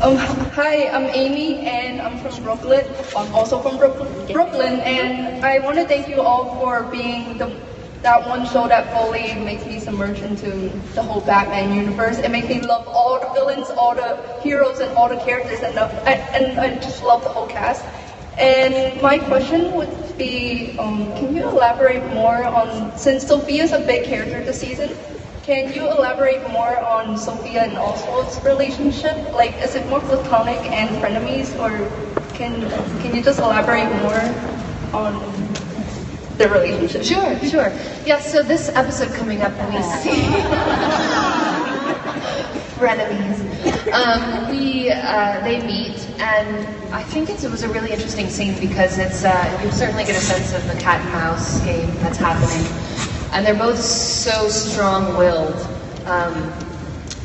[0.02, 0.18] Um,
[0.52, 2.84] hi, I'm Amy, and I'm from Brooklyn.
[3.16, 7.56] I'm also from Brooklyn, Brooklyn, and I want to thank you all for being the
[8.02, 12.18] that one show that fully makes me submerge into the whole Batman universe.
[12.18, 15.78] It makes me love all the villains, all the heroes, and all the characters, and
[15.78, 17.82] and, and I just love the whole cast.
[18.36, 24.04] And my question would be, um, can you elaborate more on, since Sophia's a big
[24.04, 24.94] character this season,
[25.46, 29.14] can you elaborate more on Sophia and Oswald's relationship?
[29.32, 31.70] Like, is it more platonic and frenemies, or
[32.34, 32.68] can
[33.00, 34.20] can you just elaborate more
[34.92, 35.14] on
[36.36, 37.04] their relationship?
[37.04, 37.72] Sure, sure.
[38.04, 40.18] Yeah, so this episode coming up, we see
[42.82, 43.38] frenemies.
[43.94, 48.58] Um, we uh, they meet, and I think it's, it was a really interesting scene
[48.58, 52.18] because it's uh, you certainly get a sense of the cat and mouse game that's
[52.18, 52.66] happening,
[53.32, 55.56] and they're both so strong-willed.
[56.06, 56.52] Um,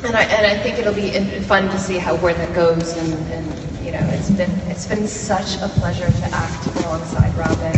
[0.04, 3.12] and I and I think it'll be fun to see how where that goes, and,
[3.32, 7.76] and you know, it's been it's been such a pleasure to act alongside Robin,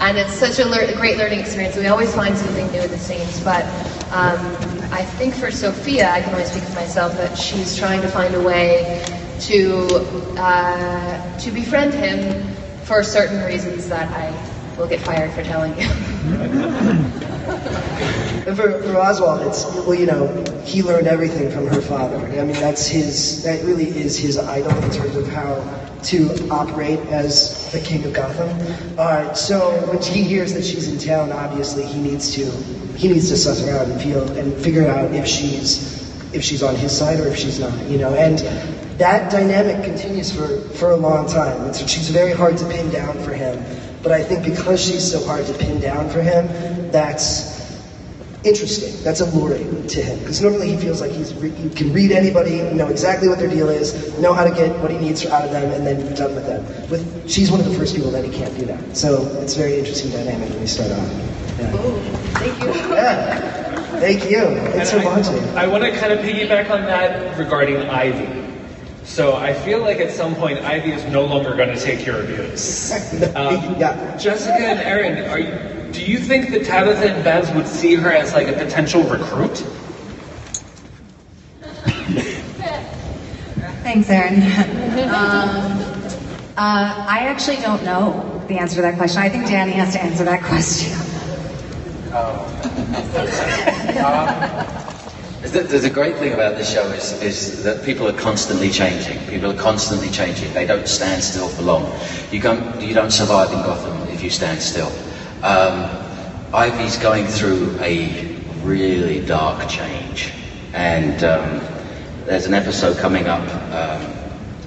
[0.00, 1.76] and it's such a lear- great learning experience.
[1.76, 3.64] We always find something new in the scenes, but
[4.12, 4.38] um,
[4.92, 8.34] I think for Sophia, I can only speak for myself that she's trying to find
[8.34, 9.04] a way
[9.40, 9.86] to
[10.38, 14.30] uh, to befriend him for certain reasons that I
[14.78, 15.88] will get fired for telling you.
[18.46, 20.26] And for, for Oswald, it's, well, you know,
[20.64, 22.16] he learned everything from her father.
[22.16, 25.64] I mean, that's his, that really is his idol in terms of how
[26.04, 28.48] to operate as the king of Gotham.
[28.96, 32.44] Uh, so when he hears that she's in town, obviously he needs to,
[32.96, 36.62] he needs to suss her out and feel, and figure out if she's, if she's
[36.62, 38.38] on his side or if she's not, you know, and
[38.98, 41.74] that dynamic continues for, for a long time.
[41.74, 43.58] So she's very hard to pin down for him,
[44.06, 46.46] but I think because she's so hard to pin down for him,
[46.92, 47.56] that's,
[48.44, 49.02] interesting.
[49.02, 52.62] That's alluring to him because normally he feels like he's re- he can read anybody,
[52.72, 55.50] know exactly what their deal is, know how to get what he needs out of
[55.50, 56.62] them, and then done with them.
[56.88, 58.96] With she's one of the first people that he can't do that.
[58.96, 61.10] So it's a very interesting dynamic when we start off.
[61.58, 61.72] Yeah.
[61.74, 61.98] Oh,
[62.34, 62.94] thank you.
[62.94, 63.98] Yeah.
[63.98, 64.40] Thank you.
[64.70, 65.58] Thanks for I- watching.
[65.58, 68.45] I want to kind of piggyback on that regarding Ivy.
[69.06, 72.22] So I feel like at some point Ivy is no longer going to take your
[72.22, 72.92] abuse.
[73.34, 73.78] Um,
[74.18, 78.10] Jessica and Erin, are you, do you think that Tabitha and Bez would see her
[78.10, 79.64] as like a potential recruit?
[83.82, 84.42] Thanks, Erin.
[85.08, 85.78] um,
[86.56, 89.22] uh, I actually don't know the answer to that question.
[89.22, 90.98] I think Danny has to answer that question.
[93.94, 94.82] The,
[95.50, 99.18] the, the great thing about this show is, is that people are constantly changing.
[99.26, 100.52] People are constantly changing.
[100.52, 101.92] They don't stand still for long.
[102.30, 104.90] You, don't you don't survive in Gotham if you stand still.
[105.42, 105.90] Um,
[106.54, 110.32] Ivy's going through a really dark change.
[110.72, 111.60] And um,
[112.24, 113.46] there's an episode coming up.
[113.72, 114.12] Um,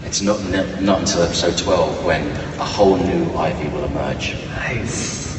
[0.04, 0.42] it's not,
[0.82, 2.28] not until episode 12 when
[2.60, 4.34] a whole new Ivy will emerge.
[4.48, 5.30] Nice.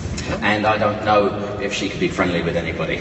[0.43, 3.01] And I don't know if she could be friendly with anybody.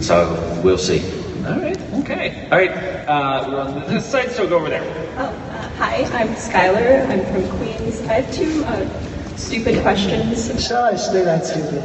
[0.00, 1.23] So we'll see.
[1.46, 1.78] All right.
[2.00, 2.48] Okay.
[2.50, 2.70] All right.
[2.70, 4.82] Uh, we're on this side, so go over there.
[5.18, 7.06] Oh, uh, hi, I'm Skylar.
[7.06, 8.00] I'm from Queens.
[8.08, 10.46] I have two uh, stupid questions.
[10.66, 11.82] Shush, they're not stupid.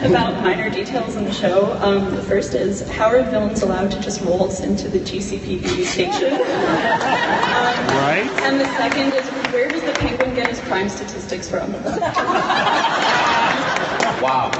[0.02, 1.72] About minor details in the show.
[1.82, 6.32] Um, the first is how are villains allowed to just waltz into the GCPD station?
[7.98, 8.30] right.
[8.44, 11.72] And the second is where does the penguin get his crime statistics from?
[14.20, 14.50] Wow.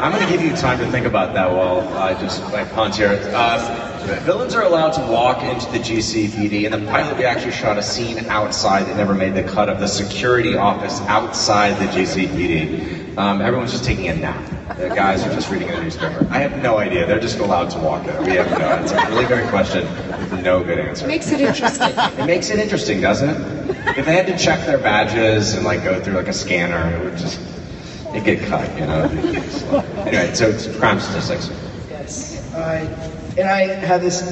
[0.00, 2.94] I'm going to give you time to think about that while I just like punt
[2.94, 3.18] here.
[3.32, 6.64] Uh, villains are allowed to walk into the GCPD.
[6.64, 9.80] In the pilot, we actually shot a scene outside that never made the cut of
[9.80, 13.16] the security office outside the GCPD.
[13.16, 14.50] Um, everyone's just taking a nap.
[14.76, 16.26] The guys are just reading a newspaper.
[16.30, 17.06] I have no idea.
[17.06, 18.24] They're just allowed to walk in.
[18.24, 18.82] We have no.
[18.82, 19.84] It's a really great question
[20.30, 21.06] with no good answer.
[21.06, 21.92] Makes it interesting.
[22.18, 23.96] It makes it interesting, doesn't it?
[23.96, 27.04] If they had to check their badges and like go through like a scanner, it
[27.04, 27.38] would just
[28.14, 29.02] it get cut, you know.
[30.06, 31.50] anyway, so it's crime statistics.
[31.90, 32.52] Yes.
[32.54, 34.22] Uh, and I have this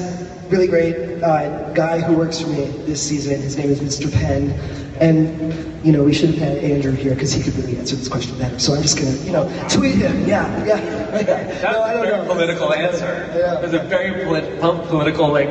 [0.49, 3.41] really great uh, guy who works for me this season.
[3.41, 4.11] His name is Mr.
[4.11, 4.51] Penn.
[4.99, 8.07] And, you know, we should have had Andrew here because he could really answer this
[8.07, 8.57] question better.
[8.59, 10.25] So I'm just going to, you know, tweet him.
[10.27, 10.79] Yeah, yeah.
[11.11, 13.27] That's a very political answer.
[13.63, 15.49] It's a very polit- pol- political, like,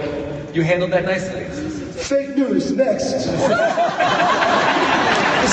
[0.54, 1.44] you handled that nicely.
[2.02, 3.26] Fake news, next.
[5.43, 5.51] And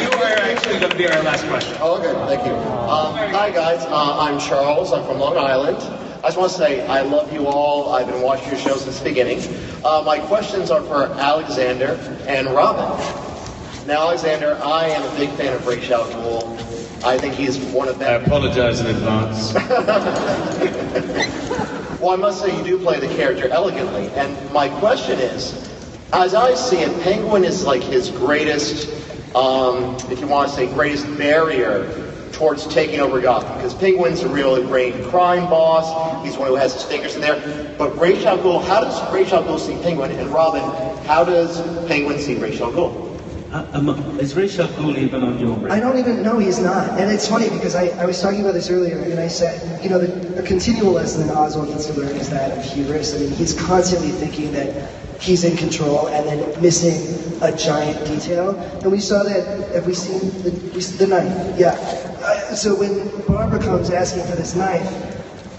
[0.00, 1.76] you are actually going to be our last question.
[1.80, 2.52] Oh, okay, thank you.
[2.52, 3.84] Um, hi, guys.
[3.84, 4.92] Uh, I'm Charles.
[4.92, 5.76] I'm from Long Island.
[6.24, 7.94] I just want to say I love you all.
[7.94, 9.38] I've been watching your show since the beginning.
[9.84, 11.94] Uh, my questions are for Alexander
[12.26, 12.88] and Robin.
[13.86, 17.04] Now, Alexander, I am a big fan of Ra's al Ghul.
[17.04, 18.20] I think he's one of them.
[18.20, 19.54] I apologize in advance.
[22.00, 24.08] Well, I must say you do play the character elegantly.
[24.10, 25.54] And my question is,
[26.12, 28.88] as I see it, Penguin is like his greatest,
[29.34, 33.54] um, if you want to say, greatest barrier towards taking over Gotham.
[33.56, 36.24] Because Penguin's a real ingrained crime boss.
[36.24, 37.74] He's one who has his fingers in there.
[37.78, 40.12] But Ra's al Ghul, how does Ra's al Ghul see Penguin?
[40.12, 40.62] And Robin,
[41.06, 43.04] how does Penguin see Ra's al Ghul?
[43.52, 45.72] Uh, um, is Ra's al Ghul even on your radar?
[45.72, 46.90] I don't even know he's not.
[47.00, 49.88] And it's funny because I, I was talking about this earlier and I said, you
[49.88, 53.14] know, the, the continual lesson that Oswald needs to learn is that of hubris.
[53.14, 58.50] I mean, he's constantly thinking that he's in control and then missing a giant detail.
[58.82, 60.50] And we saw that, have we seen the,
[60.98, 61.58] the knife?
[61.58, 61.70] Yeah.
[62.22, 64.86] Uh, so when Barbara comes asking for this knife,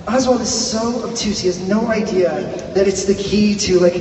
[0.07, 1.39] Oswald is so obtuse.
[1.39, 2.29] He has no idea
[2.73, 3.95] that it's the key to like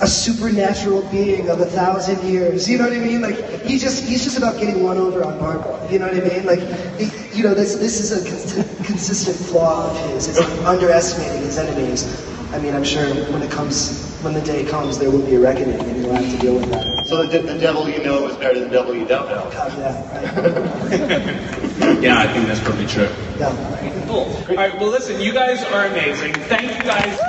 [0.00, 2.68] a supernatural being of a thousand years.
[2.68, 3.20] You know what I mean?
[3.20, 5.86] Like he just he's just about getting one over on Barbara.
[5.92, 6.46] You know what I mean?
[6.46, 6.60] Like
[6.98, 10.28] he, you know this this is a cons- consistent flaw of his.
[10.28, 12.04] It's underestimating his enemies.
[12.52, 15.40] I mean, I'm sure when it comes when the day comes, there will be a
[15.40, 17.06] reckoning, and you'll have to deal with that.
[17.06, 19.50] So the, the devil you know is better than the devil you don't know.
[22.00, 23.10] yeah, I think that's probably true.
[23.38, 23.54] Yeah.
[24.06, 24.34] Cool.
[24.48, 24.74] All right.
[24.80, 26.32] Well, listen, you guys are amazing.
[26.34, 27.20] Thank you guys.